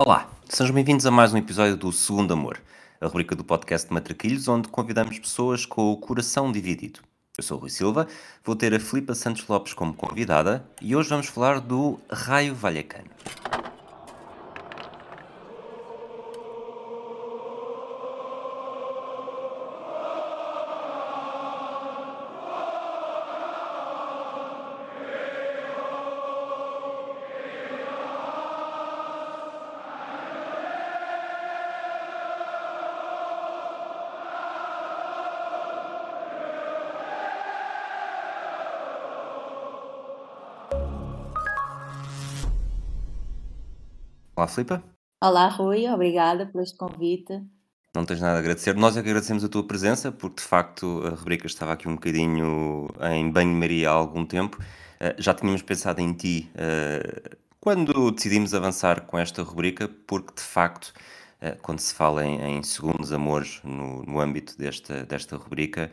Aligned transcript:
Olá, 0.00 0.30
sejam 0.48 0.72
bem-vindos 0.72 1.06
a 1.06 1.10
mais 1.10 1.34
um 1.34 1.38
episódio 1.38 1.76
do 1.76 1.90
Segundo 1.90 2.32
Amor, 2.32 2.62
a 3.00 3.06
rubrica 3.08 3.34
do 3.34 3.42
podcast 3.42 3.92
Matraquilhos, 3.92 4.46
onde 4.46 4.68
convidamos 4.68 5.18
pessoas 5.18 5.66
com 5.66 5.90
o 5.90 5.96
coração 5.96 6.52
dividido. 6.52 7.00
Eu 7.36 7.42
sou 7.42 7.56
o 7.58 7.60
Rui 7.62 7.68
Silva, 7.68 8.06
vou 8.44 8.54
ter 8.54 8.72
a 8.72 8.78
Filipa 8.78 9.12
Santos 9.12 9.48
Lopes 9.48 9.74
como 9.74 9.92
convidada 9.92 10.64
e 10.80 10.94
hoje 10.94 11.08
vamos 11.08 11.26
falar 11.26 11.60
do 11.60 11.98
Raio 12.08 12.54
Vallecano. 12.54 13.10
Filipa. 44.48 44.82
Olá, 45.22 45.48
Rui, 45.48 45.88
obrigada 45.88 46.46
por 46.46 46.62
este 46.62 46.76
convite. 46.76 47.42
Não 47.94 48.04
tens 48.04 48.20
nada 48.20 48.36
a 48.36 48.38
agradecer. 48.38 48.74
Nós 48.74 48.96
é 48.96 49.02
que 49.02 49.08
agradecemos 49.08 49.42
a 49.44 49.48
tua 49.48 49.66
presença, 49.66 50.12
porque 50.12 50.42
de 50.42 50.48
facto 50.48 51.02
a 51.06 51.10
rubrica 51.10 51.46
estava 51.46 51.72
aqui 51.72 51.88
um 51.88 51.94
bocadinho 51.94 52.88
em 53.12 53.30
banho-maria 53.30 53.90
há 53.90 53.92
algum 53.92 54.24
tempo. 54.24 54.58
Eh, 55.00 55.16
já 55.18 55.34
tínhamos 55.34 55.62
pensado 55.62 56.00
em 56.00 56.12
ti 56.12 56.50
eh, 56.54 57.36
quando 57.60 58.10
decidimos 58.10 58.54
avançar 58.54 59.02
com 59.02 59.18
esta 59.18 59.42
rubrica, 59.42 59.88
porque 60.06 60.34
de 60.36 60.42
facto, 60.42 60.92
eh, 61.40 61.56
quando 61.62 61.80
se 61.80 61.94
fala 61.94 62.24
em, 62.24 62.58
em 62.58 62.62
segundos 62.62 63.12
amores 63.12 63.60
no, 63.64 64.02
no 64.04 64.20
âmbito 64.20 64.56
desta, 64.56 65.04
desta 65.04 65.36
rubrica, 65.36 65.90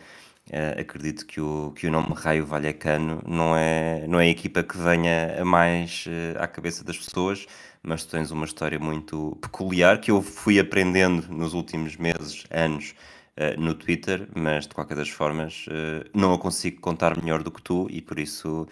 eh, 0.52 0.80
acredito 0.82 1.26
que 1.26 1.42
o, 1.42 1.72
que 1.76 1.88
o 1.88 1.92
nome 1.92 2.14
Raio 2.14 2.46
Vallecano 2.46 3.22
não 3.28 3.56
é, 3.56 4.06
não 4.08 4.20
é 4.20 4.26
a 4.26 4.30
equipa 4.30 4.62
que 4.62 4.78
venha 4.78 5.44
mais 5.44 6.06
eh, 6.08 6.36
à 6.40 6.48
cabeça 6.48 6.84
das 6.84 6.98
pessoas, 6.98 7.48
mas 7.82 8.06
tens 8.06 8.30
uma 8.30 8.46
história 8.46 8.78
muito 8.78 9.38
peculiar 9.42 10.00
que 10.00 10.12
eu 10.12 10.22
fui 10.22 10.60
aprendendo 10.60 11.28
nos 11.34 11.54
últimos 11.56 11.98
meses, 11.98 12.46
anos, 12.52 12.94
eh, 13.36 13.56
no 13.58 13.73
Twitter, 13.73 14.30
mas 14.36 14.68
de 14.68 14.76
qualquer 14.76 14.96
das 14.98 15.10
formas 15.10 15.66
não 16.14 16.34
a 16.34 16.40
consigo 16.40 16.80
contar 16.80 17.18
melhor 17.22 17.42
do 17.44 17.52
que 17.52 17.62
tu 17.62 17.88
e 17.90 18.02
por 18.02 18.20
isso 18.20 18.68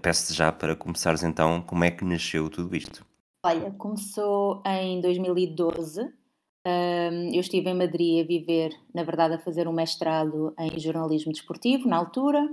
peço-te 0.00 0.34
já 0.34 0.50
para 0.52 0.76
começares 0.76 1.22
então 1.22 1.60
como 1.62 1.84
é 1.84 1.90
que 1.90 2.04
nasceu 2.04 2.48
tudo 2.48 2.74
isto. 2.74 3.04
Olha, 3.44 3.70
começou 3.72 4.62
em 4.64 5.00
2012. 5.00 6.21
Hum, 6.64 7.30
eu 7.34 7.40
estive 7.40 7.70
em 7.70 7.74
Madrid 7.74 8.24
a 8.24 8.26
viver, 8.26 8.72
na 8.94 9.02
verdade, 9.02 9.34
a 9.34 9.38
fazer 9.38 9.66
um 9.66 9.72
mestrado 9.72 10.54
em 10.58 10.78
jornalismo 10.78 11.32
desportivo, 11.32 11.88
na 11.88 11.96
altura, 11.96 12.48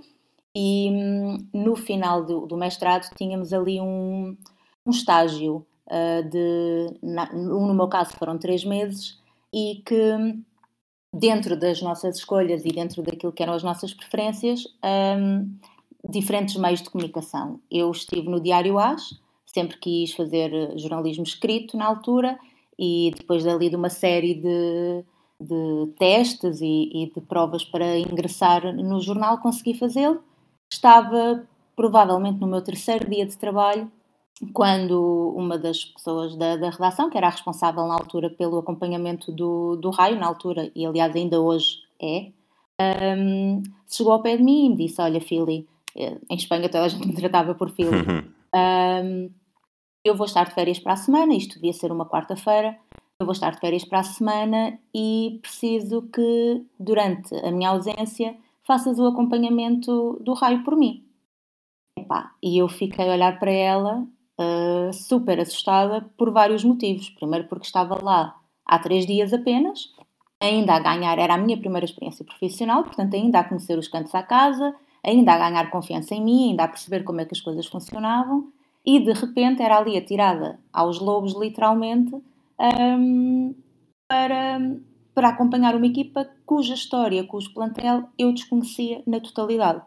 e 0.56 0.90
hum, 0.92 1.48
no 1.54 1.76
final 1.76 2.26
do, 2.26 2.48
do 2.48 2.58
mestrado 2.58 3.08
tínhamos 3.16 3.54
ali 3.54 3.80
um, 3.80 4.36
um 4.86 4.92
estágio 4.92 5.66
uh, 5.88 6.28
de, 6.28 6.98
na- 7.04 7.32
no 7.34 7.74
meu 7.74 7.88
caso 7.88 8.14
foram 8.18 8.38
três 8.40 8.66
meses, 8.66 9.20
e 9.54 9.82
que 9.86 9.96
dentro 11.14 11.56
das 11.60 11.82
nossas 11.82 12.18
escolhas 12.18 12.64
e 12.66 12.70
dentro 12.70 13.02
daquilo 13.04 13.32
que 13.32 13.44
eram 13.44 13.54
as 13.54 13.64
nossas 13.64 13.94
preferências, 13.94 14.64
hum, 15.20 15.56
diferentes 16.08 16.56
meios 16.56 16.82
de 16.82 16.90
comunicação. 16.90 17.60
Eu 17.70 17.92
estive 17.92 18.28
no 18.30 18.40
Diário 18.40 18.80
AS, 18.80 19.20
sempre 19.46 19.78
quis 19.78 20.14
fazer 20.14 20.52
jornalismo 20.78 21.24
escrito 21.24 21.78
na 21.78 21.86
altura, 21.86 22.40
e 22.80 23.12
depois 23.14 23.44
dali 23.44 23.70
de 23.70 23.76
uma 23.76 23.90
série 23.90 24.36
de, 24.36 25.04
de 25.38 25.92
testes 26.00 26.62
e, 26.62 26.90
e 26.94 27.12
de 27.14 27.20
provas 27.20 27.66
para 27.66 28.00
ingressar 28.00 28.74
no 28.74 29.02
jornal, 29.02 29.40
consegui 29.40 29.74
fazê-lo. 29.74 30.24
Estava 30.72 31.46
provavelmente 31.76 32.40
no 32.40 32.48
meu 32.48 32.62
terceiro 32.62 33.10
dia 33.10 33.26
de 33.26 33.38
trabalho, 33.38 33.92
quando 34.54 35.34
uma 35.36 35.58
das 35.58 35.84
pessoas 35.84 36.38
da, 36.38 36.56
da 36.56 36.70
redação, 36.70 37.10
que 37.10 37.18
era 37.18 37.28
a 37.28 37.32
responsável 37.32 37.86
na 37.86 37.96
altura 37.96 38.30
pelo 38.30 38.58
acompanhamento 38.58 39.30
do, 39.34 39.76
do 39.76 39.90
raio, 39.90 40.18
na 40.18 40.28
altura, 40.28 40.72
e 40.74 40.86
aliás 40.86 41.14
ainda 41.14 41.42
hoje 41.42 41.80
é, 42.02 42.32
hum, 43.18 43.62
chegou 43.90 44.14
ao 44.14 44.22
pé 44.22 44.38
de 44.38 44.44
mim 44.44 44.68
e 44.68 44.70
me 44.70 44.78
disse: 44.78 45.02
Olha, 45.02 45.20
Fili, 45.20 45.68
eh, 45.98 46.18
em 46.30 46.36
Espanha 46.36 46.70
toda 46.70 46.86
a 46.86 46.88
gente 46.88 47.06
me 47.06 47.14
tratava 47.14 47.54
por 47.54 47.70
Fili, 47.72 47.90
hum, 47.90 49.30
eu 50.04 50.16
vou 50.16 50.26
estar 50.26 50.46
de 50.46 50.54
férias 50.54 50.80
para 50.80 50.94
a 50.94 50.98
semana, 50.98 51.34
isto 51.34 51.56
devia 51.56 51.74
ser 51.74 51.92
uma 51.92 52.06
quarta-feira, 52.06 52.78
eu 53.20 53.26
vou 53.26 53.34
estar 53.34 53.52
de 53.52 53.60
férias 53.60 53.84
para 53.84 54.00
a 54.00 54.04
semana 54.04 54.80
e 54.94 55.40
preciso 55.42 56.04
que 56.04 56.66
durante 56.80 57.36
a 57.36 57.52
minha 57.52 57.70
ausência 57.70 58.36
faças 58.64 59.00
o 59.00 59.08
acompanhamento 59.08 60.20
do 60.22 60.34
raio 60.34 60.64
por 60.64 60.76
mim. 60.76 61.04
Epá, 61.98 62.34
e 62.42 62.58
eu 62.58 62.70
fiquei 62.70 63.10
a 63.10 63.14
olhar 63.14 63.40
para 63.40 63.52
ela 63.52 64.08
ah, 64.40 64.90
super 64.94 65.38
assustada 65.40 66.10
por 66.18 66.32
vários 66.32 66.64
motivos. 66.64 67.10
Primeiro 67.10 67.48
porque 67.50 67.66
estava 67.66 68.02
lá 68.02 68.40
há 68.66 68.80
três 68.80 69.06
dias 69.06 69.34
apenas, 69.34 69.94
ainda 70.40 70.76
a 70.76 70.80
ganhar, 70.80 71.20
era 71.20 71.34
a 71.34 71.38
minha 71.38 71.58
primeira 71.58 71.86
experiência 71.86 72.24
profissional, 72.24 72.84
portanto 72.84 73.16
ainda 73.16 73.40
a 73.40 73.44
conhecer 73.44 73.78
os 73.78 73.90
cantos 73.90 74.16
à 74.16 74.24
casa, 74.24 74.74
ainda 75.04 75.34
a 75.34 75.38
ganhar 75.38 75.70
confiança 75.70 76.16
em 76.16 76.24
mim, 76.24 76.52
ainda 76.52 76.64
a 76.64 76.68
perceber 76.70 77.04
como 77.04 77.20
é 77.20 77.26
que 77.26 77.34
as 77.34 77.42
coisas 77.42 77.66
funcionavam, 77.68 78.50
e 78.86 79.00
de 79.00 79.14
repente 79.14 79.62
era 79.62 79.78
ali 79.78 79.98
atirada 79.98 80.60
aos 80.72 81.00
lobos, 81.00 81.36
literalmente, 81.36 82.16
ahm, 82.58 83.54
para, 84.08 84.60
para 85.14 85.30
acompanhar 85.30 85.76
uma 85.76 85.86
equipa 85.86 86.28
cuja 86.46 86.74
história, 86.74 87.24
cujo 87.24 87.54
plantel 87.54 88.10
eu 88.18 88.34
desconhecia 88.34 89.04
na 89.06 89.20
totalidade. 89.20 89.82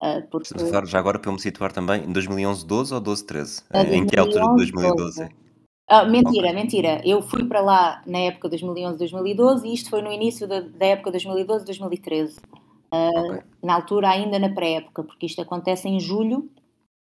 Ah, 0.00 0.22
porque 0.30 0.48
já 0.86 0.98
agora 0.98 1.18
para 1.18 1.28
eu 1.28 1.34
me 1.34 1.40
situar 1.40 1.72
também 1.72 2.04
em 2.04 2.12
2011, 2.12 2.64
12 2.64 2.94
ou 2.94 3.00
12, 3.00 3.26
13? 3.26 3.62
a 3.72 3.82
Em 3.82 4.06
que 4.06 4.18
altura 4.18 4.44
de 4.44 4.54
2011, 4.56 4.72
2012? 4.72 5.20
12. 5.20 5.48
Ah, 5.90 6.04
mentira, 6.04 6.48
Ok. 6.48 6.54
mentira. 6.54 7.02
Eu 7.04 7.22
fui 7.22 7.44
para 7.46 7.60
lá 7.60 8.02
na 8.06 8.18
época 8.18 8.48
2011, 8.48 8.98
2012 8.98 9.66
e 9.66 9.74
isto 9.74 9.90
foi 9.90 10.02
no 10.02 10.12
início 10.12 10.46
da, 10.46 10.60
da 10.60 10.86
época 10.86 11.10
2012, 11.10 11.64
2013. 11.64 12.38
Ok. 12.92 13.40
Na 13.62 13.74
altura 13.74 14.10
ainda 14.10 14.38
na 14.38 14.50
pré-época, 14.50 15.02
porque 15.02 15.26
isto 15.26 15.40
acontece 15.42 15.88
em 15.88 15.98
julho 15.98 16.48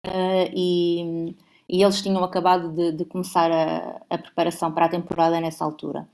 ah, 0.04 0.48
e, 0.54 1.34
e 1.68 1.82
eles 1.82 2.02
tinham 2.02 2.22
acabado 2.24 2.70
de, 2.72 2.92
de 2.92 3.04
começar 3.04 3.50
a, 3.50 4.00
a 4.10 4.18
preparação 4.18 4.72
para 4.72 4.86
a 4.86 4.88
temporada 4.88 5.40
nessa 5.40 5.64
altura. 5.64 6.08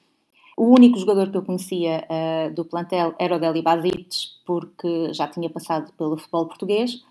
O 0.57 0.75
único 0.75 0.99
jogador 0.99 1.31
que 1.31 1.37
eu 1.37 1.45
conhecia 1.45 2.07
ah, 2.09 2.49
do 2.51 2.65
plantel 2.65 3.15
era 3.19 3.37
o 3.37 3.41
Deli 3.41 3.63
Basites, 3.63 4.41
porque 4.47 5.13
já 5.13 5.29
tinha 5.29 5.51
passado 5.51 5.93
pelo 5.95 6.17
futebol 6.17 6.47
português, 6.47 7.03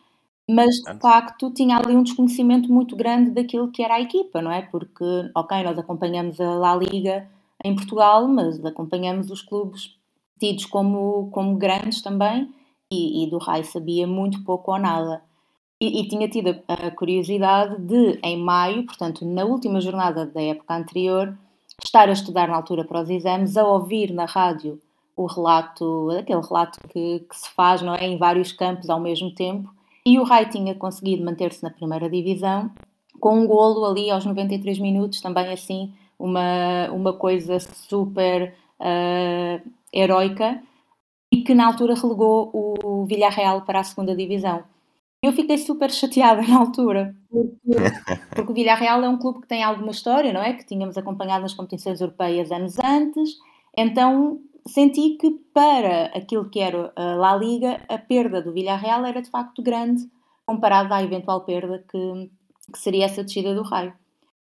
mas 0.50 0.76
de 0.76 1.00
facto 1.00 1.52
tinha 1.52 1.78
ali 1.78 1.96
um 1.96 2.04
desconhecimento 2.04 2.72
muito 2.72 2.96
grande 2.96 3.32
daquilo 3.32 3.72
que 3.72 3.84
era 3.84 3.96
a 3.96 4.02
equipa, 4.02 4.42
não 4.42 4.52
é? 4.52 4.62
Porque, 4.62 5.04
ok, 5.36 5.64
nós 5.64 5.78
acompanhamos 5.78 6.40
a 6.40 6.56
La 6.56 6.76
Liga 6.76 7.28
em 7.64 7.76
Portugal, 7.76 8.28
mas 8.28 8.64
acompanhamos 8.64 9.32
os 9.32 9.42
clubes 9.42 9.98
tidos 10.40 10.66
como, 10.66 11.30
como 11.32 11.58
grandes 11.58 12.02
também, 12.02 12.54
e, 12.92 13.24
e 13.26 13.30
do 13.30 13.40
Rai 13.40 13.64
sabia 13.64 14.06
muito 14.06 14.44
pouco 14.44 14.72
ou 14.72 14.80
nada. 14.80 15.24
E, 15.80 16.02
e 16.02 16.08
tinha 16.08 16.30
tido 16.30 16.62
a, 16.68 16.92
curiosidade 16.92 17.82
de, 17.82 18.20
em 18.24 18.38
maio, 18.38 18.86
portanto, 18.86 19.26
na 19.26 19.44
última 19.44 19.82
jornada 19.82 20.26
da 20.26 20.42
época 20.42 20.76
anterior, 20.76 21.38
estar 21.84 22.08
a 22.08 22.14
estudar 22.14 22.48
na 22.48 22.56
altura 22.56 22.86
para 22.86 23.02
os 23.02 23.10
exames, 23.10 23.58
a 23.58 23.68
ouvir 23.68 24.14
na 24.14 24.26
rádio 24.26 24.80
o 25.16 25.26
relato, 25.26 26.10
aquele 26.12 26.42
relato 26.42 26.80
que, 26.90 27.20
que 27.20 27.38
se 27.38 27.50
faz, 27.52 27.82
não 27.82 27.96
é? 27.96 28.06
Em 28.06 28.18
vários 28.18 28.52
campos 28.52 28.90
ao 28.90 29.00
mesmo 29.00 29.34
tempo. 29.34 29.74
E 30.06 30.20
o 30.20 30.24
Rai 30.24 30.48
tinha 30.50 30.76
conseguido 30.76 31.24
manter-se 31.24 31.64
na 31.64 31.70
primeira 31.70 32.10
divisão, 32.10 32.70
com 33.20 33.40
um 33.40 33.48
golo 33.48 33.86
ali 33.86 34.12
aos 34.12 34.26
93 34.26 34.78
minutos, 34.80 35.22
também 35.22 35.52
assim, 35.52 35.94
uma, 36.20 36.90
uma 36.92 37.14
coisa 37.14 37.60
super 37.60 38.54
ah, 38.80 39.60
heroica, 39.94 40.62
e 41.32 41.42
que 41.42 41.56
na 41.56 41.66
altura 41.66 41.96
relegou 41.96 42.52
o 42.54 43.06
Villarreal 43.06 43.62
para 43.62 43.80
a 43.80 43.84
segunda 43.84 44.16
divisão. 44.16 44.64
Eu 45.26 45.34
fiquei 45.34 45.58
super 45.58 45.90
chateada 45.90 46.44
na 46.44 46.60
altura, 46.60 47.16
porque, 47.32 47.58
porque 48.36 48.52
o 48.52 48.54
Villarreal 48.54 49.04
é 49.04 49.10
um 49.10 49.18
clube 49.18 49.42
que 49.42 49.48
tem 49.48 49.64
alguma 49.64 49.90
história, 49.90 50.32
não 50.32 50.40
é? 50.40 50.54
Que 50.54 50.64
tínhamos 50.64 51.00
acompanhado 51.00 51.42
nas 51.42 51.56
competições 51.56 52.00
europeias 52.00 52.52
anos 52.52 52.78
antes, 52.78 53.32
então 53.76 54.40
senti 54.68 55.18
que 55.20 55.32
para 55.52 56.12
aquilo 56.16 56.48
que 56.48 56.60
era 56.60 56.94
a 56.96 57.16
La 57.16 57.36
Liga, 57.36 57.82
a 57.90 57.98
perda 57.98 58.40
do 58.40 58.54
Villarreal 58.54 59.04
era 59.04 59.20
de 59.20 59.32
facto 59.32 59.64
grande, 59.64 60.08
comparada 60.46 60.96
à 60.96 61.02
eventual 61.02 61.42
perda 61.42 61.84
que, 61.92 62.30
que 62.72 62.78
seria 62.78 63.06
essa 63.06 63.24
descida 63.24 63.56
do 63.56 63.64
Raio. 63.64 63.94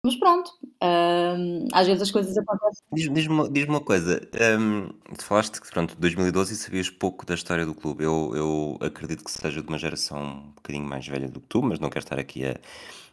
Mas 0.03 0.15
pronto, 0.15 0.51
hum, 0.83 1.65
às 1.71 1.85
vezes 1.85 2.01
as 2.01 2.11
coisas 2.11 2.35
acontecem. 2.35 2.83
Diz 2.91 3.07
diz-me 3.13 3.33
uma 3.35 3.49
diz-me 3.49 3.69
uma 3.69 3.81
coisa, 3.81 4.19
hum, 4.59 4.89
tu 5.15 5.23
falaste 5.23 5.61
que 5.61 5.69
pronto, 5.69 5.95
2012 5.95 6.53
e 6.53 6.57
sabias 6.57 6.89
pouco 6.89 7.23
da 7.25 7.35
história 7.35 7.65
do 7.67 7.75
clube. 7.75 8.03
Eu 8.03 8.31
eu 8.35 8.77
acredito 8.81 9.23
que 9.23 9.29
seja 9.31 9.61
de 9.61 9.67
uma 9.67 9.77
geração 9.77 10.19
um 10.23 10.51
bocadinho 10.55 10.85
mais 10.85 11.07
velha 11.07 11.27
do 11.29 11.39
que 11.39 11.47
tu, 11.47 11.61
mas 11.61 11.79
não 11.79 11.89
quero 11.89 12.03
estar 12.03 12.19
aqui 12.19 12.45
a 12.45 12.55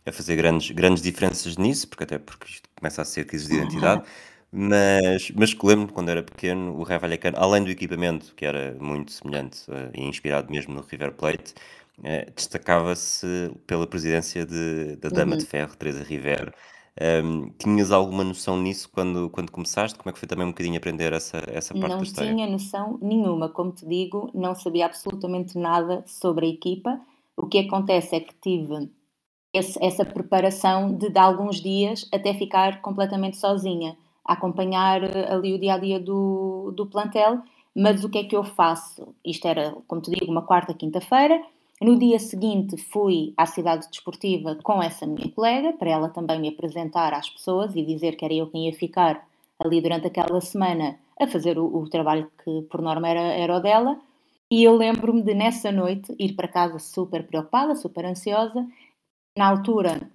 a 0.06 0.12
fazer 0.12 0.36
grandes 0.36 0.70
grandes 0.70 1.02
diferenças 1.02 1.56
nisso, 1.58 1.86
porque 1.88 2.04
até 2.04 2.18
porque 2.18 2.46
isto 2.50 2.68
começa 2.78 3.02
a 3.02 3.04
ser 3.04 3.26
crises 3.26 3.48
de 3.48 3.54
identidade, 3.56 4.02
mas 4.50 5.30
mas 5.32 5.52
que 5.54 5.66
lembro-me 5.66 5.92
quando 5.92 6.08
era 6.10 6.22
pequeno, 6.22 6.74
o 6.78 6.82
Raio 6.84 7.00
Vallecano, 7.00 7.36
além 7.38 7.62
do 7.64 7.70
equipamento, 7.70 8.34
que 8.34 8.46
era 8.46 8.74
muito 8.80 9.12
semelhante, 9.12 9.60
eh, 9.70 9.90
e 9.94 10.04
inspirado 10.08 10.50
mesmo 10.50 10.74
no 10.74 10.80
River 10.82 11.12
Plate, 11.12 11.52
eh, 12.04 12.26
destacava-se 12.34 13.26
pela 13.66 13.86
presidência 13.86 14.46
de 14.46 14.96
da 14.96 15.10
Dama 15.10 15.36
de 15.36 15.44
Uhum. 15.44 15.50
Ferro, 15.50 15.76
Teresa 15.76 16.02
Rivero. 16.04 16.52
Hum, 17.00 17.50
tinhas 17.58 17.92
alguma 17.92 18.24
noção 18.24 18.56
nisso 18.60 18.88
quando 18.90 19.30
quando 19.30 19.52
começaste? 19.52 19.98
Como 19.98 20.10
é 20.10 20.12
que 20.12 20.18
foi 20.18 20.28
também 20.28 20.46
um 20.46 20.50
bocadinho 20.50 20.76
aprender 20.78 21.12
essa 21.12 21.38
essa 21.48 21.74
parte 21.74 21.98
da 21.98 22.02
Não 22.02 22.02
história? 22.04 22.36
tinha 22.36 22.46
noção 22.46 22.98
nenhuma, 23.00 23.48
como 23.48 23.72
te 23.72 23.86
digo, 23.86 24.30
não 24.34 24.54
sabia 24.54 24.86
absolutamente 24.86 25.56
nada 25.58 26.02
sobre 26.06 26.46
a 26.46 26.48
equipa. 26.48 27.00
O 27.36 27.46
que 27.46 27.58
acontece 27.58 28.16
é 28.16 28.20
que 28.20 28.34
tive 28.40 28.90
esse 29.54 29.78
essa 29.84 30.04
preparação 30.04 30.94
de 30.96 31.10
de 31.10 31.18
alguns 31.18 31.60
dias 31.62 32.08
até 32.12 32.34
ficar 32.34 32.82
completamente 32.82 33.36
sozinha, 33.38 33.96
a 34.24 34.34
acompanhar, 34.34 35.02
eh, 35.04 35.32
ali 35.32 35.54
o 35.54 35.58
dia 35.60 35.74
a 35.74 35.78
dia 35.78 36.00
do 36.00 36.72
do 36.76 36.86
plantel, 36.86 37.42
mas 37.74 38.04
o 38.04 38.10
que 38.10 38.18
é 38.18 38.24
que 38.24 38.36
eu 38.36 38.44
faço? 38.44 39.14
Isto 39.24 39.48
era, 39.48 39.76
como 39.88 40.00
te 40.02 40.10
digo, 40.10 40.30
uma 40.32 40.42
quarta, 40.42 40.74
quinta-feira. 40.74 41.42
No 41.80 41.96
dia 41.98 42.18
seguinte 42.18 42.76
fui 42.76 43.32
à 43.36 43.46
cidade 43.46 43.88
desportiva 43.88 44.56
com 44.62 44.82
essa 44.82 45.06
minha 45.06 45.30
colega, 45.30 45.72
para 45.74 45.90
ela 45.90 46.08
também 46.08 46.40
me 46.40 46.48
apresentar 46.48 47.14
às 47.14 47.30
pessoas 47.30 47.76
e 47.76 47.84
dizer 47.84 48.16
que 48.16 48.24
era 48.24 48.34
eu 48.34 48.50
quem 48.50 48.66
ia 48.66 48.74
ficar 48.74 49.26
ali 49.58 49.80
durante 49.80 50.06
aquela 50.08 50.40
semana 50.40 50.98
a 51.20 51.26
fazer 51.26 51.58
o, 51.58 51.66
o 51.66 51.88
trabalho 51.88 52.30
que 52.44 52.62
por 52.62 52.82
norma 52.82 53.08
era, 53.08 53.20
era 53.20 53.56
o 53.56 53.60
dela. 53.60 54.00
E 54.50 54.64
eu 54.64 54.74
lembro-me 54.76 55.22
de 55.22 55.34
nessa 55.34 55.70
noite 55.70 56.14
ir 56.18 56.34
para 56.34 56.48
casa 56.48 56.78
super 56.78 57.26
preocupada, 57.26 57.76
super 57.76 58.04
ansiosa. 58.04 58.66
Na 59.36 59.48
altura 59.48 60.10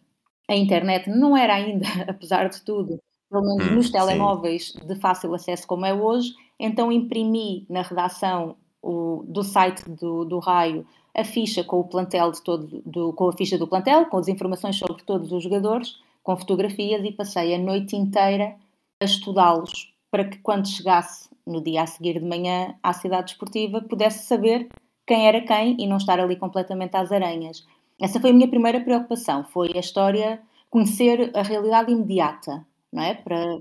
a 0.50 0.56
internet 0.56 1.10
não 1.10 1.36
era 1.38 1.56
ainda, 1.56 1.86
apesar 2.08 2.50
de 2.50 2.62
tudo, 2.64 3.00
pelo 3.30 3.44
menos 3.44 3.70
Hum, 3.70 3.70
nos 3.70 3.90
sim, 3.92 3.92
telemóveis 3.92 4.74
de 4.74 4.96
fácil 4.96 5.34
acesso 5.34 5.68
como 5.68 5.86
é 5.86 5.94
hoje, 5.94 6.34
então 6.60 6.92
imprimi 6.92 7.66
na 7.70 7.82
redação 7.82 8.58
o, 8.84 9.24
do 9.26 9.44
site 9.44 9.90
do, 9.90 10.26
do 10.26 10.38
Raio 10.40 10.86
a 11.16 11.24
ficha 11.24 11.64
com 11.64 11.80
o 11.80 11.84
plantel 11.84 12.32
de 12.32 12.42
todo, 12.42 12.82
do, 12.86 13.14
com 13.14 13.30
a 13.30 13.34
ficha 13.34 13.58
do 13.58 13.68
plantel, 13.68 14.08
com 14.08 14.18
as 14.18 14.28
informações 14.28 14.78
sobre 14.78 15.04
todos 15.04 15.32
os 15.32 15.44
jogadores, 15.44 16.00
com 16.24 16.36
fotografias 16.36 17.04
e 17.06 17.12
passei 17.12 17.54
a 17.54 17.58
noite 17.58 17.96
inteira 17.96 18.56
a 19.00 19.06
estudá-los 19.06 19.94
para 20.10 20.26
que 20.26 20.38
quando 20.40 20.68
chegasse 20.68 21.30
no 21.46 21.62
dia 21.62 21.84
a 21.84 21.88
seguir 21.88 22.20
de 22.20 22.26
manhã 22.26 22.76
à 22.82 22.94
cidade 22.94 23.28
desportiva 23.28 23.82
pudesse 23.82 24.26
saber 24.26 24.68
quem 25.06 25.28
era 25.28 25.42
quem 25.42 25.76
e 25.80 25.86
não 25.86 25.98
estar 25.98 26.20
ali 26.20 26.36
completamente 26.36 26.96
às 26.96 27.12
aranhas. 27.12 27.66
Essa 28.00 28.20
foi 28.20 28.32
a 28.32 28.34
minha 28.34 28.48
primeira 28.48 28.80
preocupação, 28.80 29.44
foi 29.44 29.72
a 29.76 29.80
história, 29.80 30.42
conhecer 30.70 31.32
a 31.36 31.42
realidade 31.42 31.92
imediata, 31.92 32.66
não 32.92 33.04
é? 33.04 33.14
Para, 33.14 33.60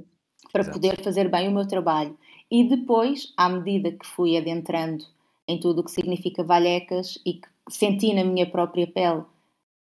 para 0.52 0.62
exato. 0.62 0.78
poder 0.78 1.02
fazer 1.02 1.28
bem 1.28 1.48
o 1.48 1.52
meu 1.52 1.66
trabalho. 1.66 2.16
E 2.52 2.64
depois, 2.64 3.32
à 3.34 3.48
medida 3.48 3.90
que 3.90 4.06
fui 4.06 4.36
adentrando 4.36 5.06
em 5.48 5.58
tudo 5.58 5.80
o 5.80 5.84
que 5.84 5.90
significa 5.90 6.44
Vallecas 6.44 7.18
e 7.24 7.32
que 7.32 7.48
senti 7.70 8.12
na 8.12 8.22
minha 8.22 8.44
própria 8.44 8.86
pele 8.86 9.22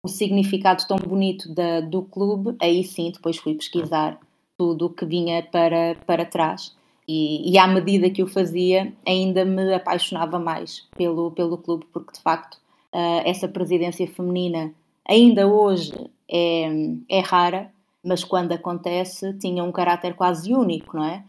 o 0.06 0.08
significado 0.08 0.86
tão 0.88 0.98
bonito 0.98 1.52
da, 1.52 1.82
do 1.82 2.04
clube, 2.04 2.56
aí 2.62 2.84
sim, 2.84 3.10
depois 3.10 3.38
fui 3.38 3.56
pesquisar 3.56 4.20
tudo 4.56 4.86
o 4.86 4.90
que 4.92 5.04
vinha 5.04 5.42
para, 5.42 5.96
para 6.06 6.26
trás. 6.26 6.76
E, 7.08 7.52
e 7.52 7.58
à 7.58 7.66
medida 7.66 8.12
que 8.12 8.22
o 8.22 8.28
fazia, 8.28 8.94
ainda 9.04 9.44
me 9.44 9.74
apaixonava 9.74 10.38
mais 10.38 10.88
pelo, 10.96 11.32
pelo 11.32 11.58
clube, 11.58 11.88
porque 11.92 12.14
de 12.14 12.22
facto 12.22 12.56
uh, 12.94 13.22
essa 13.26 13.48
presidência 13.48 14.06
feminina 14.06 14.72
ainda 15.10 15.48
hoje 15.48 15.92
é, 16.30 16.68
é 17.10 17.20
rara, 17.20 17.74
mas 18.04 18.24
quando 18.24 18.52
acontece 18.52 19.34
tinha 19.40 19.64
um 19.64 19.72
caráter 19.72 20.14
quase 20.14 20.54
único, 20.54 20.98
não 20.98 21.06
é? 21.06 21.24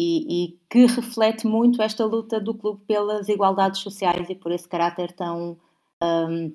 E, 0.00 0.44
e, 0.44 0.58
que 0.70 0.86
reflete 0.86 1.44
muito 1.44 1.82
esta 1.82 2.04
luta 2.04 2.38
do 2.38 2.54
clube 2.54 2.80
pelas 2.86 3.28
igualdades 3.28 3.80
sociais 3.80 4.30
e 4.30 4.34
por 4.36 4.52
esse 4.52 4.68
caráter 4.68 5.10
tão 5.10 5.58
um, 6.00 6.54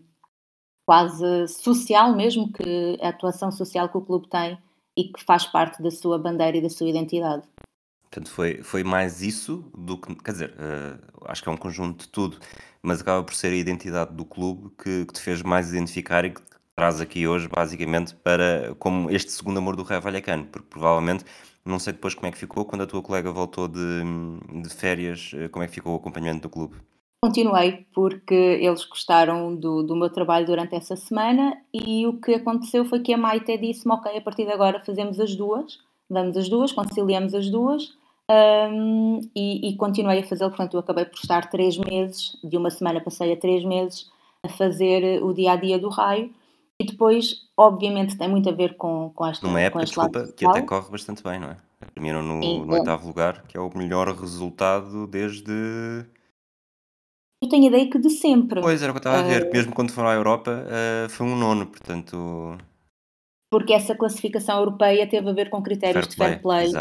quase 0.86 1.48
social 1.50 2.16
mesmo, 2.16 2.54
que 2.54 2.98
a 3.02 3.10
atuação 3.10 3.52
social 3.52 3.90
que 3.90 3.98
o 3.98 4.02
clube 4.02 4.30
tem 4.30 4.58
e 4.96 5.06
que 5.06 5.22
faz 5.22 5.46
parte 5.46 5.84
da 5.84 5.92
sua 5.92 6.18
bandeira 6.18 6.56
e 6.56 6.62
da 6.62 6.70
sua 6.70 6.88
identidade. 6.88 7.44
Portanto, 8.04 8.30
foi 8.30 8.64
foi 8.64 8.82
mais 8.82 9.22
isso 9.22 9.70
do 9.78 9.98
que 9.98 10.16
quer 10.16 10.32
dizer, 10.32 10.54
eh, 10.58 10.98
acho 11.26 11.44
que 11.44 11.50
é 11.50 11.52
um 11.52 11.58
conjunto 11.58 12.06
de 12.06 12.10
tudo, 12.10 12.38
mas 12.82 13.02
acaba 13.02 13.24
por 13.24 13.34
ser 13.34 13.48
a 13.48 13.56
identidade 13.56 14.14
do 14.14 14.24
clube 14.24 14.70
que 14.82 15.06
que 15.06 15.14
te 15.14 15.20
fez 15.20 15.42
mais 15.42 15.70
identificar 15.70 16.24
e 16.24 16.30
que 16.30 16.42
traz 16.76 17.02
aqui 17.02 17.28
hoje 17.28 17.48
basicamente 17.48 18.16
para 18.16 18.76
como 18.80 19.10
este 19.10 19.32
segundo 19.32 19.58
amor 19.58 19.76
do 19.76 19.84
Raio 19.84 20.02
Vallecano, 20.02 20.46
porque 20.46 20.68
provavelmente 20.70 21.26
não 21.66 21.80
sei 21.80 21.94
depois 21.94 22.14
como 22.14 22.28
é 22.28 22.32
que 22.32 22.38
ficou 22.38 22.66
quando 22.66 22.82
a 22.82 22.88
tua 22.88 23.02
colega 23.02 23.32
voltou 23.32 23.68
de 23.68 24.04
de 24.62 24.70
férias, 24.70 25.32
eh, 25.34 25.48
como 25.48 25.64
é 25.64 25.68
que 25.68 25.74
ficou 25.74 25.94
o 25.94 25.98
acompanhamento 25.98 26.44
do 26.44 26.50
clube? 26.50 26.76
Continuei, 27.24 27.86
porque 27.94 28.34
eles 28.34 28.84
gostaram 28.84 29.56
do, 29.56 29.82
do 29.82 29.96
meu 29.96 30.10
trabalho 30.10 30.46
durante 30.46 30.76
essa 30.76 30.98
semana 30.98 31.58
e 31.74 32.06
o 32.06 32.20
que 32.20 32.34
aconteceu 32.34 32.84
foi 32.84 33.00
que 33.00 33.14
a 33.14 33.18
Maite 33.18 33.58
disse-me: 33.58 33.94
Ok, 33.96 34.16
a 34.18 34.20
partir 34.20 34.46
de 34.46 34.52
agora 34.52 34.84
fazemos 34.86 35.20
as 35.22 35.34
duas, 35.34 35.80
vamos 36.10 36.36
as 36.36 36.50
duas, 36.50 36.74
conciliamos 36.74 37.34
as 37.34 37.50
duas. 37.50 37.94
Um, 38.30 39.22
e, 39.36 39.70
e, 39.70 39.76
continuei 39.76 40.20
a 40.20 40.24
fazê-lo, 40.24 40.50
portanto, 40.50 40.74
eu 40.76 40.80
acabei 40.80 41.06
por 41.06 41.18
estar 41.18 41.50
três 41.50 41.78
meses, 41.78 42.38
de 42.44 42.58
uma 42.58 42.70
semana 42.70 43.02
passei 43.02 43.32
a 43.34 43.38
três 43.38 43.64
meses 43.64 44.10
a 44.44 44.50
fazer 44.50 45.24
o 45.24 45.34
dia 45.34 45.54
a 45.54 45.56
dia 45.56 45.80
do 45.80 45.90
raio, 45.90 46.30
e 46.82 46.86
depois, 46.86 47.48
obviamente, 47.58 48.18
tem 48.18 48.28
muito 48.28 48.50
a 48.50 48.52
ver 48.52 48.76
com, 48.76 49.12
com, 49.14 49.24
Numa 49.24 49.32
esta, 49.32 49.42
com 49.42 49.58
época, 49.60 49.86
desculpa, 49.86 50.28
que 50.36 50.46
até 50.46 50.62
corre 50.62 50.90
bastante 50.90 51.24
bem, 51.24 51.40
não 51.40 51.50
é? 51.50 51.58
Terminam 51.94 52.24
no 52.24 52.42
Sim, 52.42 52.66
no 52.66 52.74
oitavo 52.74 53.08
lugar, 53.08 53.44
que 53.44 53.58
é 53.58 53.60
o 53.60 53.70
melhor 53.76 54.08
resultado 54.08 55.06
desde 55.08 56.06
eu 57.42 57.50
tenho 57.50 57.66
a 57.66 57.68
ideia 57.68 57.90
que 57.90 58.00
de 58.00 58.10
sempre. 58.10 58.62
Pois, 58.62 58.82
era 58.82 58.94
o 58.94 58.96
que 58.96 59.06
eu 59.06 59.12
estava 59.12 59.20
a 59.20 59.28
ver, 59.28 59.52
mesmo 59.52 59.74
quando 59.74 59.92
foram 59.92 60.08
à 60.08 60.14
Europa, 60.14 60.66
eh, 60.70 61.08
foi 61.10 61.28
um 61.28 61.36
nono, 61.36 61.68
portanto, 61.68 62.58
porque 63.54 63.72
essa 63.72 63.94
classificação 63.94 64.58
europeia 64.58 65.06
teve 65.06 65.30
a 65.30 65.32
ver 65.32 65.52
com 65.52 65.62
critérios 65.62 66.08
fair 66.08 66.10
de 66.10 66.16
fair 66.16 66.42
play, 66.42 66.72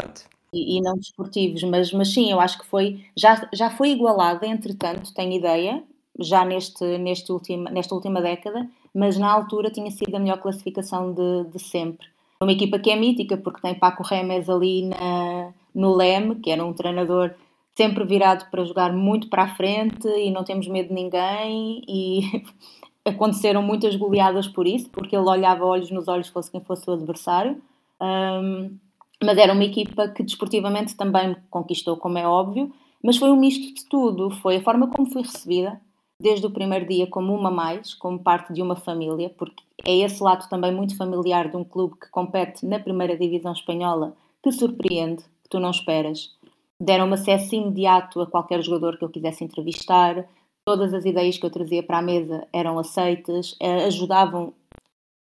e, 0.51 0.77
e 0.77 0.81
não 0.81 0.95
desportivos, 0.95 1.61
mas, 1.61 1.93
mas 1.93 2.11
sim, 2.11 2.31
eu 2.31 2.39
acho 2.39 2.57
que 2.57 2.65
foi, 2.65 3.05
já, 3.15 3.47
já 3.53 3.69
foi 3.69 3.91
igualada, 3.91 4.47
entretanto, 4.47 5.13
tenho 5.13 5.33
ideia, 5.33 5.83
já 6.17 6.43
neste, 6.43 6.97
neste 6.97 7.31
última, 7.31 7.69
nesta 7.69 7.93
última 7.93 8.23
década, 8.23 8.67
mas 8.93 9.17
na 9.17 9.31
altura 9.31 9.71
tinha 9.71 9.89
sido 9.89 10.15
a 10.15 10.19
melhor 10.19 10.37
classificação 10.37 11.13
de, 11.13 11.49
de 11.51 11.59
sempre. 11.59 12.07
Uma 12.41 12.51
equipa 12.51 12.77
que 12.77 12.91
é 12.91 12.95
mítica, 12.95 13.37
porque 13.37 13.61
tem 13.61 13.73
Paco 13.73 14.03
Remes 14.03 14.49
ali 14.49 14.85
na, 14.85 15.53
no 15.73 15.95
Leme, 15.95 16.35
que 16.35 16.51
era 16.51 16.63
um 16.63 16.73
treinador 16.73 17.31
sempre 17.75 18.03
virado 18.05 18.49
para 18.51 18.63
jogar 18.63 18.93
muito 18.93 19.29
para 19.29 19.43
a 19.43 19.55
frente 19.55 20.07
e 20.07 20.29
não 20.29 20.43
temos 20.43 20.67
medo 20.67 20.89
de 20.89 20.93
ninguém 20.93 21.81
e 21.87 22.43
aconteceram 23.05 23.61
muitas 23.61 23.95
goleadas 23.95 24.47
por 24.47 24.67
isso, 24.67 24.89
porque 24.89 25.15
ele 25.15 25.27
olhava 25.27 25.65
olhos 25.65 25.89
nos 25.89 26.07
olhos, 26.07 26.27
fosse 26.27 26.51
quem 26.51 26.61
fosse 26.61 26.89
o 26.89 26.93
adversário. 26.93 27.61
Um, 28.01 28.77
mas 29.23 29.37
era 29.37 29.53
uma 29.53 29.63
equipa 29.63 30.09
que 30.09 30.21
desportivamente 30.21 30.95
também 30.95 31.35
conquistou, 31.49 31.97
como 31.97 32.17
é 32.17 32.27
óbvio, 32.27 32.71
mas 33.01 33.17
foi 33.17 33.31
um 33.31 33.37
misto 33.37 33.73
de 33.73 33.85
tudo. 33.85 34.29
Foi 34.29 34.57
a 34.57 34.61
forma 34.61 34.87
como 34.87 35.09
fui 35.09 35.21
recebida, 35.21 35.79
desde 36.23 36.47
o 36.47 36.51
primeiro 36.51 36.87
dia, 36.87 37.05
como 37.05 37.35
uma 37.35 37.51
mais, 37.51 37.93
como 37.93 38.17
parte 38.17 38.53
de 38.53 38.61
uma 38.61 38.77
família, 38.77 39.29
porque 39.37 39.61
é 39.85 39.97
esse 39.97 40.23
lado 40.23 40.47
também 40.47 40.73
muito 40.73 40.95
familiar 40.95 41.49
de 41.49 41.57
um 41.57 41.65
clube 41.65 41.95
que 41.99 42.09
compete 42.09 42.65
na 42.65 42.79
primeira 42.79 43.17
divisão 43.17 43.51
espanhola, 43.51 44.15
que 44.41 44.49
surpreende, 44.49 45.21
que 45.43 45.49
tu 45.49 45.59
não 45.59 45.69
esperas. 45.69 46.33
Deram-me 46.81 47.15
acesso 47.15 47.53
imediato 47.53 48.21
a 48.21 48.25
qualquer 48.25 48.63
jogador 48.63 48.97
que 48.97 49.03
eu 49.03 49.09
quisesse 49.09 49.43
entrevistar, 49.43 50.25
todas 50.65 50.93
as 50.93 51.03
ideias 51.03 51.37
que 51.37 51.45
eu 51.45 51.51
trazia 51.51 51.83
para 51.83 51.97
a 51.97 52.01
mesa 52.01 52.47
eram 52.53 52.79
aceitas, 52.79 53.53
eh, 53.59 53.83
ajudavam 53.83 54.53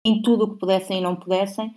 em 0.05 0.21
tudo 0.21 0.45
o 0.45 0.51
que 0.51 0.59
pudessem 0.59 0.99
e 0.99 1.01
não 1.01 1.15
pudessem, 1.15 1.73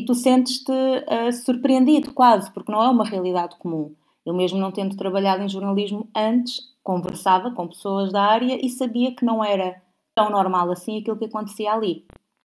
e 0.00 0.04
tu 0.04 0.14
sentes-te 0.14 0.72
uh, 0.72 1.32
surpreendido 1.44 2.12
quase, 2.12 2.50
porque 2.52 2.72
não 2.72 2.82
é 2.82 2.88
uma 2.88 3.04
realidade 3.04 3.56
comum. 3.56 3.94
Eu 4.28 4.34
mesmo 4.34 4.58
não 4.58 4.70
tendo 4.70 4.96
trabalhado 4.96 5.42
em 5.42 5.48
jornalismo 5.48 6.08
antes, 6.14 6.60
conversava 6.82 7.50
com 7.50 7.66
pessoas 7.66 8.12
da 8.12 8.22
área 8.22 8.58
e 8.64 8.68
sabia 8.68 9.14
que 9.14 9.24
não 9.24 9.42
era 9.42 9.80
tão 10.14 10.30
normal 10.30 10.70
assim 10.70 10.98
aquilo 10.98 11.16
que 11.16 11.24
acontecia 11.24 11.72
ali. 11.72 12.04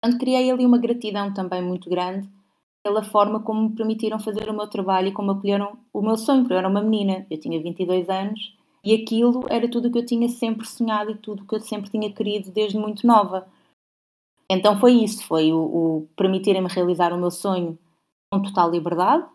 Portanto, 0.02 0.20
criei 0.20 0.50
ali 0.50 0.66
uma 0.66 0.78
gratidão 0.78 1.34
também 1.34 1.62
muito 1.62 1.90
grande 1.90 2.28
pela 2.84 3.04
forma 3.04 3.42
como 3.42 3.70
me 3.70 3.76
permitiram 3.76 4.18
fazer 4.18 4.50
o 4.50 4.54
meu 4.54 4.68
trabalho 4.68 5.10
e 5.10 5.12
como 5.12 5.32
acolheram 5.32 5.78
o 5.94 6.02
meu 6.02 6.18
sonho, 6.18 6.42
porque 6.42 6.54
eu 6.54 6.58
era 6.58 6.68
uma 6.68 6.82
menina, 6.82 7.28
eu 7.30 7.40
tinha 7.40 7.62
22 7.62 8.10
anos 8.10 8.58
e 8.84 8.96
aquilo 8.96 9.46
era 9.50 9.70
tudo 9.70 9.90
o 9.90 9.92
que 9.92 10.00
eu 10.00 10.06
tinha 10.06 10.28
sempre 10.30 10.66
sonhado 10.66 11.12
e 11.12 11.18
tudo 11.18 11.44
o 11.44 11.46
que 11.46 11.54
eu 11.54 11.60
sempre 11.60 11.92
tinha 11.92 12.12
querido 12.12 12.50
desde 12.52 12.80
muito 12.80 13.06
nova. 13.06 13.48
Então 14.50 14.80
foi 14.80 14.94
isso, 14.94 15.24
foi 15.28 15.52
o, 15.54 15.60
o 15.60 16.10
permitirem-me 16.16 16.70
realizar 16.70 17.14
o 17.14 17.18
meu 17.18 17.30
sonho 17.30 17.78
com 18.32 18.42
total 18.42 18.72
liberdade, 18.72 19.28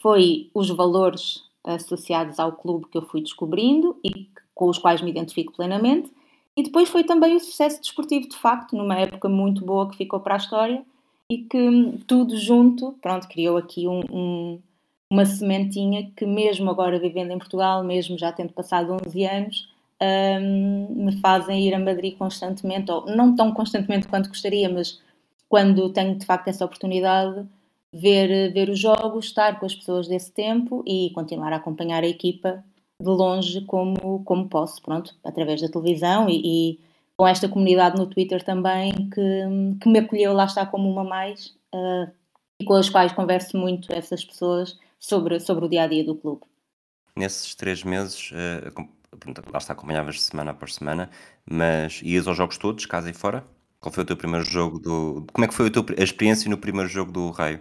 foi 0.00 0.50
os 0.54 0.68
valores 0.70 1.44
associados 1.64 2.38
ao 2.38 2.52
clube 2.52 2.86
que 2.90 2.96
eu 2.96 3.02
fui 3.02 3.20
descobrindo 3.20 3.98
e 4.04 4.28
com 4.54 4.68
os 4.68 4.78
quais 4.78 5.00
me 5.00 5.10
identifico 5.10 5.52
plenamente, 5.52 6.10
e 6.56 6.62
depois 6.62 6.88
foi 6.88 7.04
também 7.04 7.36
o 7.36 7.40
sucesso 7.40 7.80
desportivo, 7.80 8.28
de 8.28 8.36
facto, 8.36 8.76
numa 8.76 8.98
época 8.98 9.28
muito 9.28 9.64
boa 9.64 9.88
que 9.88 9.96
ficou 9.96 10.20
para 10.20 10.34
a 10.34 10.38
história 10.38 10.84
e 11.30 11.38
que 11.38 11.98
tudo 12.06 12.36
junto, 12.36 12.92
pronto, 13.00 13.28
criou 13.28 13.56
aqui 13.56 13.86
um, 13.86 14.00
um, 14.10 14.60
uma 15.08 15.24
sementinha 15.24 16.10
que 16.16 16.26
mesmo 16.26 16.68
agora 16.70 16.98
vivendo 16.98 17.30
em 17.30 17.38
Portugal, 17.38 17.84
mesmo 17.84 18.18
já 18.18 18.32
tendo 18.32 18.52
passado 18.52 18.96
11 19.06 19.24
anos, 19.24 19.68
um, 20.42 21.04
me 21.04 21.12
fazem 21.20 21.66
ir 21.66 21.74
a 21.74 21.78
Madrid 21.78 22.16
constantemente, 22.18 22.90
ou 22.90 23.06
não 23.06 23.34
tão 23.34 23.52
constantemente 23.52 24.08
quanto 24.08 24.28
gostaria, 24.28 24.68
mas 24.68 25.00
quando 25.48 25.90
tenho 25.90 26.16
de 26.16 26.26
facto 26.26 26.48
essa 26.48 26.64
oportunidade, 26.64 27.46
ver, 27.92 28.52
ver 28.52 28.68
os 28.68 28.78
jogos, 28.78 29.26
estar 29.26 29.58
com 29.58 29.66
as 29.66 29.74
pessoas 29.74 30.08
desse 30.08 30.32
tempo 30.32 30.82
e 30.86 31.10
continuar 31.14 31.52
a 31.52 31.56
acompanhar 31.56 32.02
a 32.02 32.08
equipa 32.08 32.64
de 33.00 33.08
longe 33.08 33.62
como, 33.62 34.22
como 34.24 34.48
posso, 34.48 34.80
pronto, 34.82 35.14
através 35.24 35.60
da 35.60 35.68
televisão 35.68 36.28
e, 36.28 36.42
e 36.44 36.80
com 37.16 37.26
esta 37.26 37.48
comunidade 37.48 37.96
no 37.96 38.06
Twitter 38.06 38.42
também 38.42 38.92
que, 39.10 39.78
que 39.80 39.88
me 39.88 39.98
acolheu, 39.98 40.32
lá 40.32 40.44
está, 40.44 40.64
como 40.66 40.90
uma 40.90 41.04
mais 41.04 41.56
uh, 41.74 42.10
e 42.60 42.64
com 42.64 42.74
as 42.74 42.88
quais 42.88 43.12
converso 43.12 43.56
muito 43.56 43.92
essas 43.92 44.24
pessoas 44.24 44.78
sobre, 44.98 45.40
sobre 45.40 45.64
o 45.64 45.68
dia 45.68 45.84
a 45.84 45.86
dia 45.86 46.04
do 46.04 46.14
clube. 46.14 46.42
Nesses 47.16 47.54
três 47.54 47.82
meses, 47.82 48.30
uh, 48.30 48.88
lá 49.50 49.58
está, 49.58 49.72
acompanhavas 49.72 50.22
semana 50.22 50.52
após 50.52 50.74
semana, 50.74 51.10
mas 51.44 52.00
ias 52.02 52.28
aos 52.28 52.36
jogos 52.36 52.58
todos, 52.58 52.86
casa 52.86 53.10
e 53.10 53.14
fora? 53.14 53.44
Qual 53.80 53.92
foi 53.92 54.04
o 54.04 54.06
teu 54.06 54.16
primeiro 54.16 54.44
jogo 54.44 54.78
do. 54.78 55.26
Como 55.32 55.44
é 55.44 55.48
que 55.48 55.54
foi 55.54 55.68
a, 55.68 55.70
tua, 55.70 55.84
a 55.98 56.02
experiência 56.02 56.50
no 56.50 56.58
primeiro 56.58 56.88
jogo 56.88 57.10
do 57.10 57.30
Raio? 57.30 57.60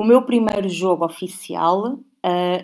O 0.00 0.02
meu 0.02 0.22
primeiro 0.22 0.66
jogo 0.66 1.04
oficial 1.04 1.92
uh, 1.92 2.00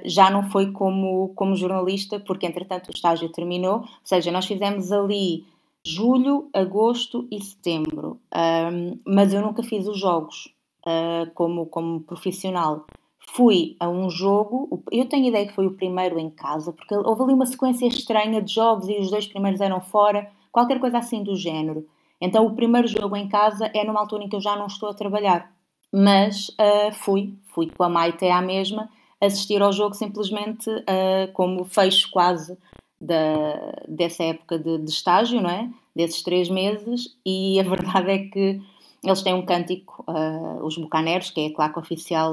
já 0.07 0.31
não 0.31 0.45
foi 0.45 0.73
como, 0.73 1.35
como 1.35 1.55
jornalista, 1.55 2.19
porque 2.19 2.47
entretanto 2.47 2.88
o 2.88 2.95
estágio 2.95 3.28
terminou, 3.28 3.81
ou 3.81 3.88
seja, 4.02 4.33
nós 4.33 4.47
fizemos 4.47 4.90
ali 4.90 5.45
julho, 5.87 6.49
agosto 6.55 7.28
e 7.31 7.38
setembro, 7.38 8.19
um, 8.35 8.99
mas 9.07 9.35
eu 9.35 9.43
nunca 9.43 9.62
fiz 9.62 9.87
os 9.87 10.00
jogos 10.00 10.50
uh, 10.87 11.31
como, 11.35 11.66
como 11.66 12.00
profissional. 12.00 12.87
Fui 13.35 13.76
a 13.81 13.87
um 13.87 14.09
jogo, 14.09 14.83
eu 14.90 15.05
tenho 15.05 15.26
ideia 15.26 15.47
que 15.47 15.55
foi 15.55 15.66
o 15.66 15.76
primeiro 15.76 16.19
em 16.19 16.31
casa, 16.31 16.73
porque 16.73 16.95
houve 16.95 17.23
ali 17.23 17.35
uma 17.35 17.45
sequência 17.45 17.87
estranha 17.87 18.40
de 18.40 18.55
jogos 18.55 18.88
e 18.88 18.97
os 18.99 19.11
dois 19.11 19.26
primeiros 19.26 19.61
eram 19.61 19.83
fora, 19.83 20.26
qualquer 20.50 20.81
coisa 20.81 20.97
assim 20.97 21.23
do 21.23 21.37
género. 21.37 21.87
Então 22.19 22.47
o 22.47 22.55
primeiro 22.55 22.88
jogo 22.88 23.14
em 23.14 23.28
casa 23.28 23.71
é 23.75 23.85
numa 23.85 24.00
altura 24.00 24.25
em 24.25 24.28
que 24.31 24.37
eu 24.37 24.40
já 24.40 24.57
não 24.57 24.69
estou 24.69 24.88
a 24.88 24.95
trabalhar. 24.95 25.55
Mas 25.93 26.49
uh, 26.50 26.93
fui, 26.93 27.35
fui 27.47 27.71
com 27.71 27.83
a 27.83 27.88
Maite 27.88 28.26
à 28.26 28.43
mesma, 28.43 28.88
assistir 29.21 29.62
ao 29.62 29.73
jogo 29.73 29.95
simplesmente 29.95 30.69
uh, 30.71 31.33
como 31.33 31.64
fecho 31.64 32.11
quase 32.11 32.57
da, 33.00 33.75
dessa 33.88 34.25
época 34.25 34.59
de, 34.59 34.78
de, 34.78 34.90
estágio, 34.90 35.40
não 35.40 35.50
é? 35.50 35.71
Desses 35.95 36.23
três 36.23 36.49
meses, 36.49 37.16
e 37.25 37.59
a 37.61 37.62
verdade 37.69 38.11
é 38.11 38.19
que 38.19 38.61
eles 39.02 39.23
têm 39.23 39.35
um 39.35 39.45
cântico, 39.45 40.05
uh, 40.09 40.64
os 40.64 40.76
Bucaneiros, 40.76 41.31
que 41.31 41.40
é 41.40 41.47
a 41.47 41.55
claque 41.55 41.78
oficial 41.78 42.33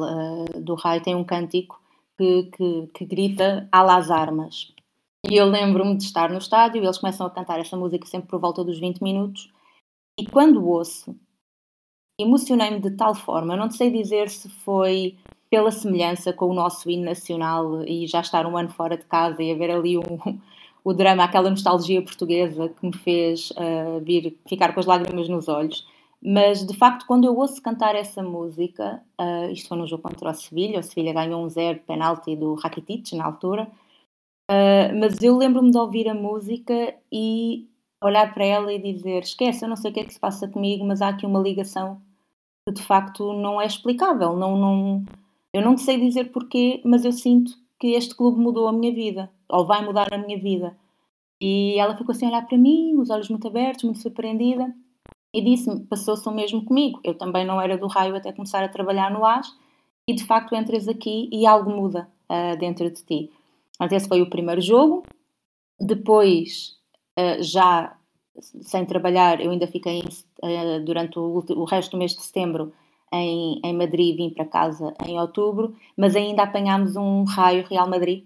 do 0.55 0.75
Raio, 0.75 1.03
tem 1.03 1.15
um 1.15 1.23
cântico 1.23 1.79
que, 2.17 2.43
que, 2.55 2.87
que 2.93 3.05
grita 3.05 3.67
Alas 3.71 4.09
Armas. 4.09 4.73
E 5.29 5.37
eu 5.37 5.45
lembro-me 5.45 5.95
de 5.95 6.03
estar 6.03 6.29
no 6.29 6.37
estádio 6.37 6.83
eles 6.83 6.97
começam 6.97 7.25
a 7.25 7.29
cantar 7.29 7.59
essa 7.59 7.77
música 7.77 8.05
sempre 8.05 8.27
por 8.27 8.39
volta 8.39 8.63
dos 8.63 8.79
20 8.79 9.01
minutos. 9.01 9.49
E 10.19 10.25
quando 10.25 10.67
ouço, 10.67 11.15
emocionei-me 12.19 12.79
de 12.79 12.91
tal 12.91 13.15
forma, 13.15 13.55
não 13.55 13.69
sei 13.69 13.91
dizer 13.91 14.29
se 14.29 14.49
foi 14.49 15.17
pela 15.49 15.71
semelhança 15.71 16.33
com 16.33 16.47
o 16.47 16.53
nosso 16.53 16.89
hino 16.89 17.05
nacional 17.05 17.83
e 17.83 18.07
já 18.07 18.21
estar 18.21 18.45
um 18.45 18.57
ano 18.57 18.69
fora 18.69 18.97
de 18.97 19.05
casa 19.05 19.41
e 19.43 19.51
haver 19.51 19.71
ali 19.71 19.97
um, 19.97 20.01
o 20.83 20.93
drama, 20.93 21.23
aquela 21.23 21.49
nostalgia 21.49 22.01
portuguesa 22.01 22.69
que 22.69 22.85
me 22.85 22.97
fez 22.97 23.51
uh, 23.51 23.99
vir 24.03 24.37
ficar 24.47 24.73
com 24.73 24.79
as 24.79 24.85
lágrimas 24.85 25.29
nos 25.29 25.47
olhos. 25.47 25.85
Mas 26.25 26.65
de 26.65 26.75
facto, 26.75 27.05
quando 27.05 27.25
eu 27.25 27.37
ouço 27.37 27.61
cantar 27.61 27.95
essa 27.95 28.23
música, 28.23 29.01
uh, 29.19 29.51
isto 29.51 29.67
foi 29.67 29.77
no 29.77 29.87
jogo 29.87 30.03
contra 30.03 30.29
o 30.29 30.33
Sevilha, 30.33 30.79
o 30.79 30.83
Sevilha 30.83 31.13
ganhou 31.13 31.43
um 31.43 31.49
zero 31.49 31.79
penalti 31.85 32.35
do 32.35 32.53
Rakitic 32.55 33.13
na 33.13 33.25
altura, 33.25 33.67
uh, 34.49 34.99
mas 34.99 35.21
eu 35.21 35.37
lembro-me 35.37 35.69
de 35.69 35.77
ouvir 35.77 36.07
a 36.07 36.13
música 36.13 36.95
e 37.11 37.67
olhar 38.05 38.33
para 38.33 38.45
ela 38.45 38.73
e 38.73 38.79
dizer: 38.79 39.23
esquece, 39.23 39.65
eu 39.65 39.69
não 39.69 39.75
sei 39.75 39.91
o 39.91 39.93
que 39.93 39.99
é 40.01 40.03
que 40.03 40.13
se 40.13 40.19
passa 40.19 40.47
comigo, 40.47 40.85
mas 40.85 41.01
há 41.01 41.09
aqui 41.09 41.25
uma 41.25 41.39
ligação 41.39 42.01
que 42.67 42.73
de 42.73 42.81
facto 42.81 43.33
não 43.33 43.61
é 43.61 43.65
explicável. 43.65 44.35
Não, 44.35 44.57
não, 44.57 45.05
eu 45.53 45.61
não 45.61 45.77
sei 45.77 45.99
dizer 45.99 46.31
porquê, 46.31 46.81
mas 46.85 47.05
eu 47.05 47.11
sinto 47.11 47.53
que 47.79 47.87
este 47.87 48.15
clube 48.15 48.39
mudou 48.39 48.67
a 48.67 48.73
minha 48.73 48.93
vida, 48.93 49.31
ou 49.49 49.65
vai 49.65 49.83
mudar 49.83 50.13
a 50.13 50.17
minha 50.17 50.39
vida. 50.39 50.77
E 51.41 51.77
ela 51.77 51.95
ficou 51.97 52.13
assim 52.13 52.25
a 52.25 52.29
olhar 52.29 52.47
para 52.47 52.57
mim, 52.57 52.95
os 52.97 53.09
olhos 53.09 53.29
muito 53.29 53.47
abertos, 53.47 53.83
muito 53.83 53.99
surpreendida 53.99 54.73
e 55.33 55.41
disse-me: 55.41 55.81
passou-se 55.85 56.27
o 56.29 56.31
mesmo 56.31 56.63
comigo. 56.63 56.99
Eu 57.03 57.15
também 57.15 57.45
não 57.45 57.59
era 57.59 57.77
do 57.77 57.87
raio 57.87 58.15
até 58.15 58.31
começar 58.31 58.63
a 58.63 58.69
trabalhar 58.69 59.11
no 59.11 59.25
AS, 59.25 59.53
e 60.07 60.13
de 60.13 60.23
facto 60.23 60.55
entras 60.55 60.87
aqui 60.87 61.29
e 61.31 61.45
algo 61.45 61.71
muda 61.71 62.07
uh, 62.29 62.57
dentro 62.57 62.89
de 62.89 63.03
ti. 63.03 63.31
Mas 63.79 63.91
esse 63.91 64.07
foi 64.07 64.21
o 64.21 64.29
primeiro 64.29 64.61
jogo. 64.61 65.03
Depois, 65.79 66.77
já 67.39 67.95
sem 68.41 68.85
trabalhar, 68.85 69.39
eu 69.39 69.51
ainda 69.51 69.67
fiquei 69.67 70.01
uh, 70.01 70.79
durante 70.83 71.19
o, 71.19 71.43
o, 71.49 71.63
resto 71.65 71.91
do 71.91 71.97
mês 71.97 72.15
de 72.15 72.23
setembro 72.23 72.73
em, 73.11 73.61
em 73.63 73.73
Madrid, 73.73 74.15
vim 74.15 74.31
para 74.31 74.45
casa 74.45 74.93
em 75.05 75.19
outubro, 75.19 75.75
mas 75.95 76.15
ainda 76.15 76.43
apanhámos 76.43 76.95
um 76.95 77.23
raio 77.25 77.65
Real 77.67 77.87
Madrid, 77.87 78.25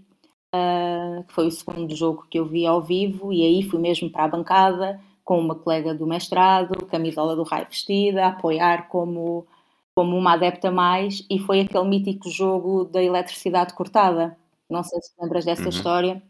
que 1.27 1.34
foi 1.34 1.48
o 1.48 1.51
segundo 1.51 1.94
jogo 1.94 2.25
que 2.29 2.39
eu 2.39 2.46
vi 2.46 2.65
ao 2.65 2.82
vivo, 2.82 3.34
e 3.34 3.44
aí 3.44 3.63
fui 3.63 3.79
mesmo 3.79 4.10
para 4.10 4.24
a 4.24 4.27
bancada 4.29 5.00
com 5.27 5.38
uma 5.38 5.56
colega 5.56 5.94
do 5.94 6.08
mestrado, 6.08 6.86
camisola 6.86 7.36
do 7.36 7.44
raio 7.44 7.67
vestida, 7.67 8.24
a 8.24 8.29
apoiar 8.29 8.88
como, 8.88 9.46
como 9.94 10.15
uma 10.15 10.36
adepta 10.36 10.72
mais, 10.72 11.25
e 11.29 11.38
foi 11.38 11.60
aquele 11.60 11.84
mítico 11.84 12.29
jogo 12.29 12.86
da 12.86 13.03
eletricidade 13.03 13.74
cortada. 13.74 14.38
Não 14.70 14.82
sei 14.84 15.01
se 15.01 15.12
lembras 15.20 15.44
dessa 15.44 15.63
uhum. 15.63 15.70
história. 15.70 16.24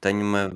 Tenho 0.00 0.22
uma 0.22 0.52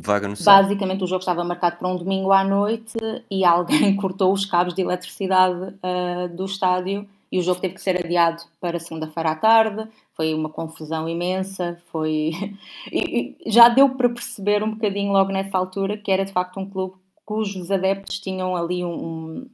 vaga 0.00 0.28
noção. 0.28 0.52
Basicamente, 0.62 1.04
o 1.04 1.06
jogo 1.06 1.20
estava 1.20 1.44
marcado 1.44 1.76
para 1.76 1.88
um 1.88 1.96
domingo 1.96 2.32
à 2.32 2.42
noite 2.42 2.96
e 3.30 3.44
alguém 3.44 3.94
cortou 3.96 4.32
os 4.32 4.44
cabos 4.44 4.74
de 4.74 4.82
eletricidade 4.82 5.74
uh, 5.76 6.28
do 6.34 6.44
estádio 6.44 7.08
e 7.30 7.38
o 7.38 7.42
jogo 7.42 7.60
teve 7.60 7.74
que 7.74 7.82
ser 7.82 8.04
adiado 8.04 8.42
para 8.60 8.80
segunda-feira 8.80 9.30
à 9.30 9.36
tarde. 9.36 9.88
Foi 10.14 10.34
uma 10.34 10.48
confusão 10.48 11.08
imensa, 11.08 11.80
foi 11.90 12.32
e, 12.90 13.36
e 13.46 13.50
já 13.50 13.68
deu 13.68 13.90
para 13.90 14.08
perceber 14.08 14.62
um 14.62 14.72
bocadinho 14.72 15.12
logo 15.12 15.32
nessa 15.32 15.56
altura 15.56 15.96
que 15.96 16.10
era 16.10 16.24
de 16.24 16.32
facto 16.32 16.58
um 16.58 16.68
clube 16.68 16.94
cujos 17.24 17.70
adeptos 17.72 18.20
tinham 18.20 18.56
ali 18.56 18.84
um, 18.84 19.46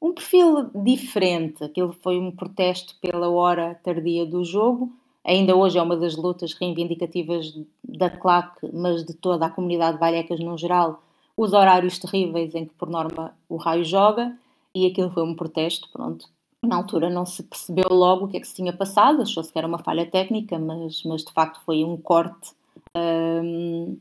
um 0.00 0.12
perfil 0.12 0.70
diferente. 0.74 1.62
Aquilo 1.64 1.92
foi 2.00 2.18
um 2.18 2.30
protesto 2.30 2.94
pela 3.00 3.28
hora 3.28 3.78
tardia 3.82 4.24
do 4.24 4.44
jogo. 4.44 4.92
Ainda 5.26 5.56
hoje 5.56 5.76
é 5.76 5.82
uma 5.82 5.96
das 5.96 6.14
lutas 6.14 6.52
reivindicativas 6.52 7.52
da 7.82 8.08
claque, 8.08 8.70
mas 8.72 9.04
de 9.04 9.12
toda 9.12 9.46
a 9.46 9.50
comunidade 9.50 9.94
de 9.94 10.00
Vallecas 10.00 10.38
no 10.38 10.56
geral, 10.56 11.02
os 11.36 11.52
horários 11.52 11.98
terríveis 11.98 12.54
em 12.54 12.64
que 12.64 12.74
por 12.74 12.88
norma 12.88 13.34
o 13.48 13.56
raio 13.56 13.84
joga, 13.84 14.32
e 14.72 14.86
aquilo 14.86 15.10
foi 15.10 15.24
um 15.24 15.34
protesto, 15.34 15.88
pronto, 15.92 16.28
na 16.62 16.76
altura 16.76 17.10
não 17.10 17.26
se 17.26 17.42
percebeu 17.42 17.88
logo 17.90 18.26
o 18.26 18.28
que 18.28 18.36
é 18.36 18.40
que 18.40 18.46
se 18.46 18.54
tinha 18.54 18.72
passado, 18.72 19.22
achou-se 19.22 19.52
que 19.52 19.58
era 19.58 19.66
uma 19.66 19.78
falha 19.78 20.06
técnica, 20.06 20.58
mas, 20.60 21.02
mas 21.04 21.24
de 21.24 21.32
facto 21.32 21.60
foi 21.66 21.82
um 21.82 21.96
corte 21.96 22.52
um, 22.96 23.96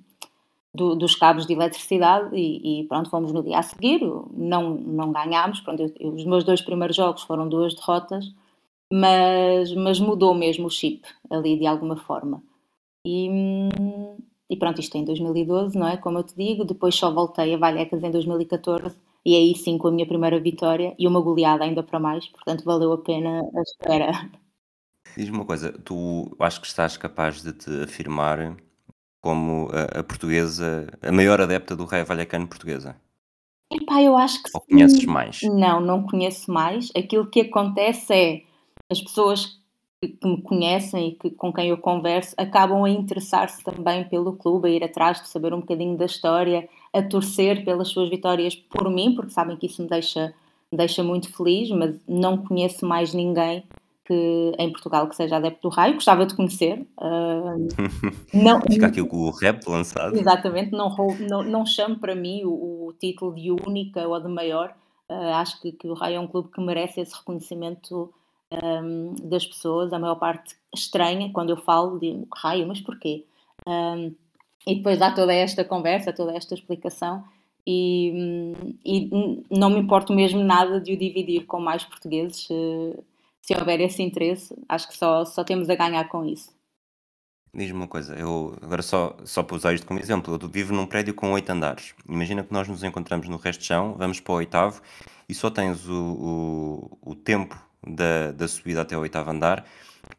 do, 0.73 0.95
dos 0.95 1.15
cabos 1.15 1.47
de 1.47 1.53
eletricidade 1.53 2.35
e, 2.35 2.81
e, 2.81 2.83
pronto, 2.83 3.09
fomos 3.09 3.31
no 3.31 3.41
dia 3.41 3.57
a 3.57 3.63
seguir, 3.63 4.01
não, 4.31 4.75
não 4.75 5.11
ganhámos, 5.11 5.59
pronto, 5.61 5.81
eu, 5.81 6.13
os 6.13 6.23
meus 6.23 6.43
dois 6.43 6.61
primeiros 6.61 6.95
jogos 6.95 7.23
foram 7.23 7.49
duas 7.49 7.73
derrotas, 7.73 8.31
mas, 8.91 9.73
mas 9.73 9.99
mudou 9.99 10.33
mesmo 10.33 10.67
o 10.67 10.69
chip 10.69 11.07
ali 11.29 11.57
de 11.57 11.65
alguma 11.65 11.97
forma. 11.97 12.43
E, 13.05 13.29
e 14.49 14.57
pronto, 14.57 14.79
isto 14.79 14.95
é 14.95 14.99
em 14.99 15.05
2012, 15.05 15.77
não 15.77 15.87
é? 15.87 15.97
Como 15.97 16.17
eu 16.17 16.23
te 16.23 16.35
digo, 16.35 16.65
depois 16.65 16.95
só 16.95 17.11
voltei 17.11 17.53
a 17.53 17.57
Vallecas 17.57 18.03
em 18.03 18.11
2014 18.11 18.95
e 19.25 19.35
aí 19.35 19.55
sim 19.55 19.77
com 19.77 19.87
a 19.87 19.91
minha 19.91 20.07
primeira 20.07 20.39
vitória 20.39 20.95
e 20.99 21.07
uma 21.07 21.19
goleada 21.19 21.63
ainda 21.63 21.81
para 21.81 21.99
mais, 21.99 22.27
portanto 22.27 22.63
valeu 22.63 22.93
a 22.93 22.97
pena 22.97 23.41
a 23.55 23.61
espera. 23.61 24.11
Diz-me 25.17 25.37
uma 25.37 25.45
coisa, 25.45 25.71
tu 25.71 26.35
acho 26.39 26.61
que 26.61 26.67
estás 26.67 26.97
capaz 26.97 27.41
de 27.41 27.53
te 27.53 27.83
afirmar 27.83 28.55
como 29.21 29.69
a, 29.71 29.99
a 29.99 30.03
portuguesa, 30.03 30.87
a 31.01 31.11
maior 31.11 31.41
adepta 31.41 31.75
do 31.75 31.85
Raio 31.85 32.05
Vallecano 32.05 32.47
portuguesa? 32.47 32.95
Epá, 33.71 34.01
eu 34.01 34.15
acho 34.15 34.43
que 34.43 34.49
Ou 34.53 34.61
conheces 34.61 35.05
mais? 35.05 35.39
Não, 35.41 35.81
não 35.81 36.03
conheço 36.03 36.51
mais. 36.51 36.91
Aquilo 36.95 37.25
que 37.25 37.41
acontece 37.41 38.13
é 38.13 38.43
as 38.89 39.01
pessoas 39.01 39.59
que, 40.01 40.27
me 40.27 40.41
conhecem 40.41 41.09
e 41.09 41.11
que, 41.13 41.31
com 41.31 41.51
quem 41.51 41.69
eu 41.69 41.77
converso 41.77 42.35
acabam 42.37 42.83
a 42.83 42.89
interessar-se 42.89 43.63
também 43.63 44.03
pelo 44.07 44.33
clube, 44.33 44.67
a 44.67 44.71
ir 44.71 44.83
atrás 44.83 45.21
de 45.21 45.29
saber 45.29 45.53
um 45.53 45.61
bocadinho 45.61 45.97
da 45.97 46.05
história, 46.05 46.67
a 46.93 47.01
torcer 47.01 47.63
pelas 47.65 47.89
suas 47.89 48.09
vitórias 48.09 48.55
por 48.55 48.89
mim, 48.89 49.15
porque 49.15 49.31
sabem 49.31 49.57
que 49.57 49.65
isso 49.65 49.81
me 49.81 49.89
deixa, 49.89 50.33
me 50.71 50.77
deixa 50.77 51.03
muito 51.03 51.35
feliz, 51.35 51.69
mas 51.71 51.99
não 52.07 52.37
conheço 52.37 52.85
mais 52.85 53.13
ninguém 53.13 53.63
que, 54.05 54.53
em 54.59 54.71
Portugal 54.71 55.09
que 55.09 55.15
seja 55.15 55.37
adepto 55.37 55.67
do 55.67 55.73
raio, 55.73 55.95
gostava 55.95 56.25
de 56.25 56.35
conhecer. 56.35 56.87
Uh, 56.99 57.67
não, 58.33 58.61
Fica 58.61 58.87
aqui 58.87 59.01
o 59.01 59.29
rap 59.31 59.67
lançado. 59.67 60.15
Exatamente, 60.15 60.71
não, 60.71 60.95
não, 61.27 61.43
não 61.43 61.65
chamo 61.65 61.97
para 61.97 62.13
mim 62.13 62.43
o, 62.43 62.87
o 62.87 62.93
título 62.93 63.33
de 63.33 63.51
única 63.51 64.07
ou 64.07 64.19
de 64.21 64.27
maior. 64.27 64.75
Uh, 65.09 65.33
acho 65.35 65.59
que, 65.59 65.71
que, 65.71 65.87
o 65.87 65.93
Raio 65.93 66.17
é 66.17 66.19
um 66.19 66.27
clube 66.27 66.49
que 66.51 66.61
merece 66.61 67.01
esse 67.01 67.15
reconhecimento 67.15 68.13
um, 68.63 69.15
das 69.29 69.45
pessoas, 69.45 69.91
a 69.93 69.99
maior 69.99 70.15
parte 70.15 70.55
estranha, 70.73 71.31
quando 71.31 71.49
eu 71.51 71.57
falo 71.57 71.99
de 71.99 72.25
Raio, 72.35 72.67
mas 72.67 72.81
porquê? 72.81 73.25
Um, 73.67 74.13
e 74.67 74.75
depois 74.75 75.01
há 75.01 75.11
toda 75.11 75.33
esta 75.33 75.63
conversa, 75.63 76.13
toda 76.13 76.35
esta 76.35 76.53
explicação, 76.53 77.23
e, 77.67 78.53
e, 78.85 79.09
não 79.49 79.69
me 79.69 79.79
importo 79.79 80.13
mesmo 80.13 80.43
nada 80.43 80.79
de 80.79 80.93
o 80.93 80.97
dividir 80.97 81.45
com 81.45 81.59
mais 81.59 81.83
portugueses. 81.83 82.47
Uh, 82.49 83.03
se 83.41 83.55
houver 83.55 83.79
esse 83.79 84.01
interesse, 84.01 84.55
acho 84.67 84.87
que 84.87 84.97
só, 84.97 85.23
só 85.23 85.43
temos 85.43 85.69
a 85.69 85.75
ganhar 85.75 86.07
com 86.09 86.25
isso. 86.25 86.49
Diz-me 87.53 87.77
uma 87.77 87.87
coisa, 87.87 88.15
eu 88.15 88.57
agora 88.61 88.81
só, 88.81 89.15
só 89.23 89.41
para 89.41 89.55
usar 89.55 89.73
isto 89.73 89.87
como 89.87 89.99
exemplo, 89.99 90.37
eu 90.41 90.49
vivo 90.49 90.73
num 90.73 90.85
prédio 90.85 91.13
com 91.13 91.31
oito 91.31 91.49
andares. 91.51 91.95
Imagina 92.09 92.43
que 92.43 92.51
nós 92.51 92.67
nos 92.67 92.83
encontramos 92.83 93.29
no 93.29 93.37
resto 93.37 93.61
de 93.61 93.67
chão, 93.67 93.95
vamos 93.97 94.19
para 94.19 94.33
o 94.33 94.35
oitavo 94.37 94.81
e 95.29 95.33
só 95.33 95.49
tens 95.49 95.87
o, 95.87 96.97
o, 97.03 97.11
o 97.11 97.15
tempo 97.15 97.55
da, 97.85 98.31
da 98.31 98.47
subida 98.47 98.81
até 98.81 98.97
o 98.97 99.01
oitavo 99.01 99.31
andar 99.31 99.65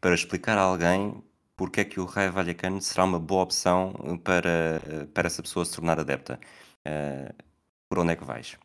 para 0.01 0.13
explicar 0.13 0.57
a 0.57 0.61
alguém 0.61 1.21
porque 1.55 1.81
é 1.81 1.85
que 1.85 1.99
o 1.99 2.05
Raio 2.05 2.31
Vallecano 2.31 2.79
será 2.81 3.03
uma 3.03 3.19
boa 3.19 3.43
opção 3.43 3.91
para, 4.23 5.07
para 5.13 5.25
essa 5.25 5.41
pessoa 5.41 5.65
se 5.65 5.75
tornar 5.75 5.99
adepta. 5.99 6.39
Uh, 6.85 7.33
por 7.89 7.99
onde 7.99 8.13
é 8.13 8.15
que 8.15 8.23
vais? 8.23 8.57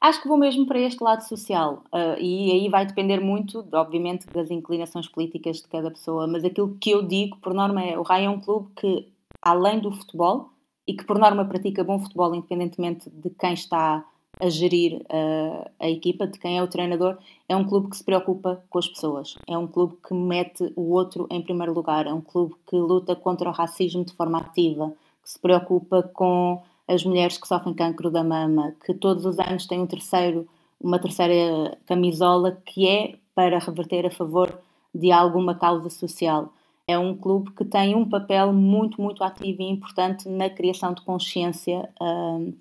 Acho 0.00 0.22
que 0.22 0.28
vou 0.28 0.36
mesmo 0.36 0.66
para 0.66 0.80
este 0.80 1.02
lado 1.02 1.22
social 1.22 1.84
uh, 1.92 2.18
e 2.18 2.50
aí 2.50 2.68
vai 2.68 2.84
depender 2.86 3.20
muito, 3.20 3.64
obviamente, 3.72 4.26
das 4.26 4.50
inclinações 4.50 5.06
políticas 5.06 5.58
de 5.58 5.68
cada 5.68 5.90
pessoa, 5.90 6.26
mas 6.26 6.44
aquilo 6.44 6.76
que 6.80 6.90
eu 6.90 7.06
digo, 7.06 7.36
por 7.36 7.54
norma, 7.54 7.82
é 7.84 7.98
o 7.98 8.02
Raio 8.02 8.26
é 8.26 8.30
um 8.30 8.40
clube 8.40 8.70
que, 8.74 9.12
além 9.42 9.78
do 9.78 9.92
futebol, 9.92 10.50
e 10.86 10.94
que 10.94 11.04
por 11.04 11.18
norma 11.18 11.44
pratica 11.44 11.84
bom 11.84 12.00
futebol, 12.00 12.34
independentemente 12.34 13.08
de 13.10 13.30
quem 13.30 13.52
está 13.52 14.04
a 14.40 14.48
gerir 14.48 15.02
uh, 15.02 15.70
a 15.78 15.88
equipa, 15.88 16.26
de 16.26 16.38
quem 16.38 16.58
é 16.58 16.62
o 16.62 16.68
treinador, 16.68 17.18
é 17.48 17.54
um 17.54 17.64
clube 17.64 17.90
que 17.90 17.96
se 17.96 18.04
preocupa 18.04 18.62
com 18.70 18.78
as 18.78 18.88
pessoas, 18.88 19.36
é 19.46 19.56
um 19.56 19.66
clube 19.66 19.96
que 20.06 20.14
mete 20.14 20.72
o 20.76 20.92
outro 20.92 21.26
em 21.30 21.42
primeiro 21.42 21.72
lugar, 21.72 22.06
é 22.06 22.12
um 22.12 22.20
clube 22.20 22.54
que 22.66 22.76
luta 22.76 23.14
contra 23.14 23.48
o 23.48 23.52
racismo 23.52 24.04
de 24.04 24.12
forma 24.14 24.38
ativa, 24.38 24.92
que 25.22 25.30
se 25.30 25.38
preocupa 25.38 26.02
com 26.02 26.62
as 26.88 27.04
mulheres 27.04 27.38
que 27.38 27.46
sofrem 27.46 27.74
cancro 27.74 28.10
da 28.10 28.24
mama, 28.24 28.74
que 28.84 28.94
todos 28.94 29.24
os 29.24 29.38
anos 29.38 29.66
tem 29.66 29.80
um 29.80 29.86
terceiro, 29.86 30.48
uma 30.80 30.98
terceira 30.98 31.78
camisola 31.86 32.60
que 32.64 32.88
é 32.88 33.14
para 33.34 33.58
reverter 33.58 34.06
a 34.06 34.10
favor 34.10 34.58
de 34.94 35.12
alguma 35.12 35.54
causa 35.54 35.88
social. 35.88 36.52
É 36.86 36.98
um 36.98 37.16
clube 37.16 37.52
que 37.52 37.64
tem 37.64 37.94
um 37.94 38.08
papel 38.08 38.52
muito, 38.52 39.00
muito 39.00 39.22
ativo 39.22 39.62
e 39.62 39.70
importante 39.70 40.28
na 40.28 40.50
criação 40.50 40.92
de 40.92 41.02
consciência 41.02 41.88
uh, 42.00 42.52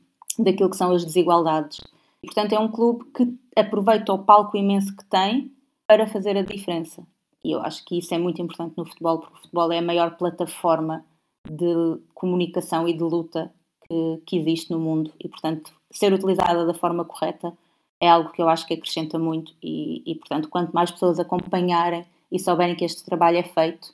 daquilo 0.43 0.69
que 0.69 0.77
são 0.77 0.91
as 0.91 1.05
desigualdades. 1.05 1.79
E, 2.23 2.27
portanto, 2.27 2.53
é 2.53 2.59
um 2.59 2.71
clube 2.71 3.05
que 3.13 3.37
aproveita 3.55 4.13
o 4.13 4.19
palco 4.19 4.57
imenso 4.57 4.95
que 4.95 5.05
tem 5.05 5.51
para 5.87 6.07
fazer 6.07 6.37
a 6.37 6.43
diferença. 6.43 7.05
E 7.43 7.51
eu 7.51 7.61
acho 7.61 7.83
que 7.85 7.97
isso 7.97 8.13
é 8.13 8.17
muito 8.17 8.41
importante 8.41 8.77
no 8.77 8.85
futebol, 8.85 9.19
porque 9.19 9.35
o 9.35 9.41
futebol 9.41 9.71
é 9.71 9.79
a 9.79 9.81
maior 9.81 10.17
plataforma 10.17 11.05
de 11.49 11.99
comunicação 12.13 12.87
e 12.87 12.93
de 12.93 13.03
luta 13.03 13.51
que, 13.87 14.21
que 14.25 14.37
existe 14.37 14.71
no 14.71 14.79
mundo 14.79 15.11
e, 15.19 15.27
portanto, 15.27 15.73
ser 15.91 16.13
utilizada 16.13 16.65
da 16.65 16.73
forma 16.73 17.05
correta 17.05 17.53
é 18.01 18.09
algo 18.09 18.31
que 18.31 18.41
eu 18.41 18.47
acho 18.47 18.65
que 18.65 18.73
acrescenta 18.73 19.17
muito 19.17 19.53
e, 19.61 20.03
e, 20.05 20.15
portanto, 20.15 20.49
quanto 20.49 20.71
mais 20.71 20.91
pessoas 20.91 21.19
acompanharem 21.19 22.05
e 22.31 22.39
souberem 22.39 22.75
que 22.75 22.85
este 22.85 23.03
trabalho 23.03 23.37
é 23.37 23.43
feito, 23.43 23.93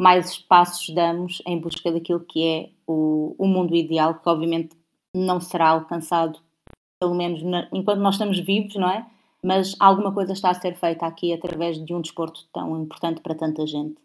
mais 0.00 0.30
espaços 0.30 0.94
damos 0.94 1.42
em 1.44 1.58
busca 1.58 1.90
daquilo 1.90 2.20
que 2.20 2.44
é 2.44 2.70
o, 2.86 3.34
o 3.36 3.46
mundo 3.46 3.74
ideal, 3.74 4.14
que 4.14 4.28
obviamente 4.28 4.76
não 5.14 5.40
será 5.40 5.68
alcançado, 5.68 6.38
pelo 7.00 7.14
menos 7.14 7.42
na, 7.42 7.68
enquanto 7.72 8.00
nós 8.00 8.14
estamos 8.14 8.38
vivos, 8.38 8.74
não 8.76 8.90
é? 8.90 9.06
Mas 9.42 9.76
alguma 9.78 10.12
coisa 10.12 10.32
está 10.32 10.50
a 10.50 10.54
ser 10.54 10.74
feita 10.76 11.06
aqui 11.06 11.32
através 11.32 11.82
de 11.84 11.94
um 11.94 12.00
desporto 12.00 12.44
tão 12.52 12.82
importante 12.82 13.20
para 13.20 13.34
tanta 13.34 13.66
gente. 13.66 13.96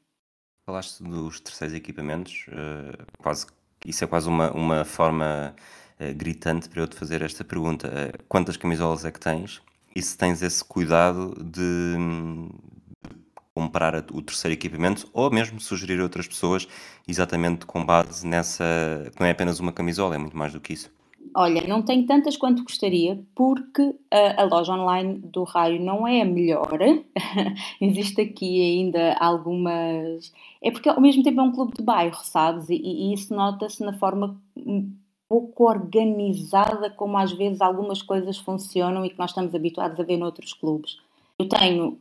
Falaste 0.65 1.03
dos 1.03 1.39
terceiros 1.39 1.75
equipamentos, 1.75 2.45
uh, 2.49 3.05
quase 3.17 3.47
isso 3.85 4.03
é 4.03 4.07
quase 4.07 4.29
uma, 4.29 4.51
uma 4.51 4.85
forma 4.85 5.53
uh, 5.99 6.15
gritante 6.15 6.69
para 6.69 6.81
eu 6.81 6.87
te 6.87 6.95
fazer 6.95 7.21
esta 7.21 7.43
pergunta. 7.43 7.87
Uh, 7.87 8.23
quantas 8.29 8.55
camisolas 8.55 9.03
é 9.03 9.11
que 9.11 9.19
tens? 9.19 9.61
E 9.95 10.01
se 10.01 10.17
tens 10.17 10.41
esse 10.41 10.63
cuidado 10.63 11.33
de, 11.43 11.95
comprar 13.53 13.95
o 14.11 14.21
terceiro 14.21 14.53
equipamento 14.53 15.07
ou 15.13 15.29
mesmo 15.31 15.59
sugerir 15.59 15.99
a 15.99 16.03
outras 16.03 16.27
pessoas 16.27 16.67
exatamente 17.07 17.65
com 17.65 17.85
base 17.85 18.25
nessa. 18.25 18.63
que 19.13 19.19
não 19.19 19.27
é 19.27 19.31
apenas 19.31 19.59
uma 19.59 19.71
camisola, 19.71 20.15
é 20.15 20.17
muito 20.17 20.35
mais 20.35 20.53
do 20.53 20.59
que 20.59 20.73
isso. 20.73 20.91
Olha, 21.35 21.65
não 21.67 21.81
tenho 21.81 22.05
tantas 22.05 22.37
quanto 22.37 22.63
gostaria, 22.63 23.19
porque 23.33 23.95
a, 24.11 24.41
a 24.41 24.45
loja 24.45 24.73
online 24.73 25.19
do 25.19 25.43
Raio 25.43 25.81
não 25.81 26.07
é 26.07 26.21
a 26.21 26.25
melhor. 26.25 26.77
Existe 27.81 28.21
aqui 28.21 28.61
ainda 28.61 29.13
algumas. 29.19 30.31
É 30.61 30.69
porque 30.69 30.89
ao 30.89 31.01
mesmo 31.01 31.23
tempo 31.23 31.39
é 31.39 31.43
um 31.43 31.51
clube 31.51 31.73
de 31.75 31.83
bairro, 31.83 32.23
sabes? 32.23 32.69
E, 32.69 32.75
e 32.75 33.13
isso 33.13 33.33
nota-se 33.33 33.83
na 33.83 33.93
forma 33.93 34.39
pouco 35.27 35.67
organizada 35.67 36.91
como 36.91 37.17
às 37.17 37.31
vezes 37.31 37.61
algumas 37.61 38.03
coisas 38.03 38.37
funcionam 38.37 39.03
e 39.03 39.09
que 39.09 39.17
nós 39.17 39.31
estamos 39.31 39.55
habituados 39.55 39.99
a 39.99 40.03
ver 40.03 40.17
noutros 40.17 40.53
clubes. 40.53 40.97
Eu 41.39 41.49
tenho 41.49 41.97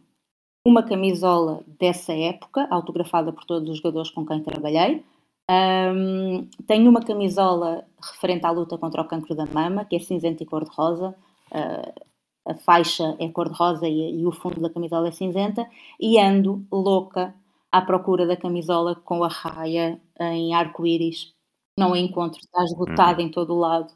uma 0.64 0.82
camisola 0.82 1.62
dessa 1.78 2.12
época, 2.12 2.66
autografada 2.70 3.32
por 3.32 3.44
todos 3.44 3.68
os 3.68 3.78
jogadores 3.78 4.10
com 4.10 4.24
quem 4.24 4.42
trabalhei. 4.42 5.04
Um, 5.50 6.48
tenho 6.66 6.88
uma 6.88 7.02
camisola 7.02 7.84
referente 8.00 8.46
à 8.46 8.50
luta 8.50 8.78
contra 8.78 9.02
o 9.02 9.08
cancro 9.08 9.34
da 9.34 9.44
mama, 9.46 9.84
que 9.84 9.96
é 9.96 9.98
cinzenta 9.98 10.42
e 10.42 10.46
cor-de-rosa. 10.46 11.14
Uh, 11.50 12.02
a 12.46 12.54
faixa 12.54 13.16
é 13.18 13.28
cor-de-rosa 13.28 13.88
e, 13.88 14.20
e, 14.20 14.26
o 14.26 14.32
fundo 14.32 14.60
da 14.60 14.70
camisola 14.70 15.08
é 15.08 15.12
cinzenta. 15.12 15.68
E 16.00 16.18
ando 16.18 16.64
louca 16.70 17.34
à 17.70 17.82
procura 17.82 18.26
da 18.26 18.36
camisola 18.36 18.94
com 18.94 19.24
a 19.24 19.28
raia 19.28 20.00
em 20.20 20.54
arco-íris. 20.54 21.34
Não 21.78 21.92
a 21.94 21.98
encontro, 21.98 22.38
está 22.40 22.62
esgotada 22.64 23.20
uhum. 23.20 23.28
em 23.28 23.30
todo 23.30 23.54
o 23.54 23.58
lado. 23.58 23.92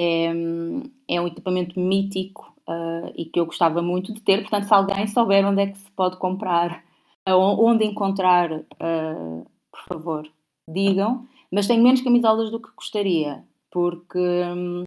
É, 0.00 0.26
é 1.08 1.20
um 1.20 1.26
equipamento 1.26 1.78
mítico 1.78 2.53
uh, 2.68 3.12
e 3.16 3.24
que 3.26 3.38
eu 3.38 3.46
gostava 3.46 3.82
muito 3.82 4.12
de 4.12 4.20
ter. 4.20 4.40
Portanto, 4.42 4.66
se 4.66 4.74
alguém 4.74 5.06
souber 5.06 5.46
onde 5.46 5.62
é 5.62 5.66
que 5.68 5.78
se 5.78 5.90
pode 5.92 6.16
comprar, 6.18 6.84
onde 7.26 7.84
encontrar, 7.84 8.52
uh, 8.52 9.46
por 9.70 9.80
favor, 9.88 10.28
digam, 10.68 11.26
mas 11.50 11.66
tenho 11.66 11.82
menos 11.82 12.02
camisolas 12.02 12.50
do 12.50 12.60
que 12.60 12.70
gostaria, 12.74 13.44
porque 13.70 14.18
hum, 14.18 14.84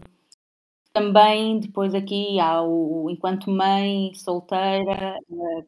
também 0.94 1.60
depois 1.60 1.94
aqui 1.96 2.40
há 2.40 2.62
o 2.62 3.10
enquanto 3.10 3.52
mãe 3.52 4.14
solteira, 4.16 5.18
uh, 5.30 5.66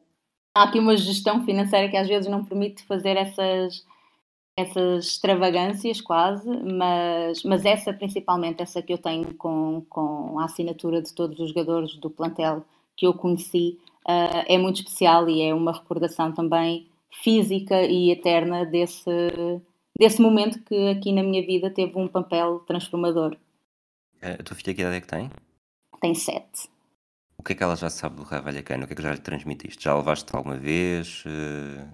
há 0.54 0.64
aqui 0.64 0.78
uma 0.78 0.96
gestão 0.96 1.44
financeira 1.44 1.88
que 1.88 1.96
às 1.96 2.08
vezes 2.08 2.30
não 2.30 2.44
permite 2.44 2.84
fazer 2.84 3.16
essas 3.16 3.84
essas 4.60 5.06
extravagâncias 5.06 6.00
quase, 6.00 6.48
mas, 6.48 7.42
mas 7.42 7.64
essa 7.64 7.92
principalmente, 7.92 8.62
essa 8.62 8.82
que 8.82 8.92
eu 8.92 8.98
tenho 8.98 9.34
com, 9.34 9.84
com 9.88 10.38
a 10.38 10.44
assinatura 10.44 11.02
de 11.02 11.12
todos 11.12 11.38
os 11.38 11.48
jogadores 11.48 11.96
do 11.96 12.10
plantel 12.10 12.64
que 12.96 13.06
eu 13.06 13.14
conheci, 13.14 13.78
uh, 14.06 14.44
é 14.46 14.58
muito 14.58 14.76
especial 14.76 15.28
e 15.28 15.42
é 15.42 15.54
uma 15.54 15.72
recordação 15.72 16.32
também 16.32 16.88
física 17.22 17.82
e 17.82 18.10
eterna 18.10 18.64
desse, 18.64 19.10
desse 19.98 20.20
momento 20.20 20.62
que 20.64 20.90
aqui 20.90 21.12
na 21.12 21.22
minha 21.22 21.44
vida 21.44 21.70
teve 21.70 21.98
um 21.98 22.08
papel 22.08 22.60
transformador. 22.60 23.36
A 24.22 24.42
tua 24.42 24.56
filha 24.56 24.74
que 24.74 24.80
idade 24.82 24.96
é 24.96 25.00
que 25.00 25.06
tem? 25.06 25.30
Tem 26.00 26.14
sete. 26.14 26.68
O 27.38 27.42
que 27.42 27.52
é 27.52 27.56
que 27.56 27.62
ela 27.62 27.74
já 27.74 27.88
sabe 27.88 28.16
do 28.16 28.22
Raio 28.22 28.42
Vallecano? 28.42 28.84
O 28.84 28.86
que 28.86 28.92
é 28.92 28.96
que 28.96 29.02
já 29.02 29.12
lhe 29.12 29.18
transmitiste? 29.18 29.84
Já 29.84 29.94
levaste 29.96 30.34
alguma 30.36 30.58
vez? 30.58 31.24
Uh, 31.24 31.88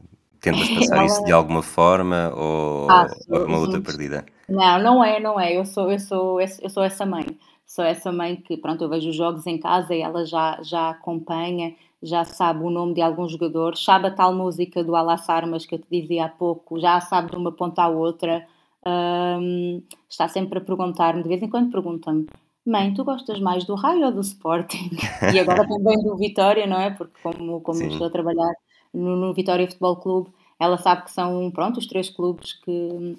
tentas 0.50 0.68
passar 0.88 1.04
isso 1.04 1.24
de 1.24 1.32
alguma 1.32 1.62
forma 1.62 2.32
ou, 2.34 2.88
ou 3.28 3.42
é 3.42 3.44
uma 3.44 3.58
luta 3.58 3.80
perdida? 3.80 4.24
Não, 4.48 4.78
não 4.82 5.04
é, 5.04 5.20
não 5.20 5.38
é. 5.38 5.56
Eu 5.56 5.64
sou, 5.64 5.90
eu 5.90 5.98
sou, 5.98 6.40
eu 6.40 6.70
sou 6.70 6.82
essa 6.82 7.04
mãe. 7.04 7.26
Sou 7.66 7.84
essa 7.84 8.12
mãe 8.12 8.36
que, 8.36 8.56
pronto, 8.56 8.84
eu 8.84 8.88
vejo 8.88 9.10
os 9.10 9.16
jogos 9.16 9.46
em 9.46 9.58
casa 9.58 9.94
e 9.94 10.00
ela 10.00 10.24
já, 10.24 10.60
já 10.62 10.90
acompanha 10.90 11.74
já 12.02 12.24
sabe 12.24 12.62
o 12.62 12.70
nome 12.70 12.94
de 12.94 13.00
alguns 13.00 13.32
jogadores, 13.32 13.82
sabe 13.82 14.08
a 14.08 14.10
tal 14.10 14.34
música 14.34 14.84
do 14.84 14.94
Alas 14.94 15.28
Armas 15.28 15.64
que 15.66 15.74
eu 15.74 15.78
te 15.78 15.86
dizia 15.90 16.26
há 16.26 16.28
pouco, 16.28 16.78
já 16.78 17.00
sabe 17.00 17.30
de 17.30 17.36
uma 17.36 17.52
ponta 17.52 17.82
à 17.82 17.88
outra, 17.88 18.46
um, 18.86 19.82
está 20.08 20.28
sempre 20.28 20.58
a 20.58 20.62
perguntar-me, 20.62 21.22
de 21.22 21.28
vez 21.28 21.42
em 21.42 21.48
quando 21.48 21.70
pergunta-me, 21.70 22.26
mãe, 22.64 22.92
tu 22.94 23.04
gostas 23.04 23.40
mais 23.40 23.64
do 23.64 23.74
Raio 23.74 24.06
ou 24.06 24.12
do 24.12 24.20
Sporting? 24.20 24.90
e 25.34 25.38
agora 25.38 25.66
também 25.66 25.96
do 26.02 26.16
Vitória, 26.16 26.66
não 26.66 26.80
é? 26.80 26.90
Porque 26.90 27.18
como, 27.22 27.60
como 27.60 27.82
estou 27.82 28.06
a 28.06 28.10
trabalhar 28.10 28.52
no, 28.92 29.16
no 29.16 29.34
Vitória 29.34 29.66
Futebol 29.66 29.96
Clube, 29.96 30.30
ela 30.60 30.78
sabe 30.78 31.04
que 31.04 31.12
são, 31.12 31.50
pronto, 31.50 31.78
os 31.78 31.86
três 31.86 32.08
clubes 32.08 32.54
que, 32.54 33.16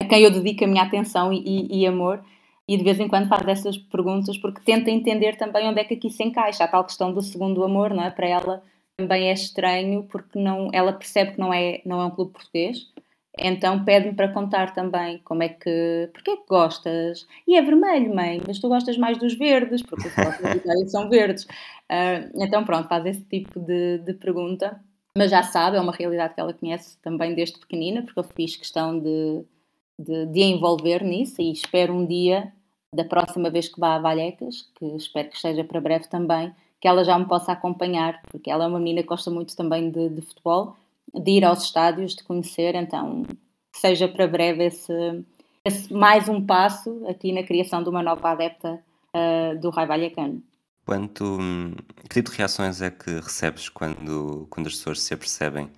a 0.00 0.06
quem 0.06 0.22
eu 0.22 0.30
dedico 0.30 0.64
a 0.64 0.66
minha 0.66 0.82
atenção 0.82 1.32
e, 1.32 1.68
e, 1.70 1.86
amor 1.86 2.22
e 2.68 2.76
de 2.76 2.84
vez 2.84 2.98
em 3.00 3.08
quando 3.08 3.28
faz 3.28 3.46
essas 3.46 3.78
perguntas 3.78 4.38
porque 4.38 4.60
tenta 4.62 4.90
entender 4.90 5.36
também 5.36 5.68
onde 5.68 5.80
é 5.80 5.84
que 5.84 5.94
aqui 5.94 6.10
se 6.10 6.22
encaixa 6.22 6.64
a 6.64 6.68
tal 6.68 6.84
questão 6.84 7.12
do 7.12 7.22
segundo 7.22 7.64
amor, 7.64 7.94
não 7.94 8.04
é? 8.04 8.10
Para 8.10 8.28
ela 8.28 8.62
também 8.96 9.28
é 9.28 9.32
estranho 9.32 10.04
porque 10.10 10.38
não, 10.38 10.68
ela 10.72 10.92
percebe 10.92 11.32
que 11.32 11.40
não 11.40 11.52
é, 11.52 11.80
não 11.84 12.00
é 12.00 12.06
um 12.06 12.10
clube 12.10 12.32
português 12.32 12.92
então 13.38 13.82
pede-me 13.84 14.14
para 14.14 14.32
contar 14.32 14.74
também 14.74 15.18
como 15.24 15.42
é 15.42 15.48
que. 15.48 16.10
Porquê 16.12 16.32
é 16.32 16.36
que 16.36 16.46
gostas? 16.46 17.26
E 17.46 17.56
é 17.56 17.62
vermelho, 17.62 18.14
mãe, 18.14 18.40
mas 18.46 18.58
tu 18.58 18.68
gostas 18.68 18.98
mais 18.98 19.16
dos 19.18 19.34
verdes, 19.34 19.82
porque 19.82 20.08
os 20.08 20.12
são 20.92 21.08
verdes. 21.08 21.44
Uh, 21.44 22.28
então 22.42 22.64
pronto, 22.64 22.88
faz 22.88 23.06
esse 23.06 23.22
tipo 23.24 23.58
de, 23.58 23.98
de 23.98 24.14
pergunta. 24.14 24.78
Mas 25.16 25.30
já 25.30 25.42
sabe, 25.42 25.76
é 25.76 25.80
uma 25.80 25.92
realidade 25.92 26.34
que 26.34 26.40
ela 26.40 26.54
conhece 26.54 26.98
também 27.02 27.34
desde 27.34 27.58
pequenina, 27.58 28.02
porque 28.02 28.18
eu 28.18 28.24
fiz 28.24 28.56
questão 28.56 28.98
de, 28.98 29.44
de, 29.98 30.26
de 30.26 30.40
envolver 30.40 31.04
nisso 31.04 31.40
e 31.42 31.52
espero 31.52 31.92
um 31.92 32.06
dia, 32.06 32.52
da 32.94 33.04
próxima 33.04 33.50
vez 33.50 33.68
que 33.68 33.78
vá 33.78 33.96
a 33.96 33.98
Valhecas, 33.98 34.68
que 34.74 34.84
espero 34.96 35.28
que 35.28 35.36
esteja 35.36 35.64
para 35.64 35.80
breve 35.80 36.08
também, 36.08 36.54
que 36.80 36.88
ela 36.88 37.04
já 37.04 37.18
me 37.18 37.26
possa 37.26 37.52
acompanhar, 37.52 38.22
porque 38.30 38.50
ela 38.50 38.64
é 38.64 38.66
uma 38.66 38.78
menina 38.78 39.02
que 39.02 39.08
gosta 39.08 39.30
muito 39.30 39.56
também 39.56 39.90
de, 39.90 40.08
de 40.08 40.22
futebol 40.22 40.76
de 41.14 41.30
ir 41.32 41.44
aos 41.44 41.64
estádios, 41.64 42.14
de 42.14 42.24
conhecer, 42.24 42.74
então 42.74 43.24
seja 43.74 44.08
para 44.08 44.26
breve 44.26 44.64
esse, 44.64 45.24
esse 45.64 45.92
mais 45.92 46.28
um 46.28 46.44
passo 46.44 47.04
aqui 47.06 47.32
na 47.32 47.42
criação 47.42 47.82
de 47.82 47.88
uma 47.88 48.02
nova 48.02 48.30
adepta 48.30 48.82
uh, 49.14 49.58
do 49.58 49.70
Raio 49.70 49.88
Vallecano. 49.88 50.42
Quanto, 50.84 51.24
hum, 51.24 51.74
que 52.02 52.14
tipo 52.14 52.30
de 52.30 52.38
reações 52.38 52.82
é 52.82 52.90
que 52.90 53.10
recebes 53.10 53.68
quando, 53.68 54.46
quando 54.50 54.66
as 54.66 54.74
pessoas 54.74 55.00
se 55.00 55.14
apercebem 55.14 55.70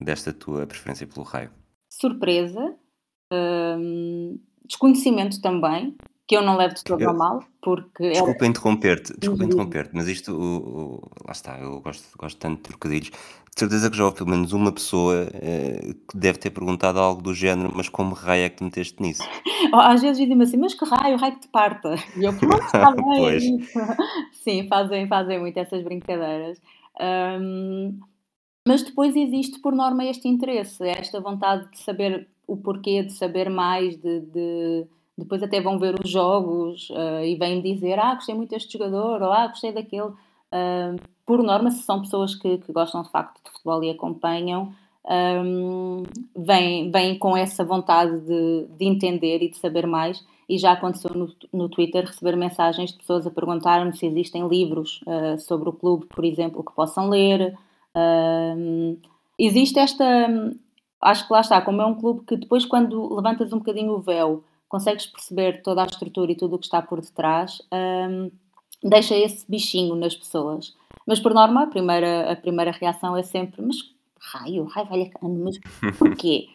desta 0.00 0.32
tua 0.32 0.66
preferência 0.66 1.06
pelo 1.06 1.24
raio? 1.24 1.50
Surpresa, 1.90 2.76
hum, 3.32 4.38
desconhecimento 4.64 5.40
também, 5.40 5.96
que 6.26 6.36
eu 6.36 6.42
não 6.42 6.56
levo 6.56 6.74
de 6.74 6.84
todo 6.84 7.02
eu, 7.02 7.12
mal, 7.12 7.44
porque... 7.60 8.10
Desculpa 8.10 8.44
é... 8.44 8.48
interromper-te, 8.48 9.18
desculpa 9.18 9.42
uhum. 9.42 9.48
interromper-te, 9.50 9.90
mas 9.94 10.08
isto, 10.08 10.32
o, 10.32 10.56
o, 10.56 11.10
lá 11.26 11.32
está, 11.32 11.58
eu 11.58 11.80
gosto, 11.80 12.04
gosto 12.18 12.38
tanto 12.38 12.56
de 12.56 12.62
trocadilhos, 12.62 13.10
de 13.54 13.60
certeza 13.60 13.88
que 13.88 13.96
já 13.96 14.04
houve 14.04 14.16
pelo 14.16 14.30
menos 14.30 14.52
uma 14.52 14.72
pessoa 14.72 15.28
eh, 15.32 15.94
que 16.10 16.16
deve 16.16 16.38
ter 16.38 16.50
perguntado 16.50 16.98
algo 16.98 17.22
do 17.22 17.32
género, 17.32 17.72
mas 17.72 17.88
como 17.88 18.12
raio 18.12 18.46
é 18.46 18.48
que 18.48 18.56
te 18.56 18.64
meteste 18.64 19.00
nisso? 19.00 19.22
Às 19.72 20.02
vezes 20.02 20.18
dizem-me 20.18 20.42
assim, 20.42 20.56
mas 20.56 20.74
que 20.74 20.84
raio, 20.84 21.16
raio 21.16 21.34
que 21.34 21.42
te 21.42 21.48
parta? 21.48 21.94
E 22.16 22.24
eu, 22.24 22.36
pronto, 22.36 22.64
está 22.66 22.90
bem. 22.90 23.60
Sim, 24.42 24.66
fazem, 24.66 25.06
fazem 25.06 25.38
muito 25.38 25.56
essas 25.56 25.84
brincadeiras. 25.84 26.60
Um, 27.00 27.96
mas 28.66 28.82
depois 28.82 29.14
existe, 29.14 29.60
por 29.60 29.72
norma, 29.72 30.04
este 30.04 30.26
interesse, 30.26 30.82
esta 30.88 31.20
vontade 31.20 31.70
de 31.70 31.78
saber 31.78 32.26
o 32.48 32.56
porquê, 32.56 33.04
de 33.04 33.12
saber 33.12 33.48
mais, 33.50 33.96
de, 33.96 34.20
de 34.20 34.86
depois 35.16 35.42
até 35.42 35.60
vão 35.60 35.78
ver 35.78 35.94
os 36.02 36.10
jogos 36.10 36.90
uh, 36.90 37.24
e 37.24 37.36
vêm 37.36 37.60
dizer 37.60 37.98
ah, 37.98 38.14
gostei 38.14 38.34
muito 38.34 38.50
deste 38.50 38.72
jogador 38.72 39.22
ou 39.22 39.32
ah, 39.32 39.46
gostei 39.46 39.72
daquele. 39.72 40.08
Uh, 40.08 41.00
por 41.24 41.42
norma, 41.42 41.70
se 41.70 41.82
são 41.82 42.00
pessoas 42.00 42.34
que, 42.34 42.58
que, 42.58 42.72
gostam 42.72 43.02
de 43.02 43.10
facto 43.10 43.42
de 43.42 43.50
futebol 43.50 43.82
e 43.82 43.90
acompanham, 43.90 44.74
um, 45.06 46.02
vêm, 46.36 46.90
vêm 46.90 47.18
com 47.18 47.36
essa 47.36 47.64
vontade 47.64 48.20
de, 48.20 48.66
de, 48.76 48.84
entender 48.84 49.42
e 49.42 49.50
de 49.50 49.58
saber 49.58 49.86
mais. 49.86 50.24
E 50.46 50.58
já 50.58 50.72
aconteceu 50.72 51.14
no, 51.14 51.32
no 51.52 51.68
Twitter 51.70 52.04
receber 52.04 52.36
mensagens 52.36 52.92
de 52.92 52.98
pessoas 52.98 53.26
a 53.26 53.30
perguntar-me 53.30 53.96
se 53.96 54.06
existem 54.06 54.46
livros 54.46 55.00
uh, 55.06 55.38
sobre 55.38 55.70
o 55.70 55.72
clube, 55.72 56.06
por 56.06 56.24
exemplo, 56.24 56.62
que 56.62 56.72
possam 56.72 57.08
ler. 57.08 57.56
Uh, 57.96 58.98
existe 59.38 59.78
esta. 59.78 60.04
Acho 61.00 61.26
que 61.26 61.32
lá 61.32 61.40
está, 61.40 61.60
como 61.62 61.80
é 61.80 61.86
um 61.86 61.94
clube 61.94 62.24
que 62.26 62.36
depois, 62.36 62.66
quando 62.66 63.14
levantas 63.14 63.52
um 63.52 63.58
bocadinho 63.58 63.92
o 63.92 64.00
véu 64.00 64.42
consegues 64.74 65.06
perceber 65.06 65.62
toda 65.62 65.82
a 65.82 65.86
estrutura 65.86 66.32
e 66.32 66.34
tudo 66.34 66.56
o 66.56 66.58
que 66.58 66.64
está 66.64 66.82
por 66.82 67.00
detrás, 67.00 67.62
um, 67.72 68.28
deixa 68.82 69.16
esse 69.16 69.48
bichinho 69.48 69.94
nas 69.94 70.16
pessoas. 70.16 70.74
Mas 71.06 71.20
por 71.20 71.32
norma, 71.32 71.62
a 71.62 71.66
primeira, 71.68 72.32
a 72.32 72.34
primeira 72.34 72.72
reação 72.72 73.16
é 73.16 73.22
sempre: 73.22 73.62
mas 73.62 73.76
raio, 74.20 74.64
raio, 74.64 74.88
velha 74.88 75.10
mas 75.22 75.60
porquê? 75.96 76.48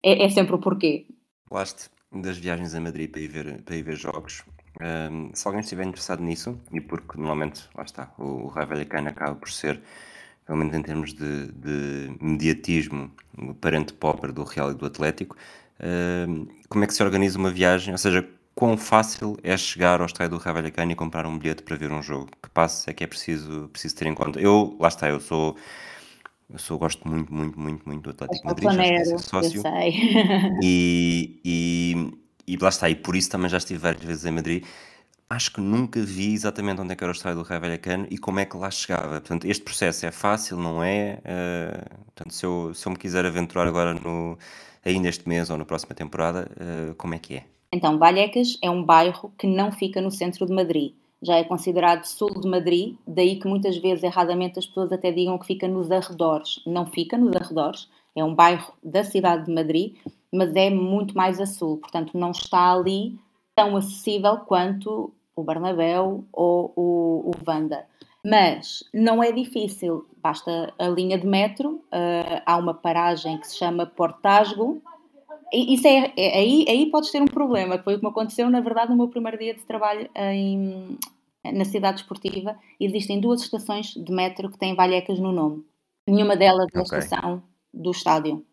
é, 0.00 0.26
é 0.26 0.28
sempre 0.28 0.54
o 0.54 0.60
porquê. 0.60 1.08
Falaste 1.48 1.90
das 2.12 2.38
viagens 2.38 2.72
a 2.72 2.80
Madrid 2.80 3.10
para 3.10 3.20
ir 3.20 3.26
ver, 3.26 3.62
para 3.62 3.74
ir 3.74 3.82
ver 3.82 3.96
jogos. 3.96 4.44
Um, 4.80 5.34
se 5.34 5.48
alguém 5.48 5.60
estiver 5.60 5.84
interessado 5.84 6.22
nisso, 6.22 6.56
e 6.70 6.80
porque 6.80 7.18
normalmente, 7.18 7.64
lá 7.74 7.82
está, 7.82 8.14
o, 8.16 8.44
o 8.44 8.46
Raio 8.46 8.68
acaba 9.08 9.34
por 9.34 9.50
ser, 9.50 9.82
pelo 10.46 10.58
menos 10.58 10.72
em 10.72 10.82
termos 10.82 11.12
de, 11.14 11.50
de 11.50 12.16
mediatismo, 12.20 13.10
o 13.36 13.54
parente 13.54 13.92
pobre 13.92 14.30
do 14.30 14.44
Real 14.44 14.70
e 14.70 14.74
do 14.74 14.86
Atlético, 14.86 15.36
como 16.68 16.84
é 16.84 16.86
que 16.86 16.94
se 16.94 17.02
organiza 17.02 17.38
uma 17.38 17.50
viagem? 17.50 17.92
Ou 17.92 17.98
seja, 17.98 18.28
quão 18.54 18.76
fácil 18.76 19.36
é 19.42 19.56
chegar 19.56 20.00
ao 20.00 20.06
estádio 20.06 20.38
do 20.38 20.42
Raio 20.42 20.56
Vallecano 20.56 20.92
e 20.92 20.94
comprar 20.94 21.26
um 21.26 21.38
bilhete 21.38 21.62
para 21.62 21.76
ver 21.76 21.92
um 21.92 22.02
jogo? 22.02 22.28
Que 22.42 22.50
passo 22.50 22.88
é 22.88 22.92
que 22.92 23.04
é 23.04 23.06
preciso, 23.06 23.68
preciso 23.72 23.96
ter 23.96 24.06
em 24.06 24.14
conta? 24.14 24.40
Eu, 24.40 24.76
lá 24.80 24.88
está, 24.88 25.08
eu 25.08 25.20
sou... 25.20 25.56
Eu 26.48 26.60
sou, 26.60 26.78
gosto 26.78 27.08
muito, 27.08 27.34
muito, 27.34 27.58
muito, 27.58 27.82
muito 27.84 28.04
do 28.04 28.10
Atlético 28.10 28.46
Madrid, 28.46 28.68
já 28.68 29.02
estou 29.02 29.18
sócio. 29.18 29.62
E, 30.62 31.40
e, 31.44 32.12
e 32.46 32.56
lá 32.56 32.68
está, 32.68 32.88
e 32.88 32.94
por 32.94 33.16
isso 33.16 33.28
também 33.28 33.48
já 33.48 33.56
estive 33.56 33.80
várias 33.80 34.04
vezes 34.04 34.24
em 34.24 34.30
Madrid. 34.30 34.64
Acho 35.28 35.54
que 35.54 35.60
nunca 35.60 36.00
vi 36.00 36.34
exatamente 36.34 36.80
onde 36.80 36.92
é 36.92 36.94
que 36.94 37.02
era 37.02 37.10
o 37.10 37.16
estádio 37.16 37.42
do 37.42 37.48
Raio 37.48 37.60
Vallecano 37.60 38.06
e 38.08 38.16
como 38.16 38.38
é 38.38 38.44
que 38.44 38.56
lá 38.56 38.70
chegava. 38.70 39.20
Portanto, 39.20 39.44
este 39.44 39.64
processo 39.64 40.06
é 40.06 40.12
fácil, 40.12 40.56
não 40.56 40.84
é? 40.84 41.18
Uh, 41.24 42.04
portanto, 42.04 42.32
se 42.32 42.46
eu, 42.46 42.72
se 42.72 42.86
eu 42.86 42.92
me 42.92 42.96
quiser 42.96 43.26
aventurar 43.26 43.66
agora 43.66 43.92
no, 43.92 44.38
ainda 44.86 45.08
este 45.08 45.28
mês 45.28 45.50
ou 45.50 45.58
na 45.58 45.64
próxima 45.64 45.94
temporada, 45.94 46.50
uh, 46.52 46.94
como 46.94 47.14
é 47.14 47.18
que 47.18 47.34
é? 47.34 47.44
Então, 47.72 47.98
Vallecas 47.98 48.56
é 48.62 48.70
um 48.70 48.82
bairro 48.82 49.32
que 49.36 49.46
não 49.46 49.72
fica 49.72 50.00
no 50.00 50.10
centro 50.10 50.46
de 50.46 50.52
Madrid. 50.54 50.94
Já 51.20 51.36
é 51.36 51.44
considerado 51.44 52.04
sul 52.04 52.40
de 52.40 52.48
Madrid, 52.48 52.96
daí 53.06 53.38
que 53.38 53.48
muitas 53.48 53.76
vezes 53.78 54.04
erradamente 54.04 54.58
as 54.58 54.66
pessoas 54.66 54.92
até 54.92 55.10
digam 55.10 55.36
que 55.38 55.46
fica 55.46 55.66
nos 55.66 55.90
arredores. 55.90 56.60
Não 56.66 56.86
fica 56.86 57.18
nos 57.18 57.34
arredores, 57.34 57.88
é 58.14 58.22
um 58.22 58.34
bairro 58.34 58.72
da 58.82 59.02
cidade 59.02 59.46
de 59.46 59.52
Madrid, 59.52 59.96
mas 60.32 60.54
é 60.54 60.70
muito 60.70 61.16
mais 61.16 61.40
a 61.40 61.46
sul, 61.46 61.78
portanto 61.78 62.16
não 62.16 62.30
está 62.30 62.72
ali 62.72 63.18
tão 63.54 63.76
acessível 63.76 64.38
quanto 64.38 65.12
o 65.34 65.42
Bernabéu 65.42 66.24
ou 66.32 66.72
o, 66.76 67.30
o 67.30 67.44
Vanda. 67.44 67.86
Mas 68.28 68.82
não 68.92 69.22
é 69.22 69.30
difícil, 69.30 70.04
basta 70.20 70.74
a 70.76 70.88
linha 70.88 71.16
de 71.16 71.24
metro, 71.24 71.74
uh, 71.74 72.42
há 72.44 72.56
uma 72.56 72.74
paragem 72.74 73.38
que 73.38 73.46
se 73.46 73.56
chama 73.56 73.86
Portasgo, 73.86 74.82
e 75.52 75.74
isso 75.74 75.86
é, 75.86 76.12
é, 76.16 76.38
aí, 76.38 76.64
aí 76.68 76.90
podes 76.90 77.12
ter 77.12 77.22
um 77.22 77.26
problema, 77.26 77.78
que 77.78 77.84
foi 77.84 77.94
o 77.94 77.98
que 77.98 78.04
me 78.04 78.10
aconteceu, 78.10 78.50
na 78.50 78.60
verdade, 78.60 78.90
no 78.90 78.96
meu 78.96 79.06
primeiro 79.06 79.38
dia 79.38 79.54
de 79.54 79.64
trabalho 79.64 80.10
em, 80.16 80.98
na 81.44 81.64
cidade 81.64 82.00
esportiva, 82.00 82.58
existem 82.80 83.20
duas 83.20 83.42
estações 83.42 83.94
de 83.94 84.12
metro 84.12 84.50
que 84.50 84.58
têm 84.58 84.74
Valhecas 84.74 85.20
no 85.20 85.30
nome. 85.30 85.64
Nenhuma 86.08 86.34
delas 86.34 86.66
é 86.74 86.78
a 86.80 86.82
estação 86.82 87.42
do 87.72 87.92
estádio. 87.92 88.44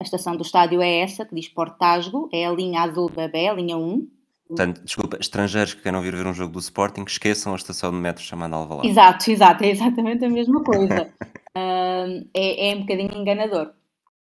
A 0.00 0.04
estação 0.04 0.36
do 0.36 0.42
estádio 0.42 0.82
é 0.82 0.98
essa, 0.98 1.24
que 1.24 1.36
diz 1.36 1.48
Portasgo, 1.48 2.28
é 2.32 2.44
a 2.44 2.50
linha 2.50 2.80
azul 2.80 3.08
bebê, 3.08 3.46
a 3.46 3.54
linha 3.54 3.76
1, 3.76 4.04
Portanto, 4.54 4.82
desculpa, 4.84 5.16
estrangeiros 5.18 5.72
que 5.72 5.82
queiram 5.82 6.02
vir 6.02 6.14
ver 6.14 6.26
um 6.26 6.34
jogo 6.34 6.52
do 6.52 6.58
Sporting, 6.58 7.04
esqueçam 7.06 7.54
a 7.54 7.56
estação 7.56 7.90
de 7.90 7.96
metro 7.96 8.22
chamada 8.22 8.54
Alvalade. 8.54 8.86
Exato, 8.86 9.30
exato, 9.30 9.64
é 9.64 9.70
exatamente 9.70 10.24
a 10.24 10.28
mesma 10.28 10.62
coisa. 10.62 11.10
uh, 11.56 12.28
é, 12.34 12.70
é 12.70 12.76
um 12.76 12.80
bocadinho 12.80 13.16
enganador. 13.16 13.70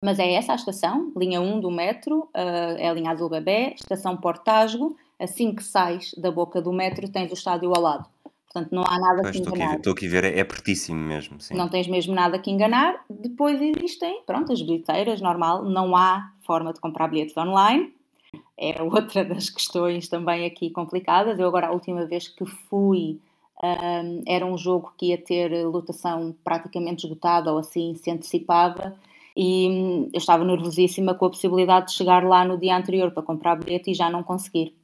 Mas 0.05 0.19
é 0.19 0.33
essa 0.35 0.53
a 0.53 0.57
estação, 0.57 1.13
linha 1.17 1.41
1 1.41 1.61
do 1.61 1.71
metro, 1.71 2.29
uh, 2.37 2.77
é 2.77 2.89
a 2.89 2.93
linha 2.93 3.11
azul 3.11 3.31
bebê, 3.31 3.75
estação 3.75 4.17
Portasgo. 4.19 4.97
Assim 5.19 5.53
que 5.55 5.65
sais 5.65 6.15
da 6.17 6.31
boca 6.31 6.63
do 6.63 6.73
metro, 6.73 7.09
tens 7.09 7.31
o 7.31 7.35
estádio 7.35 7.73
ao 7.75 7.83
lado. 7.83 8.07
Portanto, 8.53 8.73
não 8.73 8.83
há 8.83 8.99
nada 8.99 9.23
pois, 9.23 9.37
que 9.37 9.43
enganar. 9.43 9.77
Estou 9.77 9.93
aqui, 9.95 10.07
a 10.07 10.11
ver, 10.11 10.25
é 10.25 10.45
pertíssimo 10.45 11.01
mesmo. 11.01 11.41
Sim. 11.41 11.55
Não 11.55 11.69
tens 11.69 11.89
mesmo 11.89 12.15
nada 12.15 12.39
que 12.39 12.51
enganar. 12.51 13.05
Depois 13.11 13.61
existem, 13.61 14.23
pronto, 14.25 14.53
as 14.53 14.63
bilheteiras, 14.63 15.21
normal. 15.21 15.65
Não 15.65 15.97
há 15.97 16.33
forma 16.47 16.73
de 16.73 16.81
comprar 16.81 17.09
bilhetes 17.09 17.37
online 17.37 17.93
é 18.59 18.83
outra 18.83 19.25
das 19.25 19.49
questões 19.49 20.09
também 20.09 20.45
aqui 20.45 20.71
complicadas. 20.71 21.39
Eu 21.39 21.47
agora, 21.47 21.69
a 21.69 21.73
última 21.73 22.05
vez 22.05 22.29
que 22.29 22.45
fui, 22.45 23.21
um, 23.63 24.23
era 24.27 24.45
um 24.45 24.59
jogo 24.59 24.93
que 24.99 25.07
ia 25.07 25.19
ter 25.19 25.65
lotação 25.67 26.35
praticamente 26.45 27.07
esgotada 27.07 27.53
ou 27.53 27.59
assim 27.59 27.95
se 27.95 28.11
antecipava 28.11 28.97
e 29.37 29.69
hum, 29.69 30.11
eu 30.13 30.19
estava 30.19 30.45
nervosíssima 30.45 31.15
com 31.15 31.27
a 31.27 31.31
possibilidade 31.31 31.87
de 31.87 31.93
chegar 31.93 32.25
lá 32.25 32.45
no 32.45 32.59
dia 32.59 32.77
anterior 32.77 33.13
para 33.13 33.23
comprar 33.23 33.55
bilhete 33.55 33.93
e 33.93 33.95
já 33.95 34.11
não 34.11 34.23
conseguir. 34.23 34.75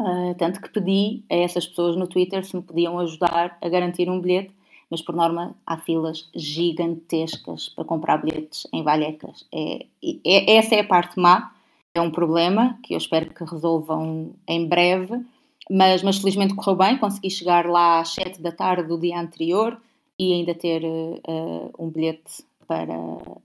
Uh, 0.00 0.34
tanto 0.38 0.60
que 0.60 0.68
pedi 0.68 1.24
a 1.30 1.34
essas 1.34 1.66
pessoas 1.66 1.96
no 1.96 2.06
Twitter 2.06 2.44
se 2.44 2.54
me 2.54 2.62
podiam 2.62 2.98
ajudar 3.00 3.58
a 3.60 3.68
garantir 3.68 4.08
um 4.08 4.20
bilhete, 4.20 4.52
mas 4.88 5.02
por 5.02 5.16
norma 5.16 5.56
há 5.66 5.78
filas 5.78 6.28
gigantescas 6.34 7.70
para 7.70 7.84
comprar 7.84 8.18
bilhetes 8.18 8.66
em 8.72 8.84
Vallecas. 8.84 9.44
É, 9.52 9.86
é, 10.24 10.56
essa 10.56 10.76
é 10.76 10.80
a 10.80 10.86
parte 10.86 11.18
má, 11.18 11.52
é 11.96 12.00
um 12.00 12.10
problema 12.10 12.78
que 12.82 12.94
eu 12.94 12.98
espero 12.98 13.32
que 13.32 13.44
resolvam 13.44 14.34
em 14.46 14.66
breve, 14.66 15.24
mas, 15.70 16.02
mas 16.02 16.18
felizmente 16.18 16.54
correu 16.54 16.76
bem, 16.76 16.98
consegui 16.98 17.30
chegar 17.30 17.66
lá 17.66 18.00
às 18.00 18.10
7 18.10 18.40
da 18.40 18.52
tarde 18.52 18.88
do 18.88 18.98
dia 18.98 19.18
anterior 19.18 19.80
e 20.18 20.32
ainda 20.32 20.54
ter 20.54 20.82
uh, 20.84 21.72
um 21.78 21.90
bilhete 21.90 22.44
para, 22.66 22.94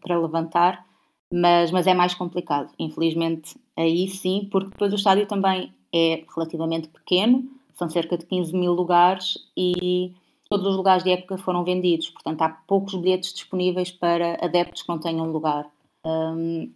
para 0.01 0.19
levantar, 0.19 0.85
mas, 1.31 1.71
mas 1.71 1.87
é 1.87 1.93
mais 1.93 2.13
complicado. 2.13 2.71
Infelizmente, 2.77 3.55
aí 3.75 4.07
sim, 4.07 4.47
porque 4.51 4.69
depois 4.69 4.91
o 4.91 4.95
estádio 4.95 5.25
também 5.25 5.73
é 5.93 6.23
relativamente 6.35 6.87
pequeno, 6.87 7.43
são 7.73 7.89
cerca 7.89 8.17
de 8.17 8.25
15 8.25 8.53
mil 8.53 8.73
lugares 8.73 9.37
e 9.57 10.13
todos 10.49 10.67
os 10.67 10.75
lugares 10.75 11.03
de 11.03 11.11
época 11.11 11.37
foram 11.37 11.63
vendidos, 11.63 12.09
portanto 12.09 12.41
há 12.41 12.49
poucos 12.49 12.95
bilhetes 12.95 13.33
disponíveis 13.33 13.91
para 13.91 14.37
adeptos 14.43 14.83
que 14.83 14.89
não 14.89 14.99
tenham 14.99 15.31
lugar. 15.31 15.67
Um, 16.05 16.71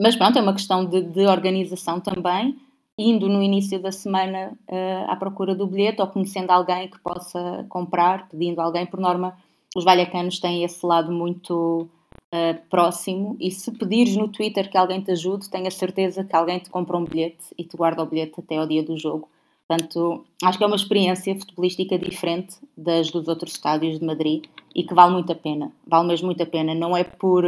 mas 0.00 0.16
pronto, 0.16 0.38
é 0.38 0.42
uma 0.42 0.52
questão 0.52 0.84
de, 0.84 1.02
de, 1.02 1.26
organização 1.26 2.00
também, 2.00 2.56
indo 2.96 3.28
no 3.28 3.42
início 3.42 3.80
da 3.80 3.92
semana 3.92 4.52
uh, 4.68 5.10
à 5.10 5.16
procura 5.16 5.54
do 5.54 5.66
bilhete 5.66 6.00
ou 6.00 6.08
conhecendo 6.08 6.50
alguém 6.50 6.88
que 6.88 6.98
possa 7.00 7.66
comprar, 7.68 8.28
pedindo 8.28 8.60
alguém, 8.60 8.86
por 8.86 9.00
norma, 9.00 9.36
os 9.76 9.84
valhacanos 9.84 10.40
têm 10.40 10.64
esse 10.64 10.84
lado 10.84 11.12
muito 11.12 11.88
uh, 12.32 12.68
próximo 12.68 13.36
e 13.40 13.50
se 13.50 13.70
pedires 13.72 14.16
no 14.16 14.28
Twitter 14.28 14.70
que 14.70 14.76
alguém 14.76 15.00
te 15.00 15.12
ajude, 15.12 15.50
tenha 15.50 15.70
certeza 15.70 16.24
que 16.24 16.34
alguém 16.34 16.58
te 16.58 16.70
compra 16.70 16.96
um 16.96 17.04
bilhete 17.04 17.44
e 17.56 17.64
te 17.64 17.76
guarda 17.76 18.02
o 18.02 18.06
bilhete 18.06 18.40
até 18.40 18.56
ao 18.56 18.66
dia 18.66 18.82
do 18.82 18.96
jogo. 18.96 19.28
Portanto, 19.68 20.24
acho 20.42 20.56
que 20.56 20.64
é 20.64 20.66
uma 20.66 20.76
experiência 20.76 21.38
futebolística 21.38 21.98
diferente 21.98 22.56
das 22.74 23.10
dos 23.10 23.28
outros 23.28 23.52
estádios 23.52 23.98
de 23.98 24.06
Madrid 24.06 24.44
e 24.74 24.82
que 24.82 24.94
vale 24.94 25.12
muito 25.12 25.30
a 25.30 25.34
pena. 25.34 25.70
Vale 25.86 26.08
mesmo 26.08 26.26
muito 26.26 26.42
a 26.42 26.46
pena. 26.46 26.74
Não 26.74 26.96
é 26.96 27.04
por, 27.04 27.44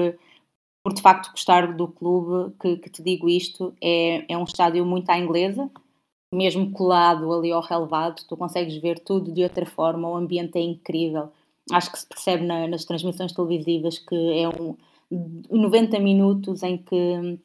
por 0.82 0.94
de 0.94 1.02
facto 1.02 1.30
gostar 1.30 1.74
do 1.74 1.88
clube 1.88 2.54
que, 2.60 2.76
que 2.76 2.90
te 2.90 3.02
digo 3.02 3.28
isto. 3.28 3.74
É, 3.80 4.32
é 4.32 4.36
um 4.36 4.44
estádio 4.44 4.84
muito 4.84 5.10
à 5.10 5.18
inglesa, 5.18 5.70
mesmo 6.32 6.70
colado 6.72 7.32
ali 7.32 7.52
ao 7.52 7.62
relevado. 7.62 8.22
Tu 8.26 8.36
consegues 8.36 8.76
ver 8.76 8.98
tudo 8.98 9.32
de 9.32 9.42
outra 9.42 9.66
forma. 9.66 10.08
O 10.08 10.16
ambiente 10.16 10.58
é 10.58 10.62
incrível. 10.62 11.30
Acho 11.70 11.92
que 11.92 11.98
se 11.98 12.06
percebe 12.06 12.44
na, 12.44 12.66
nas 12.66 12.84
transmissões 12.84 13.32
televisivas 13.32 13.98
que 13.98 14.14
é 14.14 14.48
um 14.48 14.76
90 15.50 15.98
minutos 15.98 16.62
em 16.62 16.78
que 16.78 17.38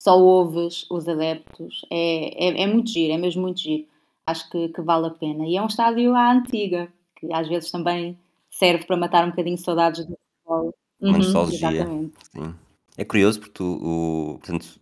só 0.00 0.18
ouves 0.18 0.86
os 0.90 1.08
adeptos. 1.08 1.84
É, 1.90 2.48
é, 2.48 2.62
é 2.62 2.66
muito 2.66 2.90
giro, 2.90 3.12
é 3.12 3.18
mesmo 3.18 3.42
muito 3.42 3.60
giro 3.60 3.86
acho 4.26 4.48
que, 4.50 4.68
que, 4.68 4.80
vale 4.80 5.06
a 5.06 5.10
pena. 5.10 5.46
E 5.46 5.56
é 5.56 5.62
um 5.62 5.66
estádio 5.66 6.14
à 6.14 6.32
antiga, 6.32 6.88
que 7.16 7.32
às 7.32 7.48
vezes 7.48 7.70
também 7.70 8.18
serve 8.50 8.84
para 8.84 8.96
matar 8.96 9.24
um 9.24 9.30
bocadinho 9.30 9.56
de 9.56 9.62
saudades 9.62 10.04
do 10.04 10.16
futebol. 10.16 10.74
Uhum, 11.00 11.12
nostalgia. 11.12 11.70
Exatamente. 11.70 12.14
Sim. 12.32 12.54
É 12.96 13.04
curioso 13.04 13.40
porque 13.40 13.54
tu, 13.54 13.64
o, 13.64 14.38
portanto, 14.38 14.80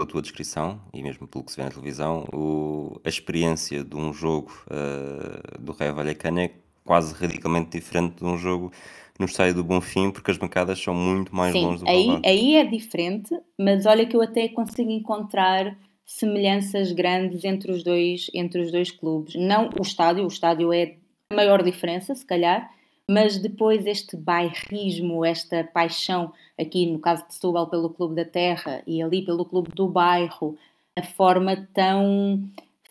a 0.00 0.06
tua 0.06 0.22
descrição, 0.22 0.80
e 0.92 1.02
mesmo 1.02 1.26
pelo 1.26 1.44
que 1.44 1.52
se 1.52 1.56
vê 1.56 1.64
na 1.64 1.70
televisão, 1.70 2.26
o, 2.32 3.00
a 3.04 3.08
experiência 3.08 3.84
de 3.84 3.96
um 3.96 4.12
jogo 4.12 4.52
uh, 4.66 5.60
do 5.60 5.72
Raio 5.72 5.94
Vallecano 5.94 6.40
é 6.40 6.50
quase 6.84 7.14
radicalmente 7.14 7.70
diferente 7.70 8.16
de 8.16 8.24
um 8.24 8.36
jogo 8.36 8.72
no 9.18 9.26
estádio 9.26 9.54
do 9.54 9.64
Bonfim, 9.64 10.10
porque 10.10 10.30
as 10.30 10.36
bancadas 10.36 10.82
são 10.82 10.94
muito 10.94 11.34
mais 11.34 11.52
Sim, 11.52 11.64
longe 11.64 11.84
do 11.84 11.88
aí, 11.88 12.20
aí 12.24 12.56
é 12.56 12.64
diferente, 12.64 13.34
mas 13.58 13.86
olha 13.86 14.06
que 14.06 14.16
eu 14.16 14.22
até 14.22 14.48
consigo 14.48 14.90
encontrar 14.90 15.76
semelhanças 16.04 16.92
grandes 16.92 17.44
entre 17.44 17.70
os 17.70 17.84
dois, 17.84 18.30
entre 18.34 18.60
os 18.60 18.72
dois 18.72 18.90
clubes. 18.90 19.34
Não 19.36 19.70
o 19.78 19.82
estádio, 19.82 20.24
o 20.24 20.28
estádio 20.28 20.72
é 20.72 20.96
a 21.30 21.34
maior 21.34 21.62
diferença, 21.62 22.14
se 22.14 22.26
calhar, 22.26 22.70
mas 23.08 23.38
depois 23.38 23.86
este 23.86 24.16
bairrismo, 24.16 25.24
esta 25.24 25.64
paixão, 25.64 26.32
aqui 26.58 26.86
no 26.86 26.98
caso 26.98 27.26
de 27.26 27.34
Setúbal 27.34 27.66
pelo 27.68 27.90
Clube 27.90 28.14
da 28.14 28.24
Terra 28.24 28.82
e 28.86 29.02
ali 29.02 29.22
pelo 29.22 29.44
Clube 29.44 29.70
do 29.74 29.88
Bairro, 29.88 30.56
a 30.96 31.02
forma 31.02 31.68
tão 31.74 32.42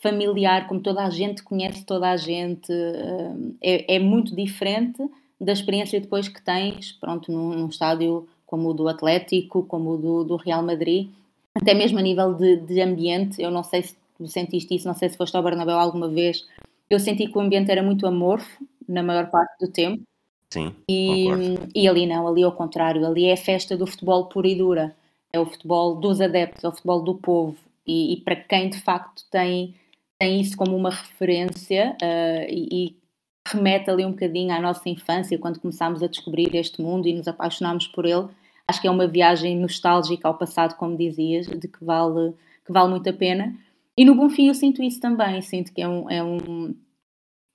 familiar, 0.02 0.68
como 0.68 0.82
toda 0.82 1.04
a 1.04 1.10
gente 1.10 1.44
conhece 1.44 1.86
toda 1.86 2.10
a 2.10 2.18
gente, 2.18 2.72
eh, 2.72 3.34
é, 3.62 3.96
é 3.96 4.00
muito 4.00 4.36
diferente 4.36 5.02
da 5.40 5.54
experiência 5.54 6.00
depois 6.00 6.28
que 6.28 6.42
tens, 6.42 6.92
pronto, 6.94 7.32
num, 7.32 7.50
num 7.56 7.68
estádio 7.68 8.28
como 8.46 8.70
o 8.70 8.74
do 8.74 8.88
Atlético, 8.88 9.64
como 9.64 9.92
o 9.92 9.98
do, 9.98 10.24
do 10.24 10.36
Real 10.36 10.64
Madrid, 10.64 11.10
até 11.56 11.74
mesmo 11.74 12.00
a 12.00 12.02
nível 12.02 12.34
de, 12.34 12.58
de 12.58 12.82
ambiente, 12.82 13.42
eu 13.42 13.52
não 13.52 13.64
sei 13.64 13.84
se 13.84 13.96
tu 14.18 14.28
sentiste 14.28 14.76
isso, 14.76 14.88
não 14.88 14.96
sei 14.96 15.10
se 15.10 15.18
foste 15.18 15.36
ao 15.38 15.44
Bernabéu 15.44 15.78
alguma 15.78 16.08
vez, 16.08 16.46
eu 16.90 17.00
senti 17.00 17.28
que 17.28 17.38
o 17.38 17.42
ambiente 17.42 17.72
era 17.72 17.82
muito 17.82 18.06
amorfo 18.06 18.66
na 18.88 19.04
maior 19.04 19.30
parte 19.30 19.58
do 19.60 19.72
tempo. 19.72 20.04
Sim, 20.50 20.76
e, 20.90 21.28
e 21.74 21.88
ali 21.88 22.06
não, 22.06 22.28
ali 22.28 22.44
ao 22.44 22.52
contrário, 22.52 23.06
ali 23.06 23.26
é 23.26 23.34
a 23.34 23.38
festa 23.38 23.78
do 23.78 23.88
futebol 23.88 24.26
pura 24.26 24.48
e 24.48 24.56
dura, 24.56 24.96
é 25.32 25.40
o 25.40 25.46
futebol 25.46 25.96
dos 25.96 26.20
adeptos, 26.20 26.64
é 26.64 26.68
o 26.68 26.72
futebol 26.72 27.02
do 27.02 27.16
povo. 27.16 27.58
E, 27.88 28.14
e 28.14 28.22
para 28.22 28.36
quem 28.36 28.70
de 28.70 28.80
facto 28.82 29.24
tem, 29.32 29.76
tem 30.20 30.42
isso 30.42 30.58
como 30.58 30.76
uma 30.76 30.90
referência 30.90 31.96
uh, 32.02 32.46
e, 32.50 32.68
e 32.72 33.02
remete 33.48 33.90
ali 33.90 34.06
um 34.06 34.12
bocadinho 34.12 34.54
à 34.54 34.60
nossa 34.60 34.88
infância, 34.90 35.38
quando 35.38 35.60
começámos 35.60 36.04
a 36.04 36.08
descobrir 36.08 36.56
este 36.56 36.82
mundo 36.82 37.08
e 37.08 37.14
nos 37.14 37.28
apaixonámos 37.28 37.88
por 37.88 38.06
ele, 38.06 38.28
acho 38.68 38.82
que 38.82 38.88
é 38.88 38.92
uma 38.92 39.08
viagem 39.08 39.58
nostálgica 39.58 40.28
ao 40.28 40.38
passado, 40.38 40.76
como 40.76 40.98
dizias, 40.98 41.48
de 41.48 41.68
que 41.68 41.84
vale, 41.84 42.34
que 42.66 42.72
vale 42.72 42.90
muito 42.90 43.10
a 43.10 43.14
pena. 43.14 43.58
E 43.98 44.06
no 44.06 44.16
Bonfim 44.16 44.48
eu 44.48 44.54
sinto 44.54 44.82
isso 44.84 45.00
também, 45.00 45.42
sinto 45.42 45.74
que 45.74 45.82
é 45.82 45.88
um, 45.88 46.10
é 46.10 46.24
um, 46.24 46.76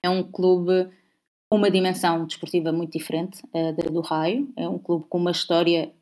é 0.02 0.10
um 0.10 0.22
clube 0.22 0.88
com 1.48 1.56
uma 1.56 1.70
dimensão 1.70 2.26
desportiva 2.26 2.72
muito 2.72 2.98
diferente 2.98 3.42
uh, 3.52 3.90
do 3.90 4.00
Raio, 4.00 4.48
é 4.56 4.68
um 4.68 4.78
clube 4.78 5.06
com 5.09 5.18
uma 5.18 5.30
história 5.30 5.92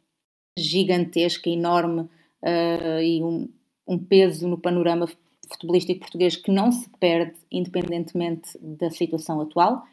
gigantesca, 0.58 1.50
enorme 1.50 2.02
uh, 2.02 3.00
e 3.02 3.22
um, 3.22 3.48
um 3.86 3.98
peso 3.98 4.48
no 4.48 4.58
panorama 4.58 5.06
futebolístico 5.48 6.00
português 6.00 6.36
que 6.36 6.50
não 6.50 6.72
se 6.72 6.88
perde 6.98 7.34
independentemente 7.50 8.58
da 8.60 8.90
situação 8.90 9.40
atual. 9.40 9.84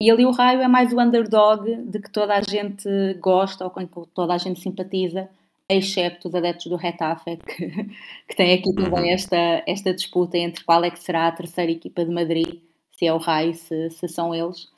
E 0.00 0.10
ali 0.10 0.24
o 0.24 0.30
Raio 0.30 0.62
é 0.62 0.68
mais 0.68 0.92
o 0.92 1.00
underdog 1.00 1.76
de 1.76 2.00
que 2.00 2.10
toda 2.10 2.34
a 2.34 2.40
gente 2.40 2.88
gosta 3.20 3.64
ou 3.64 3.70
com 3.70 3.86
que 3.86 4.08
toda 4.14 4.32
a 4.32 4.38
gente 4.38 4.60
simpatiza, 4.60 5.28
exceto 5.68 6.28
os 6.28 6.34
adeptos 6.34 6.66
do 6.66 6.76
Retafe, 6.76 7.36
que, 7.36 7.68
que 8.28 8.36
tem 8.36 8.54
aqui 8.54 8.72
também 8.72 9.04
uhum. 9.04 9.14
esta, 9.14 9.62
esta 9.66 9.92
disputa 9.92 10.38
entre 10.38 10.64
qual 10.64 10.82
é 10.84 10.90
que 10.90 10.98
será 10.98 11.28
a 11.28 11.32
terceira 11.32 11.70
equipa 11.70 12.04
de 12.04 12.10
Madrid, 12.10 12.60
se 12.92 13.06
é 13.06 13.12
o 13.12 13.18
Raio, 13.18 13.54
se, 13.54 13.90
se 13.90 14.08
são 14.08 14.34
eles, 14.34 14.68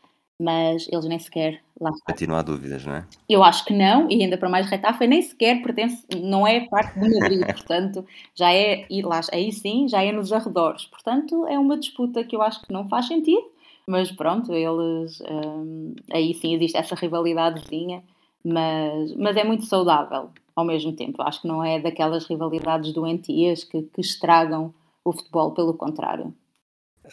mas 0.42 0.88
eles 0.90 1.04
nem 1.04 1.18
sequer 1.18 1.62
lá 1.80 1.90
estão. 1.90 2.04
Continua 2.06 2.40
há 2.40 2.42
dúvidas, 2.42 2.84
não 2.84 2.94
é? 2.94 3.06
Eu 3.28 3.44
acho 3.44 3.64
que 3.64 3.72
não, 3.72 4.10
e 4.10 4.22
ainda 4.22 4.36
para 4.36 4.48
mais 4.48 4.68
Retafe 4.68 5.06
nem 5.06 5.22
sequer 5.22 5.62
pertence, 5.62 6.04
não 6.20 6.46
é 6.46 6.66
parte 6.68 6.98
de 6.98 7.08
Madrid, 7.08 7.46
portanto, 7.54 8.04
já 8.34 8.52
é, 8.52 8.84
e 8.90 9.02
lá, 9.02 9.20
aí 9.32 9.52
sim, 9.52 9.88
já 9.88 10.02
é 10.02 10.10
nos 10.10 10.32
arredores, 10.32 10.86
portanto, 10.86 11.46
é 11.46 11.58
uma 11.58 11.78
disputa 11.78 12.24
que 12.24 12.34
eu 12.34 12.42
acho 12.42 12.60
que 12.62 12.72
não 12.72 12.88
faz 12.88 13.06
sentido, 13.06 13.44
mas 13.86 14.10
pronto, 14.10 14.52
eles 14.52 15.20
um, 15.20 15.94
aí 16.12 16.34
sim 16.34 16.54
existe 16.54 16.76
essa 16.76 16.94
rivalidadezinha, 16.96 18.02
mas, 18.44 19.14
mas 19.16 19.36
é 19.36 19.44
muito 19.44 19.66
saudável 19.66 20.30
ao 20.54 20.64
mesmo 20.64 20.92
tempo. 20.92 21.22
Acho 21.22 21.42
que 21.42 21.48
não 21.48 21.64
é 21.64 21.80
daquelas 21.80 22.26
rivalidades 22.26 22.92
doentias 22.92 23.64
que, 23.64 23.82
que 23.82 24.00
estragam 24.00 24.74
o 25.04 25.12
futebol, 25.12 25.52
pelo 25.52 25.74
contrário. 25.74 26.34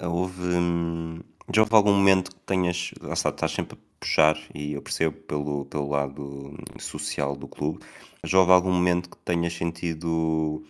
Houve. 0.01 0.55
Hum, 0.55 1.19
já 1.53 1.61
houve 1.61 1.75
algum 1.75 1.93
momento 1.93 2.31
que 2.31 2.41
tenhas. 2.45 2.91
Lá 3.01 3.13
está, 3.13 3.29
estás 3.29 3.51
sempre 3.51 3.77
a 3.77 3.99
puxar, 3.99 4.37
e 4.53 4.73
eu 4.73 4.81
percebo 4.81 5.15
pelo, 5.17 5.65
pelo 5.65 5.89
lado 5.89 6.57
social 6.79 7.35
do 7.35 7.47
clube, 7.47 7.79
já 8.23 8.39
houve 8.39 8.51
algum 8.51 8.71
momento 8.71 9.09
que 9.09 9.17
tenhas 9.17 9.53
sentido 9.53 10.63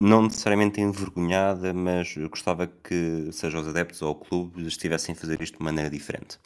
não 0.00 0.22
necessariamente 0.22 0.80
envergonhada, 0.80 1.72
mas 1.72 2.14
eu 2.16 2.28
gostava 2.28 2.66
que, 2.66 3.30
seja 3.32 3.58
os 3.58 3.68
adeptos 3.68 4.02
ou 4.02 4.10
o 4.10 4.14
clube, 4.14 4.66
estivessem 4.66 5.14
a 5.14 5.16
fazer 5.16 5.40
isto 5.40 5.58
de 5.58 5.64
maneira 5.64 5.88
diferente. 5.88 6.38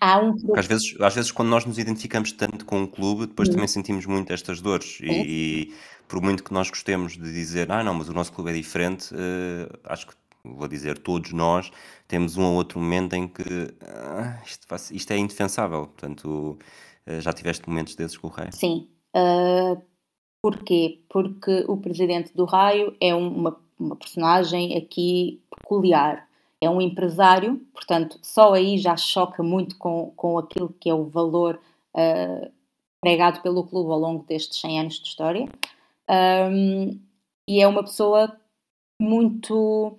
Há 0.00 0.18
um 0.18 0.34
Às 0.56 0.66
vezes, 0.66 0.94
às 1.00 1.14
vezes, 1.14 1.32
quando 1.32 1.48
nós 1.48 1.64
nos 1.64 1.78
identificamos 1.78 2.32
tanto 2.32 2.64
com 2.64 2.82
o 2.82 2.88
clube, 2.88 3.26
depois 3.26 3.48
também 3.48 3.66
sentimos 3.66 4.04
muito 4.04 4.32
estas 4.32 4.60
dores. 4.60 4.98
E, 5.00 5.06
e 5.70 5.74
por 6.06 6.20
muito 6.20 6.44
que 6.44 6.52
nós 6.52 6.68
gostemos 6.68 7.16
de 7.16 7.32
dizer, 7.32 7.70
ah, 7.72 7.82
não, 7.82 7.94
mas 7.94 8.08
o 8.08 8.12
nosso 8.12 8.32
clube 8.32 8.50
é 8.50 8.54
diferente, 8.54 9.14
eh, 9.14 9.68
acho 9.84 10.08
que, 10.08 10.14
vou 10.44 10.68
dizer, 10.68 10.98
todos 10.98 11.32
nós 11.32 11.70
temos 12.08 12.36
um 12.36 12.44
ou 12.44 12.54
outro 12.54 12.78
momento 12.78 13.14
em 13.14 13.28
que 13.28 13.74
ah, 13.82 14.42
isto, 14.44 14.66
isto 14.94 15.10
é 15.12 15.18
indefensável. 15.18 15.86
Portanto, 15.86 16.58
eh, 17.06 17.20
já 17.20 17.32
tiveste 17.32 17.68
momentos 17.68 17.94
desses 17.94 18.16
com 18.16 18.28
o 18.28 18.30
Rei? 18.30 18.50
Sim. 18.52 18.88
Uh, 19.14 19.80
Porquê? 20.42 21.00
Porque 21.08 21.64
o 21.68 21.76
presidente 21.76 22.34
do 22.34 22.44
Raio 22.44 22.96
é 23.00 23.14
uma, 23.14 23.56
uma 23.78 23.94
personagem 23.94 24.76
aqui 24.76 25.40
peculiar. 25.56 26.28
É 26.60 26.68
um 26.68 26.80
empresário, 26.80 27.64
portanto, 27.72 28.18
só 28.22 28.52
aí 28.54 28.76
já 28.76 28.96
choca 28.96 29.40
muito 29.42 29.78
com, 29.78 30.12
com 30.16 30.38
aquilo 30.38 30.74
que 30.80 30.90
é 30.90 30.94
o 30.94 31.04
valor 31.04 31.60
uh, 31.94 32.50
pregado 33.00 33.40
pelo 33.40 33.64
clube 33.64 33.92
ao 33.92 33.98
longo 33.98 34.24
destes 34.24 34.60
100 34.60 34.80
anos 34.80 34.94
de 35.00 35.08
história. 35.08 35.48
Um, 36.10 37.00
e 37.48 37.60
é 37.60 37.68
uma 37.68 37.84
pessoa 37.84 38.36
muito 39.00 39.96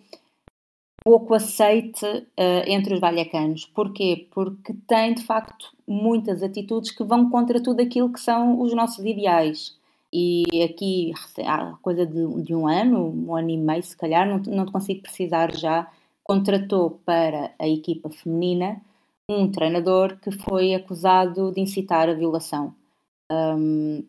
pouco 1.03 1.33
aceite 1.33 2.05
uh, 2.05 2.63
entre 2.65 2.93
os 2.93 2.99
valhacanos. 2.99 3.65
Porquê? 3.65 4.27
Porque 4.31 4.73
tem, 4.87 5.13
de 5.13 5.23
facto, 5.23 5.71
muitas 5.87 6.41
atitudes 6.41 6.91
que 6.91 7.03
vão 7.03 7.29
contra 7.29 7.61
tudo 7.61 7.81
aquilo 7.81 8.11
que 8.11 8.19
são 8.19 8.61
os 8.61 8.73
nossos 8.73 9.03
ideais 9.03 9.77
e 10.13 10.61
aqui 10.61 11.11
há 11.43 11.75
coisa 11.81 12.05
de, 12.05 12.43
de, 12.43 12.53
um 12.53 12.67
ano, 12.67 13.09
um 13.09 13.35
ano 13.35 13.49
e 13.49 13.57
meio 13.57 13.81
se 13.81 13.97
calhar, 13.97 14.29
não, 14.29 14.37
não 14.53 14.65
consigo 14.67 15.01
precisar 15.01 15.51
já, 15.55 15.91
contratou 16.23 17.01
para 17.03 17.51
a 17.57 17.67
equipa 17.67 18.11
feminina 18.11 18.79
um 19.27 19.49
treinador 19.51 20.19
que 20.19 20.31
foi 20.31 20.75
acusado 20.75 21.51
de 21.51 21.61
incitar 21.61 22.09
a 22.09 22.13
violação. 22.13 22.75
Um, 23.31 24.03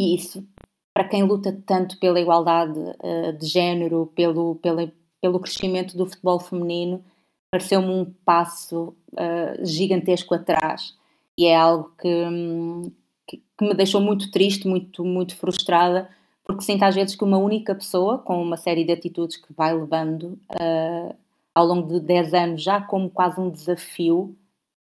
e 0.00 0.16
isso, 0.16 0.44
para 0.92 1.06
quem 1.08 1.22
luta 1.22 1.56
tanto 1.64 2.00
pela 2.00 2.20
igualdade 2.20 2.78
uh, 2.78 3.32
de 3.38 3.46
género, 3.46 4.10
pelo, 4.16 4.56
pela, 4.56 4.92
pelo 5.20 5.40
crescimento 5.40 5.96
do 5.96 6.06
futebol 6.06 6.40
feminino, 6.40 7.04
pareceu-me 7.50 7.88
um 7.88 8.04
passo 8.24 8.94
uh, 9.12 9.64
gigantesco 9.64 10.34
atrás. 10.34 10.94
E 11.38 11.46
é 11.46 11.56
algo 11.56 11.92
que, 12.00 12.08
um, 12.08 12.92
que, 13.26 13.42
que, 13.58 13.64
me 13.64 13.74
deixou 13.74 14.00
muito 14.00 14.30
triste, 14.30 14.68
muito, 14.68 15.04
muito 15.04 15.36
frustrada, 15.36 16.08
porque 16.44 16.62
sinto 16.62 16.82
às 16.82 16.94
vezes 16.94 17.14
que 17.14 17.24
uma 17.24 17.38
única 17.38 17.74
pessoa, 17.74 18.18
com 18.18 18.42
uma 18.42 18.56
série 18.56 18.84
de 18.84 18.92
atitudes 18.92 19.36
que 19.36 19.52
vai 19.52 19.74
levando 19.74 20.38
uh, 20.50 21.14
ao 21.54 21.66
longo 21.66 21.88
de 21.88 22.00
10 22.00 22.34
anos, 22.34 22.62
já 22.62 22.80
como 22.80 23.10
quase 23.10 23.40
um 23.40 23.50
desafio, 23.50 24.36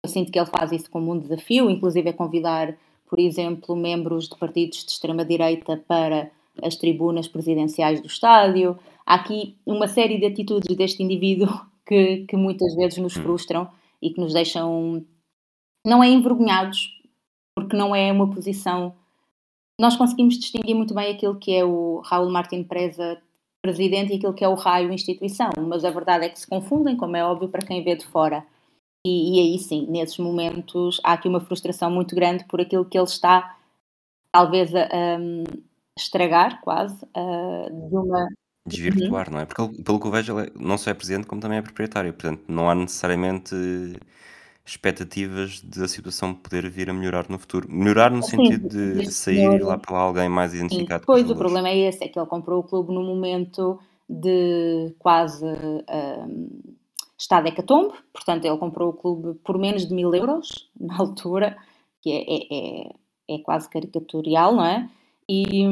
eu 0.04 0.08
sinto 0.10 0.30
que 0.30 0.38
ele 0.38 0.46
faz 0.46 0.70
isso 0.72 0.90
como 0.90 1.12
um 1.12 1.18
desafio, 1.18 1.70
inclusive 1.70 2.10
é 2.10 2.12
convidar, 2.12 2.76
por 3.08 3.18
exemplo, 3.18 3.74
membros 3.74 4.28
de 4.28 4.36
partidos 4.36 4.84
de 4.84 4.92
extrema-direita 4.92 5.82
para 5.88 6.30
as 6.62 6.76
tribunas 6.76 7.28
presidenciais 7.28 8.00
do 8.00 8.06
estádio. 8.06 8.78
Há 9.06 9.14
aqui 9.14 9.56
uma 9.66 9.88
série 9.88 10.18
de 10.18 10.26
atitudes 10.26 10.76
deste 10.76 11.02
indivíduo 11.02 11.48
que, 11.86 12.24
que 12.26 12.36
muitas 12.36 12.74
vezes 12.74 12.98
nos 12.98 13.16
hum. 13.16 13.22
frustram 13.22 13.68
e 14.00 14.10
que 14.10 14.20
nos 14.20 14.32
deixam, 14.32 15.04
não 15.86 16.02
é 16.02 16.08
envergonhados, 16.08 17.00
porque 17.56 17.76
não 17.76 17.94
é 17.94 18.12
uma 18.12 18.30
posição. 18.30 18.94
Nós 19.80 19.96
conseguimos 19.96 20.38
distinguir 20.38 20.74
muito 20.74 20.94
bem 20.94 21.12
aquilo 21.12 21.36
que 21.36 21.52
é 21.52 21.64
o 21.64 22.00
Raul 22.04 22.30
Martin 22.30 22.62
Preza 22.62 23.20
presidente 23.62 24.12
e 24.12 24.16
aquilo 24.16 24.34
que 24.34 24.44
é 24.44 24.48
o 24.48 24.54
raio 24.54 24.92
instituição, 24.92 25.48
mas 25.66 25.86
a 25.86 25.90
verdade 25.90 26.26
é 26.26 26.28
que 26.28 26.38
se 26.38 26.46
confundem, 26.46 26.98
como 26.98 27.16
é 27.16 27.24
óbvio 27.24 27.48
para 27.48 27.64
quem 27.64 27.82
vê 27.82 27.96
de 27.96 28.04
fora. 28.04 28.44
E, 29.06 29.36
e 29.36 29.40
aí 29.40 29.58
sim, 29.58 29.86
nesses 29.88 30.18
momentos 30.18 31.00
há 31.02 31.14
aqui 31.14 31.28
uma 31.28 31.40
frustração 31.40 31.90
muito 31.90 32.14
grande 32.14 32.44
por 32.44 32.60
aquilo 32.60 32.84
que 32.84 32.98
ele 32.98 33.06
está 33.06 33.56
talvez 34.30 34.74
a, 34.74 34.82
a 34.82 35.18
estragar 35.96 36.60
quase 36.62 37.04
uh, 37.16 37.90
de 37.90 37.96
uma 37.96 38.28
Desvirtuar, 38.66 39.30
não 39.30 39.40
é? 39.40 39.46
Porque 39.46 39.82
pelo 39.82 40.00
que 40.00 40.06
eu 40.06 40.10
vejo, 40.10 40.38
ele 40.38 40.48
é- 40.48 40.52
não 40.58 40.78
só 40.78 40.90
é 40.90 40.94
presidente, 40.94 41.26
como 41.26 41.40
também 41.40 41.58
é 41.58 41.62
proprietário. 41.62 42.12
Portanto, 42.14 42.44
não 42.48 42.68
há 42.70 42.74
necessariamente 42.74 43.54
expectativas 44.64 45.60
de 45.62 45.82
a 45.84 45.88
situação 45.88 46.34
poder 46.34 46.68
vir 46.70 46.88
a 46.88 46.94
melhorar 46.94 47.26
no 47.28 47.38
futuro. 47.38 47.70
Melhorar 47.70 48.10
no 48.10 48.22
Sim, 48.22 48.30
sentido 48.30 48.66
de 48.66 49.12
sair 49.12 49.62
lá 49.62 49.76
para 49.76 49.98
alguém 49.98 50.28
mais 50.28 50.54
sim. 50.54 50.56
identificado 50.56 51.06
com 51.06 51.16
os 51.16 51.22
Pois, 51.22 51.30
o 51.30 51.36
problema 51.36 51.68
é 51.68 51.76
esse, 51.76 52.04
é 52.04 52.08
que 52.08 52.18
ele 52.18 52.26
comprou 52.26 52.60
o 52.60 52.62
clube 52.64 52.92
num 52.92 53.04
momento 53.04 53.78
de 54.08 54.94
quase 54.98 55.44
hum, 55.46 56.48
estado 57.18 57.46
hecatombe, 57.48 57.94
portanto 58.12 58.44
ele 58.44 58.56
comprou 58.58 58.90
o 58.90 58.92
clube 58.92 59.34
por 59.44 59.58
menos 59.58 59.86
de 59.86 59.94
mil 59.94 60.14
euros 60.14 60.70
na 60.78 60.98
altura, 60.98 61.56
que 62.00 62.10
é, 62.10 62.22
é, 62.22 62.88
é, 62.88 63.36
é 63.36 63.38
quase 63.40 63.68
caricaturial, 63.68 64.54
não 64.54 64.64
é? 64.64 64.88
E, 65.28 65.64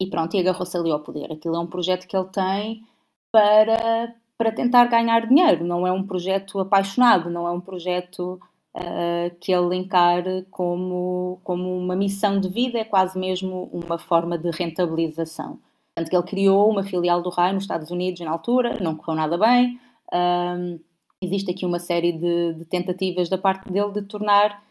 e 0.00 0.06
pronto, 0.08 0.34
e 0.34 0.40
agarrou-se 0.40 0.76
ali 0.76 0.90
ao 0.90 1.00
poder. 1.00 1.32
Aquilo 1.32 1.56
é 1.56 1.58
um 1.58 1.66
projeto 1.66 2.06
que 2.06 2.16
ele 2.16 2.28
tem 2.28 2.86
para, 3.32 4.14
para 4.38 4.52
tentar 4.52 4.86
ganhar 4.86 5.26
dinheiro, 5.26 5.64
não 5.64 5.86
é 5.86 5.92
um 5.92 6.06
projeto 6.06 6.58
apaixonado, 6.58 7.28
não 7.28 7.46
é 7.46 7.50
um 7.50 7.60
projeto 7.60 8.40
uh, 8.76 9.36
que 9.40 9.52
ele 9.52 9.76
encare 9.76 10.46
como, 10.50 11.40
como 11.42 11.76
uma 11.76 11.96
missão 11.96 12.40
de 12.40 12.48
vida, 12.48 12.78
é 12.78 12.84
quase 12.84 13.18
mesmo 13.18 13.68
uma 13.72 13.98
forma 13.98 14.38
de 14.38 14.50
rentabilização. 14.50 15.58
Tanto 15.94 16.10
que 16.10 16.16
ele 16.16 16.26
criou 16.26 16.70
uma 16.70 16.84
filial 16.84 17.22
do 17.22 17.30
RAI 17.30 17.54
nos 17.54 17.64
Estados 17.64 17.90
Unidos 17.90 18.20
na 18.20 18.30
altura, 18.30 18.78
não 18.82 18.94
correu 18.94 19.16
nada 19.16 19.38
bem. 19.38 19.80
Um, 20.12 20.78
existe 21.22 21.50
aqui 21.50 21.64
uma 21.64 21.78
série 21.78 22.12
de, 22.12 22.52
de, 22.52 22.64
tentativas 22.66 23.30
da 23.30 23.38
parte 23.38 23.70
dele 23.72 23.92
de 23.92 24.02
tornar 24.02 24.62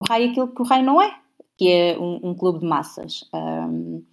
o 0.00 0.06
RAI 0.08 0.30
aquilo 0.30 0.48
que 0.54 0.62
o 0.62 0.64
RAI 0.64 0.82
não 0.82 1.02
é, 1.02 1.12
que 1.58 1.68
é 1.68 1.98
um, 1.98 2.30
um 2.30 2.34
clube 2.34 2.60
de 2.60 2.66
massas. 2.66 3.24
Um, 3.34 4.04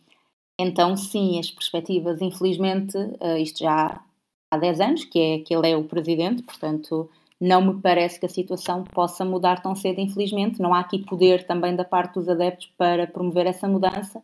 então, 0.60 0.98
sim, 0.98 1.38
as 1.40 1.52
perspectivas, 1.52 2.22
infelizmente, 2.22 2.98
uh, 2.98 3.38
isto 3.38 3.60
já 3.60 4.02
há 4.52 4.58
10 4.58 4.82
anos 4.82 5.06
que, 5.06 5.20
é, 5.20 5.40
que 5.40 5.56
ele 5.56 5.70
é 5.70 5.78
o 5.78 5.84
presidente, 5.84 6.42
portanto, 6.42 7.10
não 7.40 7.62
me 7.62 7.82
parece 7.82 8.20
que 8.20 8.26
a 8.26 8.30
situação 8.30 8.84
possa 8.84 9.24
mudar 9.24 9.62
tão 9.62 9.76
cedo, 9.76 10.00
infelizmente. 10.00 10.62
Não 10.62 10.74
há 10.74 10.80
aqui 10.80 11.00
poder 11.00 11.46
também 11.46 11.76
da 11.76 11.86
parte 11.86 12.16
dos 12.16 12.28
adeptos 12.28 12.72
para 12.78 13.06
promover 13.06 13.46
essa 13.46 13.68
mudança 13.68 14.22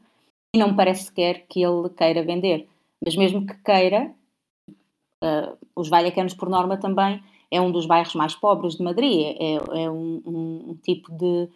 e 0.55 0.57
não 0.57 0.69
me 0.69 0.75
parece 0.75 1.05
sequer 1.05 1.45
que 1.47 1.62
ele 1.62 1.89
queira 1.89 2.23
vender. 2.23 2.67
Mas 3.03 3.15
mesmo 3.15 3.45
que 3.45 3.53
queira, 3.63 4.12
uh, 5.23 5.57
os 5.75 5.89
valhacanos, 5.89 6.34
por 6.34 6.49
norma, 6.49 6.77
também 6.77 7.21
é 7.51 7.60
um 7.62 7.71
dos 7.71 7.86
bairros 7.86 8.15
mais 8.15 8.34
pobres 8.34 8.77
de 8.77 8.84
Madrid, 8.84 9.36
é, 9.39 9.55
é 9.55 9.91
um, 9.91 10.21
um, 10.25 10.69
um 10.69 10.75
tipo 10.81 11.12
de 11.12 11.49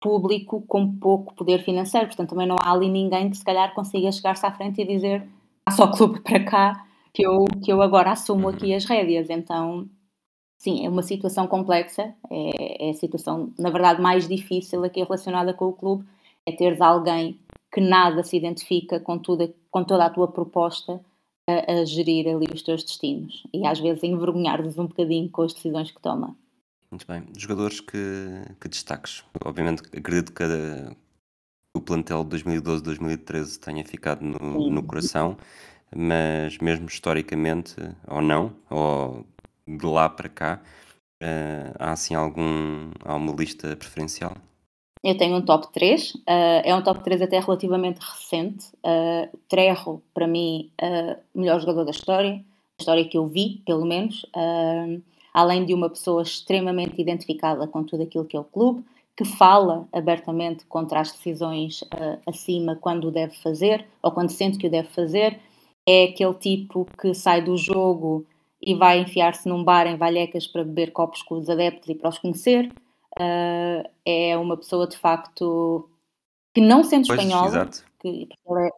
público 0.00 0.62
com 0.66 0.96
pouco 0.98 1.34
poder 1.34 1.62
financeiro, 1.62 2.06
portanto 2.06 2.30
também 2.30 2.46
não 2.46 2.56
há 2.60 2.72
ali 2.72 2.88
ninguém 2.88 3.30
que 3.30 3.36
se 3.36 3.44
calhar 3.44 3.74
consiga 3.74 4.10
chegar-se 4.10 4.46
à 4.46 4.52
frente 4.52 4.80
e 4.80 4.86
dizer 4.86 5.28
há 5.66 5.70
só 5.70 5.88
clube 5.92 6.20
para 6.20 6.44
cá 6.44 6.86
que 7.12 7.26
eu, 7.26 7.44
que 7.62 7.72
eu 7.72 7.82
agora 7.82 8.12
assumo 8.12 8.48
aqui 8.48 8.74
as 8.74 8.84
rédeas, 8.84 9.28
então 9.28 9.88
sim, 10.58 10.84
é 10.86 10.88
uma 10.88 11.02
situação 11.02 11.46
complexa, 11.46 12.14
é, 12.30 12.88
é 12.88 12.90
a 12.90 12.94
situação 12.94 13.52
na 13.58 13.70
verdade 13.70 14.00
mais 14.00 14.26
difícil 14.26 14.82
aqui 14.84 15.02
relacionada 15.02 15.52
com 15.52 15.66
o 15.66 15.72
clube, 15.72 16.04
é 16.46 16.52
teres 16.52 16.80
alguém 16.80 17.38
que 17.72 17.80
nada 17.80 18.22
se 18.22 18.36
identifica 18.36 18.98
com, 18.98 19.18
tudo, 19.18 19.54
com 19.70 19.84
toda 19.84 20.04
a 20.06 20.10
tua 20.10 20.28
proposta 20.28 21.00
a, 21.46 21.72
a 21.72 21.84
gerir 21.84 22.28
ali 22.28 22.46
os 22.52 22.62
teus 22.62 22.82
destinos. 22.82 23.46
E 23.52 23.66
às 23.66 23.78
vezes 23.78 24.02
envergonhar-nos 24.02 24.78
um 24.78 24.86
bocadinho 24.86 25.30
com 25.30 25.42
as 25.42 25.52
decisões 25.52 25.90
que 25.90 26.00
toma. 26.00 26.36
Muito 26.90 27.06
bem. 27.06 27.22
Jogadores 27.36 27.80
que, 27.80 27.98
que 28.60 28.68
destaques? 28.68 29.24
Obviamente, 29.44 29.82
acredito 29.96 30.32
que 30.32 30.42
o 31.76 31.80
plantel 31.80 32.24
de 32.24 32.36
2012-2013 32.38 33.58
tenha 33.58 33.84
ficado 33.84 34.22
no, 34.22 34.70
no 34.70 34.82
coração, 34.82 35.36
mas 35.94 36.58
mesmo 36.58 36.86
historicamente, 36.86 37.76
ou 38.08 38.20
não, 38.20 38.56
ou 38.68 39.24
de 39.66 39.86
lá 39.86 40.08
para 40.08 40.28
cá, 40.28 40.60
uh, 41.22 41.76
há 41.78 41.92
assim 41.92 42.14
algum, 42.14 42.90
há 43.04 43.14
uma 43.14 43.32
lista 43.32 43.76
preferencial? 43.76 44.36
Eu 45.02 45.16
tenho 45.16 45.36
um 45.36 45.42
top 45.42 45.72
3, 45.72 46.14
uh, 46.14 46.22
eh, 46.26 46.62
é 46.70 46.74
um 46.74 46.82
top 46.82 47.02
3 47.04 47.22
até 47.22 47.38
relativamente 47.38 48.00
recente. 48.00 48.66
Uh, 48.84 49.34
Trejo, 49.48 50.02
para 50.12 50.26
mim, 50.26 50.70
o 51.32 51.40
melhor 51.40 51.58
jogador 51.60 51.84
da 51.84 51.90
história, 51.90 52.32
a 52.34 52.82
história 52.82 53.08
que 53.08 53.16
eu 53.16 53.26
vi, 53.26 53.62
pelo 53.64 53.86
menos. 53.86 54.24
Uh, 54.36 55.00
além 55.32 55.64
de 55.64 55.74
uma 55.74 55.88
pessoa 55.88 56.22
extremamente 56.22 57.00
identificada 57.00 57.66
com 57.66 57.84
tudo 57.84 58.02
aquilo 58.02 58.24
que 58.24 58.36
é 58.36 58.40
o 58.40 58.44
clube, 58.44 58.84
que 59.16 59.24
fala 59.24 59.86
abertamente 59.92 60.64
contra 60.66 61.00
as 61.00 61.12
decisões 61.12 61.82
uh, 61.82 62.18
acima 62.26 62.76
quando 62.76 63.08
o 63.08 63.10
deve 63.10 63.34
fazer 63.36 63.86
ou 64.02 64.10
quando 64.10 64.30
sente 64.30 64.58
que 64.58 64.66
o 64.66 64.70
deve 64.70 64.88
fazer. 64.88 65.38
É 65.86 66.04
aquele 66.04 66.34
tipo 66.34 66.86
que 66.98 67.12
sai 67.14 67.42
do 67.42 67.56
jogo 67.56 68.26
e 68.62 68.74
vai 68.74 69.00
enfiar-se 69.00 69.48
num 69.48 69.64
bar 69.64 69.86
em 69.86 69.96
Vallecas 69.96 70.46
para 70.46 70.64
beber 70.64 70.92
copos 70.92 71.22
com 71.22 71.36
os 71.36 71.48
adeptos 71.48 71.88
e 71.88 71.94
para 71.94 72.08
os 72.08 72.18
conhecer. 72.18 72.72
Uh, 73.18 73.88
é 74.06 74.36
uma 74.38 74.56
pessoa 74.56 74.86
de 74.86 74.96
facto 74.96 75.88
que 76.54 76.60
não 76.60 76.82
sendo 76.84 77.06
pois, 77.06 77.18
espanhola, 77.18 77.68
que 77.98 78.08
ele 78.08 78.66
é, 78.66 78.70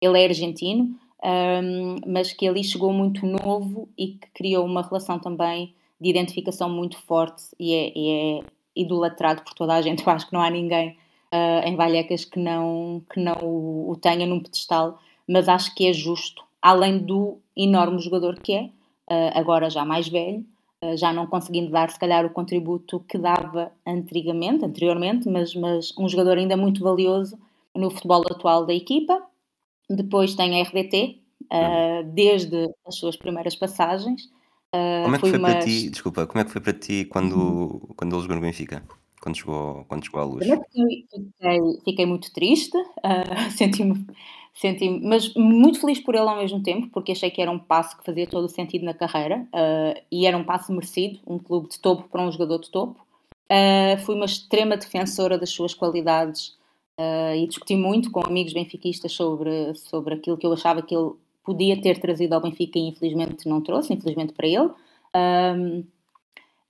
ele 0.00 0.20
é 0.20 0.24
argentino, 0.26 0.84
um, 0.84 0.98
ah, 1.22 2.00
mas 2.06 2.32
que 2.32 2.46
ali 2.46 2.62
chegou 2.62 2.92
muito 2.92 3.26
novo 3.26 3.88
e 3.96 4.08
que 4.08 4.30
criou 4.32 4.64
uma 4.64 4.82
relação 4.82 5.18
também 5.18 5.74
de 6.00 6.10
identificação 6.10 6.68
muito 6.68 6.98
forte 6.98 7.44
e 7.58 7.72
é, 7.72 7.92
e 7.96 8.10
é 8.10 8.56
idolatrado 8.76 9.42
por 9.42 9.54
toda 9.54 9.74
a 9.74 9.82
gente. 9.82 10.04
Eu 10.06 10.12
acho 10.12 10.26
que 10.26 10.32
não 10.32 10.42
há 10.42 10.50
ninguém 10.50 10.96
uh, 11.32 11.66
em 11.66 11.76
Vallecas 11.76 12.24
que 12.24 12.38
não, 12.38 13.02
que 13.10 13.18
não 13.18 13.36
o, 13.42 13.90
o, 13.90 13.96
tenha 13.96 14.26
num 14.26 14.40
pedestal, 14.40 14.98
mas 15.26 15.48
acho 15.48 15.74
que 15.74 15.86
é 15.86 15.92
justo, 15.92 16.44
além 16.60 16.98
do 16.98 17.38
enorme 17.56 18.00
jogador 18.00 18.38
que 18.38 18.52
é, 18.52 18.62
uh, 19.10 19.38
agora 19.38 19.70
já 19.70 19.84
mais 19.84 20.08
velho, 20.08 20.44
uh, 20.84 20.96
já 20.96 21.12
não 21.12 21.26
conseguindo 21.26 21.70
dar 21.70 21.90
se 21.90 21.98
calhar 21.98 22.24
o 22.24 22.30
contributo 22.30 23.00
que 23.00 23.18
dava 23.18 23.72
antigamente, 23.86 24.64
anteriormente, 24.64 25.28
mas, 25.28 25.54
mas 25.54 25.94
um 25.98 26.08
jogador 26.08 26.38
ainda 26.38 26.56
muito 26.56 26.82
valioso 26.82 27.38
no 27.74 27.90
futebol 27.90 28.22
atual 28.30 28.66
da 28.66 28.74
equipa. 28.74 29.22
Depois 29.88 30.34
tem 30.34 30.60
a 30.60 30.64
RDT, 30.64 31.20
uhum. 31.52 32.10
desde 32.12 32.68
as 32.84 32.96
suas 32.96 33.14
primeiras 33.14 33.54
passagens, 33.54 34.28
Como 35.04 35.14
é 35.14 35.18
que 35.18 35.30
foi 35.30 35.38
para 35.38 35.58
ti, 35.60 35.90
desculpa, 35.90 36.26
como 36.26 36.40
é 36.40 36.44
que 36.44 36.50
foi 36.50 36.60
para 36.60 36.72
ti 36.72 37.04
quando, 37.04 37.88
quando 37.96 38.14
ele 38.14 38.22
jogou 38.22 38.36
no 38.36 38.42
Benfica? 38.42 38.82
Quando 39.20 39.36
chegou, 39.36 39.84
quando 39.88 40.04
chegou 40.04 40.20
à 40.20 40.24
luz? 40.24 40.46
fiquei, 40.46 41.06
fiquei, 41.10 41.80
fiquei 41.84 42.06
muito 42.06 42.32
triste, 42.32 42.76
uh, 42.76 43.50
senti-me, 43.50 44.06
senti 44.54 44.88
mas 44.88 45.34
muito 45.34 45.80
feliz 45.80 45.98
por 46.00 46.14
ele 46.14 46.28
ao 46.28 46.36
mesmo 46.36 46.62
tempo, 46.62 46.88
porque 46.90 47.12
achei 47.12 47.30
que 47.30 47.42
era 47.42 47.50
um 47.50 47.58
passo 47.58 47.96
que 47.96 48.04
fazia 48.04 48.26
todo 48.26 48.44
o 48.44 48.48
sentido 48.48 48.84
na 48.84 48.94
carreira 48.94 49.46
uh, 49.52 50.00
e 50.12 50.26
era 50.26 50.36
um 50.36 50.44
passo 50.44 50.72
merecido, 50.72 51.18
um 51.26 51.38
clube 51.38 51.68
de 51.68 51.80
topo 51.80 52.08
para 52.08 52.22
um 52.22 52.30
jogador 52.30 52.60
de 52.60 52.70
topo. 52.70 53.04
Uh, 53.50 53.98
fui 54.04 54.14
uma 54.14 54.26
extrema 54.26 54.76
defensora 54.76 55.38
das 55.38 55.50
suas 55.50 55.74
qualidades 55.74 56.54
e 57.36 57.46
discuti 57.46 57.76
muito 57.76 58.10
com 58.10 58.26
amigos 58.26 58.54
benfiquistas 58.54 59.12
sobre, 59.12 59.74
sobre 59.74 60.14
aquilo 60.14 60.38
que 60.38 60.46
eu 60.46 60.52
achava 60.54 60.80
que 60.80 60.94
ele 60.96 61.10
podia 61.46 61.80
ter 61.80 62.00
trazido 62.00 62.34
ao 62.34 62.42
Benfica 62.42 62.78
e 62.78 62.88
infelizmente 62.88 63.48
não 63.48 63.62
trouxe, 63.62 63.94
infelizmente 63.94 64.32
para 64.34 64.48
ele. 64.48 64.70
Um, 65.14 65.84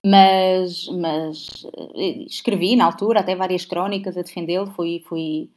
Mas, 0.09 0.87
mas 0.89 1.67
eh, 1.97 2.25
escrevi 2.29 2.77
na 2.77 2.85
altura 2.85 3.21
até 3.21 3.35
várias 3.35 3.65
crónicas 3.65 4.17
a 4.17 4.23
defendê-lo, 4.23 4.69
fui, 4.69 5.03
fui 5.09 5.51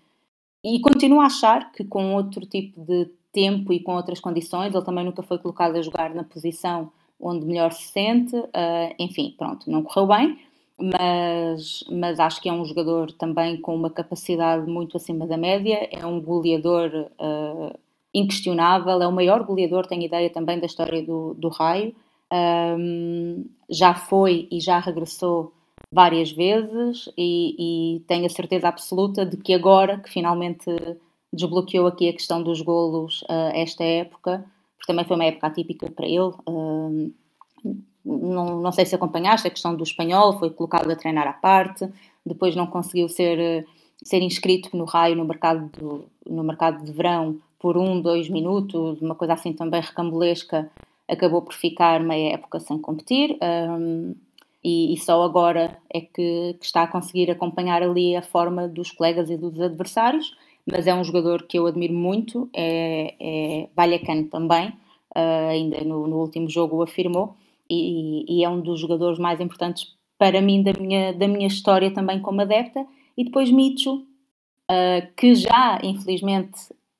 e 0.63 0.80
continuo 0.82 1.22
a 1.22 1.28
achar 1.28 1.72
que 1.72 1.84
com 1.84 2.15
outro 2.15 2.47
tipo 2.47 2.82
de 2.84 3.11
tempo 3.32 3.72
e 3.72 3.80
com 3.80 3.93
outras 3.95 4.20
condições, 4.20 4.74
ele 4.74 4.84
também 4.84 5.05
nunca 5.05 5.22
foi 5.22 5.38
colocado 5.38 5.76
a 5.76 5.82
jogar 5.84 6.15
na 6.15 6.24
posição 6.24 6.91
onde 7.20 7.45
melhor 7.45 7.72
se 7.72 7.91
sente, 7.91 8.36
uh, 8.36 8.95
enfim, 8.97 9.36
pronto, 9.38 9.70
não 9.70 9.84
correu 9.84 10.07
bem, 10.07 10.39
mas, 10.80 11.84
mas 11.91 12.20
acho 12.20 12.41
que 12.41 12.49
é 12.49 12.53
um 12.53 12.65
jogador 12.65 13.11
também 13.11 13.61
com 13.61 13.76
uma 13.76 13.91
capacidade 13.91 14.65
muito 14.65 14.97
acima 14.97 15.28
da 15.28 15.38
média, 15.38 15.88
é 15.91 16.03
um 16.07 16.20
goleador 16.20 16.89
uh, 17.20 17.78
inquestionável, 18.14 19.01
é 19.01 19.07
o 19.07 19.12
maior 19.12 19.43
goleador, 19.43 19.86
tenho 19.86 20.03
ideia 20.03 20.30
também 20.30 20.60
da 20.60 20.66
história 20.66 21.03
do, 21.03 21.34
do 21.36 21.49
Raio, 21.49 21.93
um, 22.32 23.45
já 23.70 23.93
foi 23.93 24.47
e 24.51 24.60
já 24.60 24.80
regressou 24.80 25.53
várias 25.91 26.32
vezes 26.32 27.10
e, 27.18 27.95
e, 27.97 27.99
tenho 28.01 28.26
a 28.26 28.30
certeza 28.30 28.68
absoluta 28.68 29.26
de 29.26 29.38
que 29.38 29.53
agora 29.53 29.97
que 29.97 30.10
finalmente 30.10 30.66
desbloqueou 31.34 31.88
aqui 31.88 32.10
a 32.10 32.14
questão 32.14 32.43
dos 32.43 32.62
golos 32.62 33.22
uh, 33.24 33.51
esta 33.53 33.84
época, 33.84 34.45
porque 34.78 34.91
também 34.91 35.05
foi 35.05 35.16
uma 35.16 35.26
época 35.26 35.47
atípica 35.47 35.89
para 35.89 36.05
ele. 36.05 36.34
Não, 38.05 38.62
não 38.62 38.72
sei 38.72 38.86
se 38.86 38.95
acompanhaste 38.95 39.47
a 39.47 39.51
questão 39.51 39.76
do 39.76 39.84
espanhol, 39.84 40.38
foi 40.39 40.49
colocado 40.49 40.89
a 40.89 40.95
treinar 40.95 41.28
à 41.28 41.34
parte, 41.34 41.88
depois 42.26 42.55
não 42.55 42.66
conseguiu 42.66 43.10
ser, 43.10 43.68
ser 44.03 44.22
inscrito 44.22 44.76
no 44.76 44.86
raio 44.86 45.16
no 45.16 45.26
mercado, 45.26 45.70
do, 45.78 46.05
no 46.26 46.43
mercado 46.43 46.84
de 46.84 46.91
verão 46.91 47.39
por 47.60 47.78
um, 47.78 48.01
dois 48.01 48.30
minutos, 48.30 49.01
uma 49.01 49.16
coisa 49.16 49.34
assim 49.34 49.53
também 49.53 49.82
recambulesca, 49.82 50.72
acabou 51.07 51.41
por 51.41 51.53
ficar 51.53 51.99
meia 51.99 52.34
época 52.34 52.60
sem 52.60 52.80
competir. 52.80 53.38
Um, 53.41 54.16
e, 54.64 54.93
e, 54.93 54.97
só 54.97 55.24
agora 55.24 55.78
é 55.89 56.01
que, 56.01 56.55
que, 56.60 56.66
está 56.66 56.84
a 56.84 56.88
conseguir 56.88 57.32
acompanhar 57.32 57.82
ali 57.82 58.16
a 58.16 58.22
forma 58.22 58.68
dos 58.68 58.91
colegas 58.91 59.30
e 59.30 59.38
dos 59.38 59.60
adversários, 59.60 60.36
mas 60.66 60.86
é 60.86 60.93
um 60.93 61.03
jogador 61.03 61.43
que 61.43 61.57
eu 61.57 61.66
admiro 61.66 61.93
muito, 61.93 62.49
é, 62.53 63.16
é 63.20 63.70
Vallecano 63.76 64.26
também, 64.26 64.70
uh, 65.16 65.49
ainda 65.49 65.82
no, 65.86 66.07
no, 66.07 66.18
último 66.18 66.49
jogo 66.49 66.78
o 66.78 66.82
afirmou, 66.82 67.36
e, 67.70 68.26
e, 68.28 68.43
é 68.43 68.49
um 68.49 68.60
dos 68.60 68.82
jogadores 68.82 69.18
mais 69.18 69.39
importantes 69.39 69.95
para 70.18 70.41
mim 70.41 70.62
da 70.62 70.74
minha, 70.74 71.14
da 71.14 71.28
minha 71.28 71.47
história 71.47 71.91
também 71.93 72.20
como 72.22 72.41
adepta, 72.41 72.86
e 73.18 73.24
depois 73.24 73.49
Micho, 73.49 73.95
uh, 73.95 75.16
que 75.16 75.36
já 75.36 75.80
infelizmente 75.82 76.60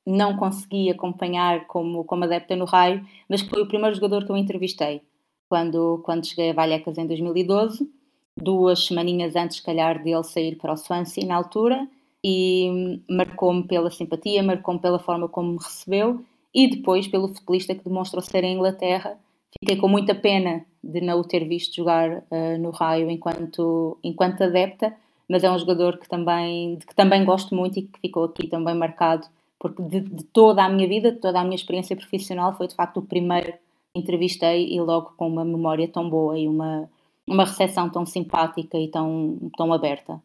não 0.10 0.36
consegui 0.36 0.90
acompanhar 0.90 1.68
como, 1.68 2.04
como 2.04 2.24
adepta 2.24 2.56
no 2.56 2.66
raio, 2.66 3.06
mas 3.28 3.42
foi 3.42 3.62
o 3.62 3.68
primeiro 3.68 3.96
jogador 3.96 4.26
que 4.26 4.32
eu 4.32 4.38
entrevistei 4.38 5.02
quando, 5.50 6.02
quando 6.04 6.28
cheguei 6.28 6.52
a 6.52 6.54
Vallecas 6.54 6.98
em 6.98 7.08
2012, 7.08 7.90
duas 8.38 8.86
semaninhas 8.86 9.36
antes, 9.36 9.58
se 9.58 9.64
calhar, 9.64 10.02
dele 10.02 10.24
sair 10.24 10.56
para 10.56 10.74
o 10.74 10.78
Swansea 10.78 11.26
na 11.26 11.36
altura, 11.36 11.88
e 12.24 13.02
marcou-me 13.10 13.64
pela 13.64 13.90
simpatia, 13.90 14.44
marcou-me 14.44 14.80
pela 14.80 15.00
forma 15.00 15.28
como 15.28 15.54
me 15.54 15.58
recebeu 15.58 16.24
e 16.54 16.70
depois 16.70 17.08
pelo 17.08 17.30
futebolista 17.30 17.74
que 17.74 17.84
demonstrou 17.84 18.22
ser 18.22 18.44
em 18.44 18.56
Inglaterra. 18.56 19.18
Fiquei 19.60 19.78
com 19.78 19.88
muita 19.88 20.14
pena 20.14 20.66
de 20.84 21.02
não 21.02 21.20
o 21.20 21.24
ter 21.24 21.46
visto 21.48 21.76
jogar 21.76 22.10
uh, 22.10 22.58
no 22.60 22.72
Raio 22.72 23.10
enquanto, 23.10 23.98
enquanto 24.04 24.44
adepta, 24.44 24.94
mas 25.28 25.44
é 25.44 25.52
um 25.52 25.58
jogador 25.58 25.98
que 25.98 26.10
também, 26.10 26.76
de 26.76 26.86
que 26.86 26.96
também 26.96 27.24
gosto 27.24 27.56
muito 27.56 27.80
e 27.80 27.84
que 27.84 28.00
ficou 28.00 28.26
aqui 28.26 28.48
também 28.48 28.76
marcado, 28.76 29.28
porque 29.60 29.84
de, 29.84 30.00
de 30.00 30.24
toda 30.24 30.64
a 30.64 30.70
minha 30.70 30.88
vida, 30.88 31.12
de 31.12 31.20
toda 31.20 31.40
a 31.40 31.44
minha 31.44 31.56
experiência 31.56 31.96
profissional, 31.96 32.56
foi 32.56 32.68
de 32.68 32.76
facto 32.76 32.98
o 32.98 33.06
primeiro 33.06 33.54
entrevistei 33.94 34.74
e 34.74 34.80
logo 34.80 35.14
com 35.18 35.28
uma 35.28 35.44
memória 35.44 35.88
tão 35.88 36.10
boa 36.10 36.40
e 36.40 36.48
uma, 36.48 36.90
uma 37.28 37.44
recepção 37.44 37.90
tão 37.90 38.06
simpática 38.06 38.78
e 38.78 38.88
tão, 38.88 39.52
tão 39.58 39.74
aberta. 39.74 40.22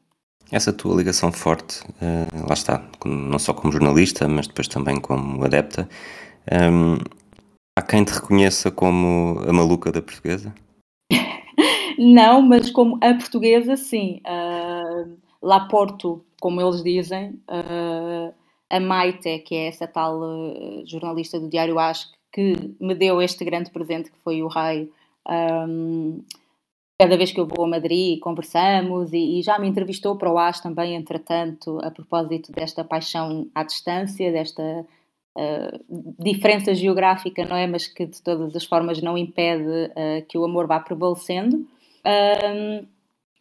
Essa 0.50 0.72
tua 0.72 0.94
ligação 0.94 1.32
forte, 1.32 1.82
uh, 1.82 2.46
lá 2.46 2.54
está, 2.54 2.86
não 3.04 3.38
só 3.38 3.52
como 3.52 3.72
jornalista, 3.72 4.28
mas 4.28 4.46
depois 4.46 4.68
também 4.68 5.00
como 5.00 5.42
adepta, 5.44 5.88
ehm, 6.50 6.98
há 7.76 7.82
quem 7.82 8.04
te 8.04 8.12
reconheça 8.12 8.70
como 8.70 9.40
a 9.48 9.52
maluca 9.52 9.90
da 9.90 10.02
portuguesa? 10.02 10.54
não, 11.98 12.42
mas 12.42 12.70
como 12.70 12.96
a 12.96 13.14
portuguesa, 13.14 13.76
sim. 13.76 14.20
Uh, 14.26 15.16
lá 15.42 15.66
Porto, 15.66 16.22
como 16.38 16.60
eles 16.60 16.82
dizem, 16.82 17.40
uh, 17.48 18.34
a 18.74 18.80
Maite, 18.80 19.38
que 19.40 19.54
é 19.54 19.68
essa 19.68 19.86
tal 19.86 20.20
uh, 20.20 20.82
jornalista 20.84 21.38
do 21.38 21.48
Diário 21.48 21.78
Acho, 21.78 22.08
que 22.32 22.74
me 22.80 22.92
deu 22.94 23.22
este 23.22 23.44
grande 23.44 23.70
presente 23.70 24.10
que 24.10 24.18
foi 24.18 24.42
o 24.42 24.48
raio. 24.48 24.92
Um, 25.28 26.20
cada 27.00 27.16
vez 27.16 27.30
que 27.30 27.38
eu 27.38 27.46
vou 27.46 27.64
a 27.64 27.68
Madrid 27.68 28.18
conversamos 28.18 29.12
e, 29.12 29.38
e, 29.38 29.42
já 29.42 29.58
me 29.60 29.68
entrevistou 29.68 30.16
para 30.16 30.32
o 30.32 30.38
AS 30.38 30.60
também, 30.60 30.96
entretanto, 30.96 31.78
a 31.82 31.90
propósito 31.90 32.50
desta 32.50 32.82
paixão 32.82 33.48
à 33.54 33.62
distância, 33.62 34.32
desta 34.32 34.84
uh, 35.38 35.84
diferença 36.18 36.74
geográfica, 36.74 37.44
não 37.44 37.56
é? 37.56 37.68
Mas 37.68 37.86
que 37.86 38.06
de 38.06 38.20
todas 38.20 38.56
as 38.56 38.64
formas 38.64 39.00
não 39.00 39.16
impede 39.16 39.62
uh, 39.68 40.26
que 40.28 40.36
o 40.36 40.44
amor 40.44 40.66
vá 40.66 40.80
prevalecendo. 40.80 41.64
Um, 42.04 42.86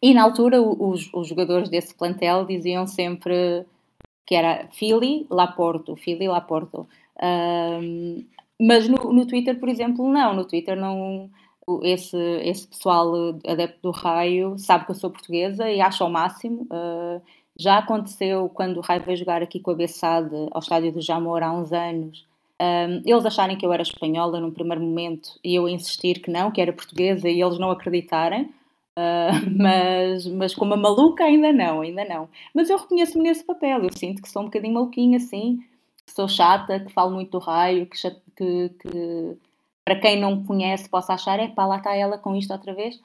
e 0.00 0.14
na 0.14 0.22
altura 0.22 0.62
os, 0.62 1.10
os, 1.12 1.26
jogadores 1.26 1.68
desse 1.68 1.92
plantel 1.94 2.44
diziam 2.44 2.86
sempre 2.86 3.66
que 4.26 4.34
era 4.34 4.68
Philly, 4.72 5.26
Laporto, 5.30 5.96
Philly, 5.96 6.28
Laporto. 6.28 6.88
Um, 7.22 8.24
mas 8.60 8.88
no, 8.88 9.12
no 9.12 9.26
Twitter, 9.26 9.58
por 9.58 9.68
exemplo, 9.68 10.10
não. 10.10 10.34
No 10.34 10.44
Twitter 10.44 10.76
não. 10.76 11.30
Esse, 11.82 12.18
esse 12.42 12.66
pessoal 12.66 13.10
adepto 13.46 13.78
do 13.82 13.90
raio 13.90 14.58
sabe 14.58 14.84
que 14.84 14.90
eu 14.90 14.94
sou 14.94 15.08
portuguesa 15.10 15.70
e 15.70 15.80
acha 15.80 16.04
ao 16.04 16.10
máximo. 16.10 16.66
Uh, 16.70 17.22
já 17.58 17.78
aconteceu 17.78 18.48
quando 18.48 18.78
o 18.78 18.80
Raio 18.80 19.02
veio 19.02 19.16
jogar 19.16 19.42
aqui 19.42 19.60
com 19.60 19.70
a 19.70 19.74
Bessade 19.74 20.34
ao 20.50 20.58
estádio 20.58 20.92
do 20.92 21.00
Jamor 21.00 21.42
há 21.42 21.52
uns 21.52 21.72
anos. 21.72 22.26
Um, 22.60 23.02
eles 23.04 23.24
acharem 23.24 23.56
que 23.56 23.64
eu 23.64 23.72
era 23.72 23.82
espanhola 23.82 24.40
num 24.40 24.50
primeiro 24.50 24.82
momento 24.82 25.38
e 25.42 25.54
eu 25.54 25.68
insistir 25.68 26.20
que 26.20 26.30
não, 26.30 26.50
que 26.50 26.60
era 26.60 26.72
portuguesa 26.72 27.28
e 27.28 27.40
eles 27.40 27.58
não 27.58 27.70
acreditarem. 27.70 28.52
Uh, 28.98 29.34
mas, 29.56 30.26
mas 30.26 30.54
como 30.54 30.74
a 30.74 30.76
maluca 30.76 31.24
ainda 31.24 31.52
não, 31.52 31.80
ainda 31.80 32.04
não. 32.04 32.28
Mas 32.54 32.70
eu 32.70 32.78
reconheço-me 32.78 33.24
nesse 33.24 33.44
papel, 33.44 33.82
eu 33.82 33.90
sinto 33.92 34.22
que 34.22 34.30
sou 34.30 34.42
um 34.42 34.46
bocadinho 34.46 34.74
maluquinha 34.74 35.16
assim, 35.16 35.58
que 36.06 36.12
sou 36.12 36.28
chata, 36.28 36.80
que 36.80 36.92
falo 36.92 37.12
muito 37.12 37.30
do 37.32 37.38
raio, 37.38 37.86
que, 37.86 37.98
que, 38.36 38.68
que 38.80 39.36
para 39.84 40.00
quem 40.00 40.20
não 40.20 40.44
conhece 40.44 40.88
possa 40.88 41.14
achar, 41.14 41.38
é 41.38 41.48
pá, 41.48 41.66
lá 41.66 41.76
está 41.76 41.94
ela 41.94 42.18
com 42.18 42.34
isto 42.34 42.52
outra 42.52 42.74
vez. 42.74 42.98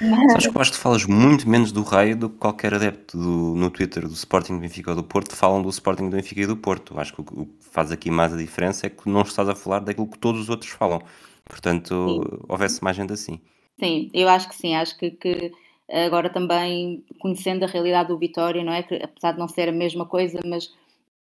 Mas... 0.00 0.46
que 0.46 0.56
eu 0.56 0.60
acho 0.60 0.72
que 0.72 0.78
falas 0.78 1.04
muito 1.06 1.48
menos 1.48 1.70
do 1.70 1.82
raio 1.82 2.16
do 2.16 2.28
que 2.28 2.36
qualquer 2.38 2.74
adepto 2.74 3.16
do, 3.16 3.54
no 3.54 3.70
Twitter 3.70 4.08
do 4.08 4.12
Sporting 4.12 4.54
do 4.54 4.60
Benfica 4.60 4.90
ou 4.90 4.96
do 4.96 5.04
Porto 5.04 5.36
falam 5.36 5.62
do 5.62 5.68
Sporting 5.68 6.10
do 6.10 6.16
Benfica 6.16 6.40
e 6.40 6.46
do 6.46 6.56
Porto. 6.56 6.98
Acho 6.98 7.14
que 7.14 7.20
o, 7.20 7.42
o 7.42 7.46
que 7.46 7.64
faz 7.70 7.92
aqui 7.92 8.10
mais 8.10 8.32
a 8.32 8.36
diferença 8.36 8.86
é 8.86 8.90
que 8.90 9.08
não 9.08 9.22
estás 9.22 9.48
a 9.48 9.54
falar 9.54 9.80
daquilo 9.80 10.08
que 10.08 10.18
todos 10.18 10.40
os 10.40 10.48
outros 10.48 10.72
falam. 10.72 11.00
Portanto, 11.44 11.94
sim. 11.94 12.38
houvesse 12.48 12.82
mais 12.82 12.96
gente 12.96 13.12
assim. 13.12 13.40
Sim, 13.78 14.10
eu 14.14 14.28
acho 14.28 14.48
que 14.48 14.56
sim. 14.56 14.74
Acho 14.74 14.96
que, 14.96 15.10
que 15.10 15.52
agora 15.88 16.30
também 16.30 17.04
conhecendo 17.20 17.64
a 17.64 17.68
realidade 17.68 18.08
do 18.08 18.18
Vitória, 18.18 18.62
não 18.64 18.72
é? 18.72 18.82
Que 18.82 18.96
apesar 18.96 19.32
de 19.32 19.38
não 19.38 19.48
ser 19.48 19.68
a 19.68 19.72
mesma 19.72 20.06
coisa, 20.06 20.40
mas 20.44 20.72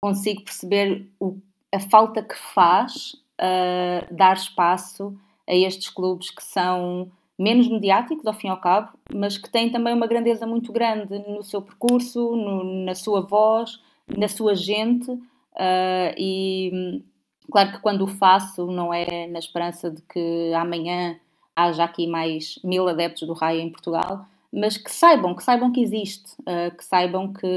consigo 0.02 0.44
perceber 0.44 1.08
o, 1.20 1.38
a 1.74 1.80
falta 1.80 2.22
que 2.22 2.36
faz 2.54 3.14
uh, 3.42 4.14
dar 4.14 4.36
espaço 4.36 5.18
a 5.48 5.54
estes 5.56 5.90
clubes 5.90 6.30
que 6.30 6.44
são 6.44 7.12
menos 7.38 7.68
mediáticos, 7.68 8.26
ao 8.26 8.34
fim 8.34 8.48
e 8.48 8.50
ao 8.50 8.62
cabo, 8.62 8.98
mas 9.14 9.38
que 9.38 9.50
têm 9.50 9.72
também 9.72 9.94
uma 9.94 10.08
grandeza 10.08 10.48
muito 10.48 10.72
grande 10.72 11.20
no 11.28 11.44
seu 11.44 11.62
percurso, 11.62 12.36
no, 12.36 12.86
na 12.86 12.96
sua 12.96 13.22
voz, 13.22 13.82
na 14.08 14.28
sua 14.28 14.56
gente. 14.56 15.12
Uh, 15.12 16.14
e 16.18 17.04
claro 17.52 17.74
que 17.74 17.80
quando 17.80 18.04
o 18.04 18.08
faço, 18.08 18.68
não 18.68 18.94
é 18.94 19.28
na 19.28 19.40
esperança 19.40 19.92
de 19.92 20.02
que 20.04 20.54
amanhã 20.54 21.20
haja 21.56 21.84
aqui 21.84 22.08
mais 22.08 22.60
mil 22.64 22.88
adeptos 22.88 23.28
do 23.28 23.34
Raio 23.34 23.62
em 23.62 23.70
Portugal, 23.70 24.26
mas 24.52 24.78
que 24.78 24.92
saibam, 24.92 25.36
que 25.36 25.44
saibam 25.44 25.72
que 25.72 25.82
existe, 25.82 26.32
uh, 26.42 26.76
que 26.76 26.84
saibam 26.84 27.32
que 27.34 27.48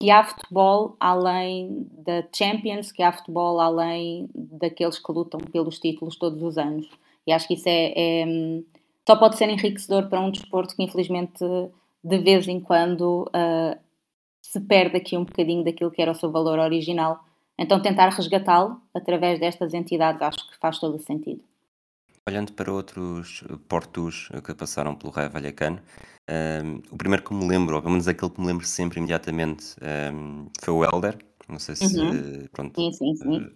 que 0.00 0.10
há 0.10 0.24
futebol 0.24 0.96
além 0.98 1.86
da 1.92 2.24
Champions, 2.34 2.90
que 2.90 3.02
há 3.02 3.12
futebol 3.12 3.60
além 3.60 4.30
daqueles 4.34 4.98
que 4.98 5.12
lutam 5.12 5.38
pelos 5.40 5.78
títulos 5.78 6.16
todos 6.16 6.42
os 6.42 6.56
anos. 6.56 6.88
E 7.26 7.32
acho 7.32 7.46
que 7.46 7.52
isso 7.52 7.68
é, 7.68 7.92
é 7.94 8.24
só 9.06 9.14
pode 9.16 9.36
ser 9.36 9.50
enriquecedor 9.50 10.08
para 10.08 10.20
um 10.20 10.30
desporto 10.30 10.74
que 10.74 10.82
infelizmente 10.82 11.44
de 12.02 12.18
vez 12.18 12.48
em 12.48 12.60
quando 12.60 13.28
uh, 13.28 13.78
se 14.40 14.60
perde 14.60 14.96
aqui 14.96 15.18
um 15.18 15.24
bocadinho 15.24 15.62
daquilo 15.62 15.90
que 15.90 16.00
era 16.00 16.12
o 16.12 16.14
seu 16.14 16.30
valor 16.30 16.58
original. 16.58 17.20
Então 17.58 17.82
tentar 17.82 18.08
resgatá-lo 18.08 18.80
através 18.94 19.38
destas 19.38 19.74
entidades 19.74 20.22
acho 20.22 20.50
que 20.50 20.56
faz 20.58 20.78
todo 20.78 20.96
o 20.96 21.00
sentido. 21.00 21.42
Olhando 22.30 22.52
para 22.52 22.72
outros 22.72 23.42
portos 23.68 24.28
que 24.44 24.54
passaram 24.54 24.94
pelo 24.94 25.10
Raio 25.12 25.28
Vallecano, 25.30 25.80
um, 26.64 26.80
o 26.92 26.96
primeiro 26.96 27.24
que 27.24 27.34
me 27.34 27.44
lembro, 27.44 27.74
ou 27.74 27.82
pelo 27.82 27.90
menos 27.90 28.06
aquele 28.06 28.30
que 28.30 28.40
me 28.40 28.46
lembro 28.46 28.64
sempre 28.64 28.98
imediatamente, 29.00 29.74
um, 30.14 30.46
foi 30.60 30.74
o 30.74 30.84
Elder. 30.84 31.18
Não 31.48 31.58
sei 31.58 31.74
se. 31.74 31.98
Uhum. 31.98 32.48
Pronto, 32.52 32.80
sim, 32.80 32.92
sim, 32.92 33.16
sim. 33.16 33.50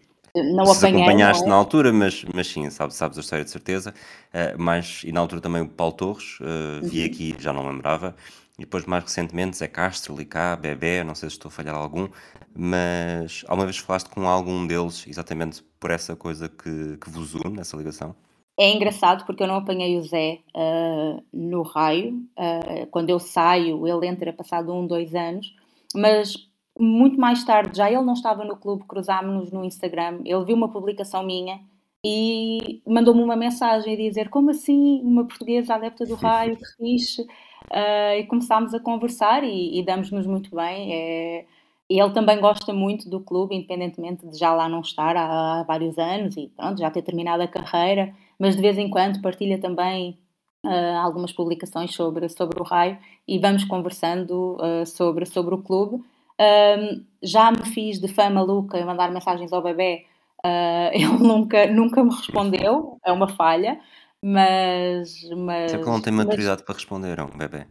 Não 0.56 0.66
se 0.66 0.84
apanhei, 0.84 1.04
acompanhaste 1.04 1.42
não 1.44 1.50
na 1.50 1.54
é? 1.54 1.58
altura, 1.58 1.92
mas, 1.92 2.24
mas 2.34 2.48
sim, 2.48 2.68
sabes, 2.68 2.96
sabes 2.96 3.16
a 3.16 3.20
história 3.20 3.44
de 3.44 3.50
certeza. 3.52 3.94
Uh, 4.32 4.60
mas, 4.60 5.02
e 5.04 5.12
na 5.12 5.20
altura 5.20 5.40
também 5.40 5.62
o 5.62 5.68
Paulo 5.68 5.92
Torres, 5.92 6.40
uh, 6.40 6.82
vi 6.82 6.98
Uhum. 7.02 7.06
aqui, 7.06 7.36
já 7.38 7.52
não 7.52 7.68
lembrava. 7.68 8.16
E 8.58 8.62
depois, 8.62 8.84
mais 8.86 9.04
recentemente, 9.04 9.56
Zé 9.56 9.68
Castro, 9.68 10.16
Licá, 10.16 10.56
Bebé, 10.56 11.04
não 11.04 11.14
sei 11.14 11.30
se 11.30 11.36
estou 11.36 11.48
a 11.48 11.52
falhar 11.52 11.76
algum, 11.76 12.08
mas 12.52 13.44
alguma 13.46 13.66
vez 13.66 13.78
falaste 13.78 14.08
com 14.10 14.28
algum 14.28 14.66
deles 14.66 15.04
exatamente 15.06 15.62
por 15.78 15.92
essa 15.92 16.16
coisa 16.16 16.48
que, 16.48 16.96
que 16.96 17.08
vos 17.08 17.34
une, 17.36 17.60
essa 17.60 17.76
ligação? 17.76 18.16
É 18.58 18.72
engraçado 18.72 19.26
porque 19.26 19.42
eu 19.42 19.48
não 19.48 19.56
apanhei 19.56 19.98
o 19.98 20.02
Zé 20.02 20.38
uh, 20.54 21.22
no 21.32 21.62
raio. 21.62 22.24
Uh, 22.38 22.86
quando 22.90 23.10
eu 23.10 23.18
saio, 23.18 23.86
ele 23.86 24.06
entra 24.06 24.32
passado 24.32 24.72
um, 24.72 24.86
dois 24.86 25.14
anos, 25.14 25.52
mas 25.94 26.34
muito 26.78 27.18
mais 27.20 27.44
tarde, 27.44 27.76
já 27.76 27.90
ele 27.90 28.02
não 28.02 28.12
estava 28.12 28.44
no 28.44 28.56
clube, 28.56 28.84
cruzámos-nos 28.86 29.52
no 29.52 29.64
Instagram. 29.64 30.20
Ele 30.24 30.44
viu 30.44 30.56
uma 30.56 30.70
publicação 30.70 31.24
minha 31.24 31.60
e 32.04 32.80
mandou-me 32.86 33.22
uma 33.22 33.36
mensagem 33.36 33.94
a 33.94 33.96
dizer: 33.96 34.28
Como 34.28 34.50
assim, 34.50 35.00
uma 35.02 35.24
portuguesa 35.26 35.74
adepta 35.74 36.06
do 36.06 36.14
raio, 36.14 36.56
que 36.56 36.76
fixe? 36.76 37.22
Uh, 37.22 38.18
e 38.18 38.24
começámos 38.26 38.72
a 38.74 38.78
conversar 38.78 39.42
e, 39.42 39.80
e 39.80 39.84
damos-nos 39.84 40.26
muito 40.26 40.54
bem. 40.54 40.92
É, 40.92 41.46
ele 41.88 42.10
também 42.12 42.40
gosta 42.40 42.72
muito 42.72 43.10
do 43.10 43.20
clube, 43.20 43.54
independentemente 43.56 44.26
de 44.28 44.38
já 44.38 44.54
lá 44.54 44.68
não 44.68 44.80
estar 44.80 45.16
há, 45.16 45.60
há 45.60 45.62
vários 45.64 45.98
anos 45.98 46.36
e 46.36 46.48
pronto, 46.56 46.78
já 46.78 46.90
ter 46.90 47.02
terminado 47.02 47.42
a 47.42 47.48
carreira 47.48 48.14
mas 48.38 48.56
de 48.56 48.62
vez 48.62 48.78
em 48.78 48.88
quando 48.88 49.20
partilha 49.20 49.58
também 49.60 50.18
uh, 50.64 50.98
algumas 51.02 51.32
publicações 51.32 51.94
sobre, 51.94 52.28
sobre 52.28 52.60
o 52.60 52.64
raio 52.64 52.98
e 53.28 53.38
vamos 53.38 53.64
conversando 53.64 54.56
uh, 54.56 54.86
sobre, 54.86 55.26
sobre 55.26 55.54
o 55.54 55.62
clube. 55.62 55.96
Uh, 55.96 57.04
já 57.22 57.50
me 57.52 57.64
fiz 57.66 58.00
de 58.00 58.08
fã 58.08 58.28
maluca 58.30 58.78
em 58.78 58.84
mandar 58.84 59.12
mensagens 59.12 59.52
ao 59.52 59.62
bebê, 59.62 60.06
ele 60.92 61.06
nunca, 61.06 61.66
nunca 61.66 62.04
me 62.04 62.10
respondeu, 62.10 62.98
é 63.02 63.10
uma 63.10 63.28
falha, 63.28 63.80
mas. 64.22 65.22
mas 65.34 65.70
Só 65.70 65.78
que 65.78 65.84
ele 65.84 65.90
não 65.90 66.02
tem 66.02 66.12
maturidade 66.12 66.56
mas... 66.58 66.62
para 66.62 66.74
responder, 66.74 67.18
é 67.18 67.22
um 67.22 67.38
bebê. 67.38 67.66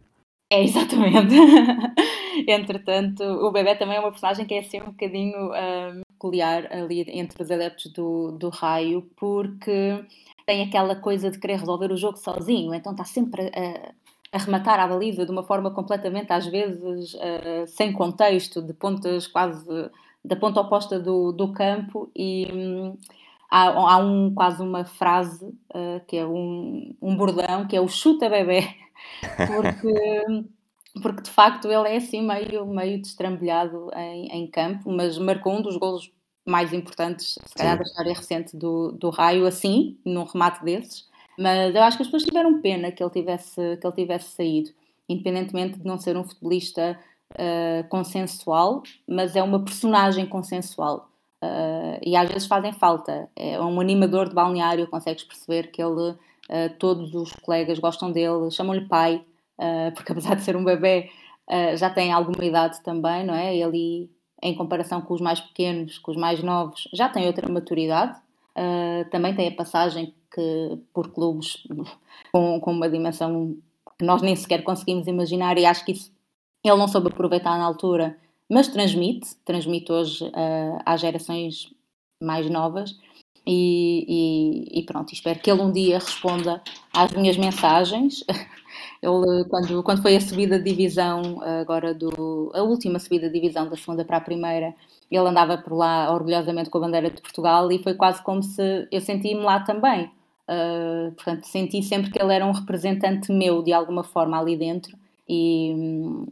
É, 0.50 0.62
exatamente. 0.62 1.34
Entretanto, 2.48 3.22
o 3.22 3.52
bebê 3.52 3.76
também 3.76 3.96
é 3.96 4.00
uma 4.00 4.10
personagem 4.10 4.44
que 4.44 4.54
é 4.54 4.58
assim 4.58 4.80
um 4.80 4.86
bocadinho 4.86 5.50
peculiar 6.08 6.66
ali 6.72 7.04
entre 7.08 7.42
os 7.42 7.50
adeptos 7.50 7.92
do, 7.92 8.32
do 8.32 8.48
raio, 8.48 9.08
porque 9.16 10.04
tem 10.46 10.62
aquela 10.62 10.96
coisa 10.96 11.30
de 11.30 11.38
querer 11.38 11.58
resolver 11.58 11.90
o 11.92 11.96
jogo 11.96 12.18
sozinho, 12.18 12.74
então 12.74 12.92
está 12.92 13.04
sempre 13.04 13.50
a, 13.54 13.92
a 14.36 14.38
rematar 14.38 14.80
a 14.80 14.86
baliza 14.86 15.24
de 15.24 15.30
uma 15.30 15.42
forma 15.42 15.70
completamente, 15.70 16.32
às 16.32 16.46
vezes, 16.46 17.14
uh, 17.14 17.66
sem 17.66 17.92
contexto, 17.92 18.60
de 18.60 18.72
pontas 18.72 19.26
quase 19.26 19.90
da 20.24 20.36
ponta 20.36 20.60
oposta 20.60 20.98
do, 20.98 21.32
do 21.32 21.52
campo 21.52 22.10
e 22.16 22.48
hum, 22.50 22.96
há, 23.50 23.68
há 23.68 23.98
um, 23.98 24.32
quase 24.34 24.62
uma 24.62 24.84
frase 24.84 25.44
uh, 25.44 26.00
que 26.06 26.16
é 26.16 26.26
um, 26.26 26.96
um 27.00 27.14
bordão 27.14 27.66
que 27.66 27.76
é 27.76 27.80
o 27.80 27.88
chuta 27.88 28.30
bebê 28.30 28.66
porque, 29.46 30.46
porque 31.02 31.22
de 31.22 31.30
facto 31.30 31.70
ele 31.70 31.88
é 31.88 31.96
assim 31.96 32.26
meio, 32.26 32.66
meio 32.66 33.02
destrambelhado 33.02 33.90
em, 33.94 34.28
em 34.28 34.46
campo, 34.50 34.90
mas 34.90 35.18
marcou 35.18 35.52
um 35.52 35.62
dos 35.62 35.76
golos 35.76 36.10
mais 36.44 36.72
importantes, 36.72 37.38
se 37.46 37.54
calhar, 37.54 37.72
Sim. 37.74 37.78
da 37.78 37.84
história 37.84 38.12
recente 38.12 38.56
do, 38.56 38.92
do 38.92 39.10
Raio, 39.10 39.46
assim, 39.46 39.98
num 40.04 40.24
remate 40.24 40.64
desses. 40.64 41.08
Mas 41.38 41.74
eu 41.74 41.82
acho 41.82 41.96
que 41.96 42.02
as 42.02 42.08
pessoas 42.08 42.24
tiveram 42.24 42.60
pena 42.60 42.92
que 42.92 43.02
ele 43.02 43.10
tivesse, 43.10 43.54
que 43.54 43.86
ele 43.86 43.94
tivesse 43.94 44.34
saído, 44.36 44.70
independentemente 45.08 45.78
de 45.78 45.84
não 45.84 45.98
ser 45.98 46.16
um 46.16 46.24
futebolista 46.24 46.98
uh, 47.32 47.88
consensual, 47.88 48.82
mas 49.08 49.34
é 49.34 49.42
uma 49.42 49.64
personagem 49.64 50.26
consensual. 50.26 51.08
Uh, 51.42 51.98
e 52.02 52.16
às 52.16 52.28
vezes 52.28 52.46
fazem 52.46 52.72
falta. 52.72 53.28
É 53.36 53.60
um 53.60 53.80
animador 53.80 54.28
de 54.28 54.34
balneário, 54.34 54.86
consegues 54.86 55.24
perceber 55.24 55.70
que 55.70 55.82
ele, 55.82 56.10
uh, 56.10 56.16
todos 56.78 57.14
os 57.14 57.32
colegas 57.32 57.78
gostam 57.78 58.12
dele, 58.12 58.50
chamam-lhe 58.50 58.86
pai, 58.86 59.24
porque 59.94 60.10
apesar 60.12 60.34
de 60.36 60.42
ser 60.42 60.56
um 60.56 60.64
bebê, 60.64 61.10
já 61.76 61.90
tem 61.90 62.12
alguma 62.12 62.44
idade 62.44 62.82
também, 62.82 63.24
não 63.24 63.34
é? 63.34 63.54
Ele 63.54 64.10
em 64.42 64.54
comparação 64.54 65.00
com 65.00 65.14
os 65.14 65.20
mais 65.20 65.40
pequenos, 65.40 65.98
com 65.98 66.10
os 66.10 66.16
mais 66.16 66.42
novos, 66.42 66.88
já 66.92 67.08
tem 67.08 67.26
outra 67.26 67.50
maturidade. 67.50 68.18
Uh, 68.56 69.08
também 69.10 69.34
tem 69.34 69.48
a 69.48 69.54
passagem 69.54 70.14
que 70.32 70.78
por 70.92 71.12
clubes 71.12 71.66
com, 72.32 72.60
com, 72.60 72.70
uma 72.72 72.88
dimensão 72.88 73.56
que 73.98 74.04
nós 74.04 74.22
nem 74.22 74.36
sequer 74.36 74.62
conseguimos 74.62 75.06
imaginar 75.08 75.58
e 75.58 75.66
acho 75.66 75.84
que 75.84 75.92
isso 75.92 76.12
ele 76.64 76.76
não 76.76 76.88
soube 76.88 77.08
aproveitar 77.08 77.58
na 77.58 77.64
altura, 77.64 78.16
mas 78.50 78.68
transmite, 78.68 79.34
transmite 79.44 79.92
hoje 79.92 80.24
uh, 80.24 80.78
às 80.86 81.00
gerações 81.00 81.70
mais 82.22 82.48
novas 82.48 82.96
e, 83.46 84.06
e, 84.72 84.80
e, 84.80 84.82
pronto, 84.84 85.12
espero 85.12 85.38
que 85.38 85.50
ele 85.50 85.60
um 85.60 85.70
dia 85.70 85.98
responda 85.98 86.62
às 86.92 87.12
minhas 87.12 87.36
mensagens 87.36 88.24
Ele, 89.04 89.44
quando, 89.44 89.82
quando 89.82 90.00
foi 90.00 90.16
a 90.16 90.20
subida 90.20 90.58
de 90.58 90.64
divisão, 90.64 91.42
agora 91.60 91.92
do. 91.92 92.50
a 92.54 92.62
última 92.62 92.98
subida 92.98 93.28
de 93.28 93.34
divisão 93.34 93.68
da 93.68 93.76
segunda 93.76 94.04
para 94.04 94.16
a 94.16 94.20
primeira, 94.20 94.74
ele 95.10 95.28
andava 95.28 95.58
por 95.58 95.74
lá 95.74 96.12
orgulhosamente 96.12 96.70
com 96.70 96.78
a 96.78 96.80
bandeira 96.82 97.10
de 97.10 97.20
Portugal 97.20 97.70
e 97.70 97.82
foi 97.82 97.94
quase 97.94 98.22
como 98.22 98.42
se 98.42 98.88
eu 98.90 99.00
senti-me 99.00 99.42
lá 99.42 99.60
também. 99.60 100.10
Uh, 100.48 101.12
portanto, 101.12 101.44
senti 101.44 101.82
sempre 101.82 102.10
que 102.10 102.20
ele 102.20 102.34
era 102.34 102.44
um 102.44 102.52
representante 102.52 103.32
meu 103.32 103.62
de 103.62 103.72
alguma 103.72 104.04
forma 104.04 104.38
ali 104.38 104.56
dentro 104.56 104.96
e, 105.28 105.74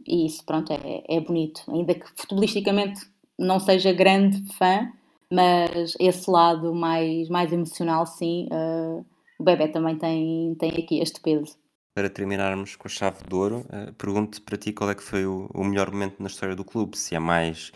e 0.07 0.25
isso, 0.25 0.45
pronto, 0.45 0.71
é, 0.71 1.03
é 1.07 1.19
bonito. 1.19 1.63
Ainda 1.67 1.93
que 1.93 2.07
futebolisticamente 2.15 3.01
não 3.37 3.59
seja 3.59 3.91
grande 3.91 4.41
fã, 4.53 4.91
mas 5.31 5.95
esse 5.99 6.29
lado 6.29 6.73
mais, 6.73 7.27
mais 7.29 7.51
emocional, 7.51 8.05
sim, 8.05 8.47
uh, 8.51 9.05
o 9.39 9.43
bebê 9.43 9.67
também 9.67 9.97
tem, 9.97 10.55
tem 10.55 10.69
aqui 10.71 10.99
este 10.99 11.19
peso. 11.21 11.55
Para 11.95 12.09
terminarmos 12.09 12.75
com 12.75 12.87
a 12.87 12.91
chave 12.91 13.17
de 13.27 13.35
ouro, 13.35 13.65
uh, 13.69 13.93
pergunto 13.93 14.41
para 14.41 14.57
ti 14.57 14.73
qual 14.73 14.89
é 14.89 14.95
que 14.95 15.03
foi 15.03 15.25
o, 15.25 15.47
o, 15.53 15.63
melhor 15.63 15.91
momento 15.91 16.15
na 16.19 16.27
história 16.27 16.55
do 16.55 16.65
clube. 16.65 16.97
Se 16.97 17.13
é 17.13 17.19
mais 17.19 17.71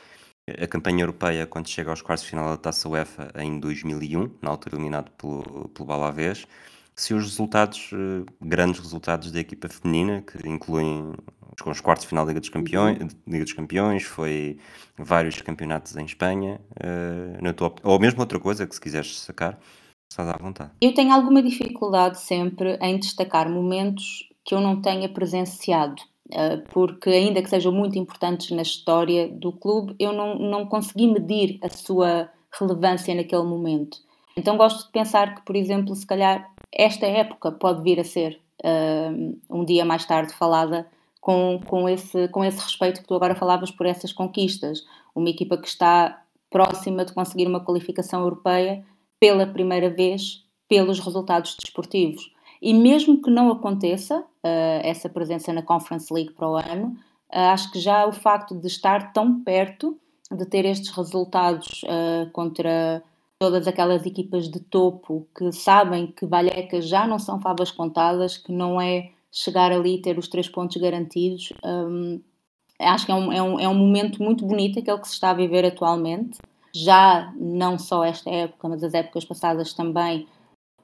a 0.59 0.65
campanha 0.65 1.03
europeia 1.03 1.45
quando 1.45 1.68
chega 1.68 1.89
aos 1.89 2.01
quartos 2.01 2.24
de 2.24 2.32
final 2.32 2.49
da 2.49 2.57
Taça 2.57 2.89
UEFA 2.89 3.32
em 3.36 3.59
2001, 3.59 4.38
na 4.41 4.49
altura 4.49 4.76
eliminado 4.76 5.11
pelo, 5.11 5.70
pelo 5.70 5.86
Balavés, 5.86 6.47
se 6.95 7.13
os 7.13 7.26
resultados, 7.26 7.91
uh, 7.91 8.26
grandes 8.41 8.80
resultados 8.80 9.32
da 9.32 9.39
equipa 9.39 9.70
feminina, 9.70 10.24
que 10.24 10.47
incluem 10.49 11.13
com 11.61 11.70
os 11.70 11.80
quartos 11.80 12.05
de 12.05 12.09
final 12.09 12.26
da 12.26 12.30
Liga 12.30 12.39
dos 12.39 12.49
Campeões, 12.49 12.99
uhum. 12.99 13.09
Liga 13.28 13.43
dos 13.43 13.53
Campeões 13.53 14.03
foi 14.03 14.57
vários 14.97 15.39
campeonatos 15.43 15.95
em 15.95 16.05
Espanha, 16.05 16.59
uh, 16.72 17.43
na 17.43 17.53
tua, 17.53 17.76
ou 17.84 17.99
mesmo 17.99 18.20
outra 18.20 18.39
coisa 18.39 18.65
que 18.65 18.74
se 18.74 18.82
quiseres 18.82 19.20
sacar, 19.20 19.59
Estás 20.10 20.30
à 20.30 20.38
vontade. 20.38 20.72
Eu 20.82 20.93
tenho 20.93 21.14
alguma 21.14 21.41
dificuldade 21.41 22.20
sempre 22.20 22.78
em 22.82 22.97
destacar 22.97 23.49
momentos 23.49 24.28
que 24.43 24.55
eu 24.55 24.62
não 24.62 24.82
tenha 24.82 25.10
presenciado, 25.10 26.01
eh, 26.32 26.58
porque, 26.72 27.10
ainda 27.10 27.41
que 27.41 27.49
sejam 27.49 27.72
muito 27.72 27.99
importantes 27.99 28.49
na 28.51 28.62
história 28.62 29.28
do 29.28 29.51
clube, 29.51 29.95
eu 29.99 30.14
não, 30.14 30.36
não 30.39 30.66
consegui 30.66 31.08
medir 31.08 31.60
a 31.62 31.70
sua 31.70 32.30
relevância 32.58 33.14
naquele 33.14 33.43
momento. 33.43 33.97
Então, 34.36 34.55
gosto 34.55 34.86
de 34.86 34.91
pensar 34.91 35.36
que, 35.36 35.41
por 35.41 35.55
exemplo, 35.55 35.93
se 35.95 36.05
calhar 36.05 36.49
esta 36.72 37.05
época 37.05 37.51
pode 37.51 37.82
vir 37.84 37.99
a 37.99 38.03
ser 38.03 38.39
uh, 38.64 39.38
um 39.49 39.66
dia 39.66 39.84
mais 39.84 40.05
tarde 40.05 40.34
falada 40.34 40.88
com, 41.20 41.60
com, 41.66 41.89
esse, 41.89 42.28
com 42.30 42.45
esse 42.45 42.60
respeito 42.60 43.01
que 43.01 43.08
tu 43.08 43.16
agora 43.16 43.36
falavas 43.36 43.72
por 43.72 43.86
essas 43.86 44.14
conquistas. 44.14 44.86
Uma 45.14 45.30
equipa 45.30 45.58
que 45.58 45.68
está 45.68 46.22
próxima 46.49 47.03
de 47.03 47.14
conseguir 47.14 47.47
uma 47.47 47.60
qualificação 47.60 48.22
europeia 48.22 48.86
pela 49.20 49.47
primeira 49.47 49.89
vez 49.89 50.43
pelos 50.68 50.99
resultados 50.99 51.55
desportivos. 51.55 52.32
E 52.61 52.74
mesmo 52.74 53.22
que 53.22 53.30
não 53.30 53.51
aconteça 53.51 54.20
uh, 54.20 54.26
essa 54.84 55.07
presença 55.07 55.53
na 55.53 55.61
Conference 55.61 56.13
League 56.13 56.34
para 56.34 56.49
o 56.49 56.55
ano, 56.55 56.97
uh, 57.34 57.51
acho 57.51 57.72
que 57.72 57.80
já 57.80 58.05
o 58.05 58.11
facto 58.11 58.55
de 58.55 58.68
estar 58.68 59.13
tão 59.13 59.43
perto, 59.43 59.97
de 60.32 60.45
ter 60.45 60.65
estes 60.65 60.89
resultados 60.89 61.84
uh, 61.84 62.30
contra 62.32 63.01
todas 63.39 63.68
aquelas 63.68 64.05
equipas 64.05 64.49
de 64.49 64.59
topo 64.59 65.28
que 65.38 65.51
sabem 65.51 66.07
que 66.07 66.26
Vallecas 66.26 66.88
já 66.88 67.05
não 67.05 67.20
são 67.20 67.39
favas 67.39 67.72
contadas, 67.72 68.38
que 68.38 68.51
não 68.51 68.82
é 68.82 69.11
chegar 69.32 69.72
ali 69.72 69.95
e 69.95 70.01
ter 70.01 70.18
os 70.18 70.28
três 70.28 70.49
pontos 70.49 70.82
garantidos, 70.82 71.53
um, 71.63 72.20
acho 72.80 73.05
que 73.05 73.11
é 73.11 73.15
um, 73.15 73.32
é, 73.32 73.41
um, 73.41 73.59
é 73.59 73.68
um 73.68 73.76
momento 73.76 74.24
muito 74.24 74.45
bonito 74.45 74.80
aquele 74.80 74.97
que 74.99 75.07
se 75.07 75.13
está 75.13 75.30
a 75.30 75.36
viver 75.36 75.65
atualmente 75.65 76.39
já 76.78 77.34
não 77.36 77.80
só 77.80 78.03
esta 78.03 78.30
época, 78.30 78.67
mas 78.69 78.84
as 78.84 78.93
épocas 78.93 79.25
passadas 79.25 79.73
também, 79.73 80.28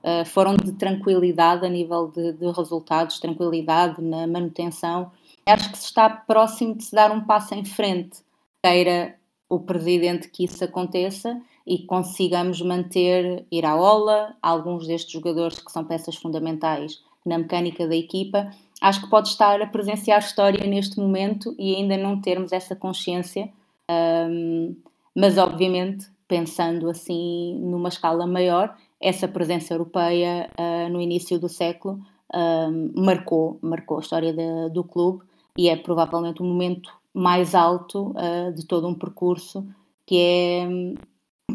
uh, 0.03 0.25
foram 0.25 0.55
de 0.55 0.73
tranquilidade 0.73 1.65
a 1.65 1.69
nível 1.69 2.07
de, 2.07 2.33
de, 2.33 2.51
resultados, 2.51 3.19
tranquilidade 3.19 4.01
na 4.01 4.27
manutenção. 4.27 5.11
Acho 5.45 5.71
que 5.71 5.77
se 5.77 5.85
está 5.85 6.09
próximo 6.09 6.75
de 6.75 6.83
se 6.83 6.95
dar 6.95 7.11
um 7.11 7.23
passo 7.25 7.53
em 7.53 7.65
frente, 7.65 8.19
queira 8.63 9.15
o 9.49 9.59
presidente 9.59 10.29
que 10.29 10.45
isso 10.45 10.63
aconteça 10.63 11.39
e 11.65 11.79
consigamos 11.85 12.61
manter 12.61 13.45
Iraola, 13.51 14.35
alguns 14.41 14.87
destes 14.87 15.11
jogadores 15.11 15.59
que 15.59 15.71
são 15.71 15.85
peças 15.85 16.15
fundamentais 16.15 17.01
na 17.25 17.37
mecânica 17.37 17.87
da 17.87 17.95
equipa. 17.95 18.51
Acho 18.81 19.01
que 19.01 19.09
pode 19.09 19.29
estar 19.29 19.61
a 19.61 19.67
presenciar 19.67 20.19
história 20.19 20.65
neste 20.65 20.99
momento 20.99 21.55
e 21.57 21.75
ainda 21.75 21.95
não 21.97 22.19
termos 22.19 22.51
essa 22.51 22.75
consciência. 22.75 23.49
Um, 23.89 24.75
mas 25.15 25.37
obviamente 25.37 26.11
pensando 26.27 26.89
assim 26.89 27.59
numa 27.59 27.89
escala 27.89 28.25
maior, 28.25 28.75
essa 28.99 29.27
presença 29.27 29.73
europeia 29.73 30.49
uh, 30.57 30.89
no 30.91 31.01
início 31.01 31.39
do 31.39 31.49
século 31.49 31.99
uh, 32.33 32.99
marcou, 32.99 33.59
marcou 33.61 33.97
a 33.97 33.99
história 33.99 34.33
de, 34.33 34.73
do 34.73 34.83
clube 34.83 35.23
e 35.57 35.69
é 35.69 35.75
provavelmente 35.75 36.41
o 36.41 36.45
momento 36.45 36.91
mais 37.13 37.53
alto 37.53 38.15
uh, 38.15 38.51
de 38.53 38.65
todo 38.65 38.87
um 38.87 38.95
percurso 38.95 39.67
que 40.05 40.17
é, 40.17 40.67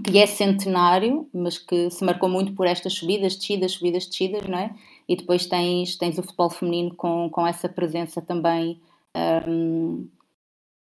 que 0.04 0.18
é 0.18 0.26
centenário, 0.26 1.28
mas 1.32 1.59
que 1.59 1.90
se 1.90 2.04
marcou 2.04 2.28
muito 2.28 2.52
por 2.52 2.66
estas 2.66 2.94
subidas, 2.94 3.34
descidas, 3.34 3.72
subidas, 3.72 4.06
descidas, 4.06 4.46
não 4.46 4.59
é? 4.59 4.74
E 5.09 5.16
depois 5.16 5.46
tens, 5.46 5.96
tens 5.96 6.18
o 6.18 6.22
futebol 6.22 6.50
feminino 6.50 6.94
com, 6.94 7.28
com 7.30 7.46
essa 7.46 7.68
presença 7.68 8.22
também 8.22 8.80
um, 9.48 10.06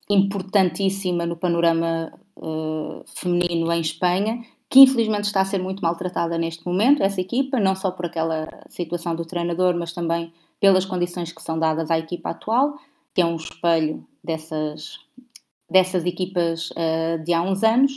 importantíssima 0.09 1.24
no 1.26 1.36
panorama 1.36 2.12
uh, 2.36 3.05
feminino 3.07 3.72
em 3.72 3.80
Espanha, 3.80 4.44
que 4.68 4.80
infelizmente 4.80 5.24
está 5.24 5.40
a 5.40 5.44
ser 5.44 5.59
muito 5.59 5.82
maltratada 5.82 6.36
neste 6.36 6.66
momento, 6.66 7.02
essa 7.02 7.20
equipa, 7.20 7.61
não 7.61 7.74
só 7.74 7.90
por 7.90 8.07
aquela 8.07 8.48
situação 8.68 9.14
do 9.14 9.24
treinador, 9.24 9.74
mas 9.76 9.92
também 9.92 10.32
pelas 10.61 10.84
condições 10.84 11.32
que 11.32 11.42
são 11.42 11.59
dadas 11.59 11.90
à 11.90 11.98
equipa 11.98 12.30
atual, 12.30 12.78
que 13.14 13.22
é 13.22 13.26
um 13.26 13.36
espelho 13.36 14.05
dessas, 14.22 14.98
dessas 15.70 16.05
equipas 16.05 16.70
uh, 16.70 17.22
de 17.24 17.32
há 17.32 17.42
uns 17.42 17.62
anos. 17.62 17.92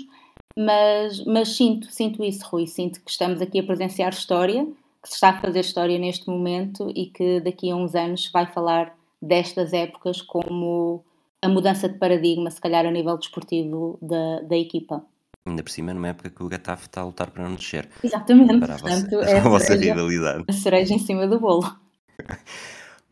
Mas, 0.58 1.24
mas 1.26 1.56
sinto, 1.56 1.88
sinto 1.92 2.24
isso, 2.24 2.46
Rui, 2.48 2.66
sinto 2.66 3.02
que 3.04 3.12
estamos 3.12 3.42
aqui 3.42 3.60
a 3.60 3.64
presenciar 3.64 4.12
história, 4.12 4.66
que 5.02 5.08
se 5.08 5.16
está 5.16 5.30
a 5.30 5.40
fazer 5.40 5.60
história 5.60 5.98
neste 6.00 6.28
momento 6.28 6.92
e 6.96 7.06
que 7.06 7.40
daqui 7.40 7.70
a 7.70 7.76
uns 7.76 7.96
anos 7.96 8.30
vai 8.32 8.46
falar 8.48 8.96
destas 9.22 9.72
épocas 9.72 10.22
como 10.22 11.04
a 11.44 11.50
mudança 11.50 11.88
de 11.88 11.98
paradigma, 11.98 12.50
se 12.50 12.60
calhar 12.60 12.86
a 12.86 12.92
nível 12.92 13.18
desportivo 13.18 13.98
da, 14.02 14.42
da 14.42 14.58
equipa. 14.58 15.06
Ainda 15.46 15.64
por 15.64 15.72
cima, 15.72 15.94
numa 15.94 16.10
época 16.10 16.30
que 16.30 16.44
o 16.44 16.50
Getafe 16.50 16.88
está 16.88 17.02
a 17.02 17.06
lutar 17.06 17.32
para 17.32 17.48
não 17.48 17.56
descer. 17.56 17.88
Exatamente, 18.04 18.60
para 18.60 18.76
a 18.76 18.80
portanto, 18.80 19.12
vossa, 19.16 19.30
é 19.30 19.38
a 19.38 19.42
vossa 19.42 19.66
cereja, 19.66 19.94
rivalidade. 19.94 20.44
a 20.48 20.54
cereja 20.54 20.94
em 20.94 21.00
cima 21.00 21.28
do 21.28 21.40
bolo. 21.40 21.76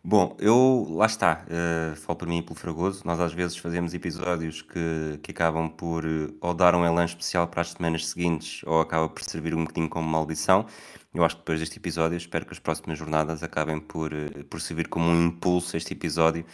Bom, 0.07 0.37
eu 0.39 0.85
lá 0.91 1.07
está, 1.07 1.43
uh, 1.47 1.95
falo 1.95 2.15
por 2.15 2.27
mim 2.27 2.37
e 2.37 2.41
pelo 2.43 2.53
Fragoso. 2.53 3.01
Nós 3.05 3.19
às 3.19 3.33
vezes 3.33 3.57
fazemos 3.57 3.91
episódios 3.91 4.61
que, 4.61 5.19
que 5.23 5.31
acabam 5.31 5.67
por 5.67 6.05
uh, 6.05 6.31
ou 6.41 6.53
dar 6.53 6.75
um 6.75 6.85
elan 6.85 7.05
especial 7.05 7.47
para 7.47 7.61
as 7.61 7.71
semanas 7.71 8.05
seguintes 8.05 8.61
ou 8.67 8.81
acaba 8.81 9.09
por 9.09 9.23
servir 9.23 9.55
um 9.55 9.61
bocadinho 9.63 9.89
como 9.89 10.07
maldição. 10.07 10.67
Eu 11.11 11.25
acho 11.25 11.37
que 11.37 11.41
depois 11.41 11.59
deste 11.59 11.79
episódio, 11.79 12.17
espero 12.17 12.45
que 12.45 12.53
as 12.53 12.59
próximas 12.59 12.99
jornadas 12.99 13.41
acabem 13.41 13.79
por, 13.79 14.13
uh, 14.13 14.43
por 14.47 14.61
servir 14.61 14.89
como 14.89 15.07
um 15.07 15.25
impulso 15.25 15.75
a 15.75 15.77
este 15.77 15.93
episódio 15.93 16.45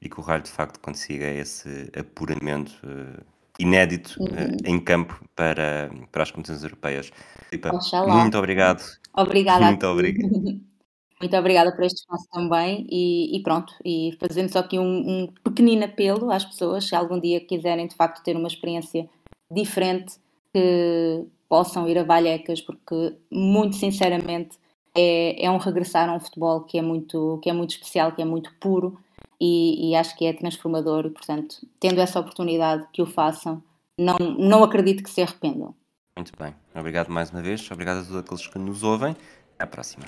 e 0.00 0.08
que 0.08 0.18
o 0.18 0.22
Raio 0.22 0.42
de 0.42 0.50
facto 0.50 0.78
consiga 0.80 1.26
esse 1.26 1.90
apuramento 1.98 2.72
uh, 2.84 3.24
inédito 3.58 4.22
uh, 4.22 4.56
em 4.64 4.78
campo 4.78 5.20
para, 5.34 5.90
para 6.12 6.22
as 6.22 6.30
competições 6.30 6.62
europeias. 6.62 7.10
Filipa, 7.50 7.72
muito 8.06 8.38
obrigado. 8.38 8.82
Obrigada. 9.14 9.66
Muito 9.66 9.86
obrigado. 9.86 10.68
Muito 11.20 11.36
obrigada 11.36 11.74
por 11.74 11.82
este 11.82 11.98
espaço 11.98 12.28
também 12.30 12.86
e, 12.88 13.36
e 13.36 13.42
pronto, 13.42 13.74
e 13.84 14.16
fazendo 14.20 14.52
só 14.52 14.60
aqui 14.60 14.78
um, 14.78 14.84
um 14.84 15.26
pequenino 15.42 15.84
apelo 15.84 16.30
às 16.30 16.44
pessoas, 16.44 16.86
se 16.86 16.94
algum 16.94 17.18
dia 17.18 17.40
quiserem 17.40 17.88
de 17.88 17.96
facto 17.96 18.22
ter 18.22 18.36
uma 18.36 18.46
experiência 18.46 19.08
diferente, 19.50 20.14
que 20.52 21.26
possam 21.48 21.88
ir 21.88 21.98
a 21.98 22.04
Vallecas, 22.04 22.60
porque 22.60 23.16
muito 23.32 23.74
sinceramente 23.74 24.58
é, 24.94 25.44
é 25.44 25.50
um 25.50 25.56
regressar 25.56 26.08
a 26.08 26.14
um 26.14 26.20
futebol 26.20 26.60
que 26.60 26.78
é 26.78 26.82
muito, 26.82 27.40
que 27.42 27.50
é 27.50 27.52
muito 27.52 27.70
especial, 27.70 28.12
que 28.12 28.22
é 28.22 28.24
muito 28.24 28.54
puro 28.60 28.96
e, 29.40 29.90
e 29.90 29.94
acho 29.94 30.16
que 30.16 30.26
é 30.26 30.32
transformador 30.32 31.06
e 31.06 31.10
portanto, 31.10 31.56
tendo 31.78 32.00
essa 32.00 32.18
oportunidade 32.18 32.86
que 32.92 33.02
o 33.02 33.06
façam, 33.06 33.62
não, 33.98 34.16
não 34.18 34.62
acredito 34.62 35.02
que 35.02 35.10
se 35.10 35.22
arrependam. 35.22 35.74
Muito 36.16 36.32
bem. 36.38 36.54
Obrigado 36.74 37.08
mais 37.10 37.30
uma 37.30 37.42
vez. 37.42 37.70
Obrigado 37.70 37.98
a 37.98 38.02
todos 38.02 38.16
aqueles 38.16 38.46
que 38.46 38.58
nos 38.58 38.82
ouvem. 38.82 39.16
Até 39.54 39.64
à 39.64 39.66
próxima. 39.66 40.04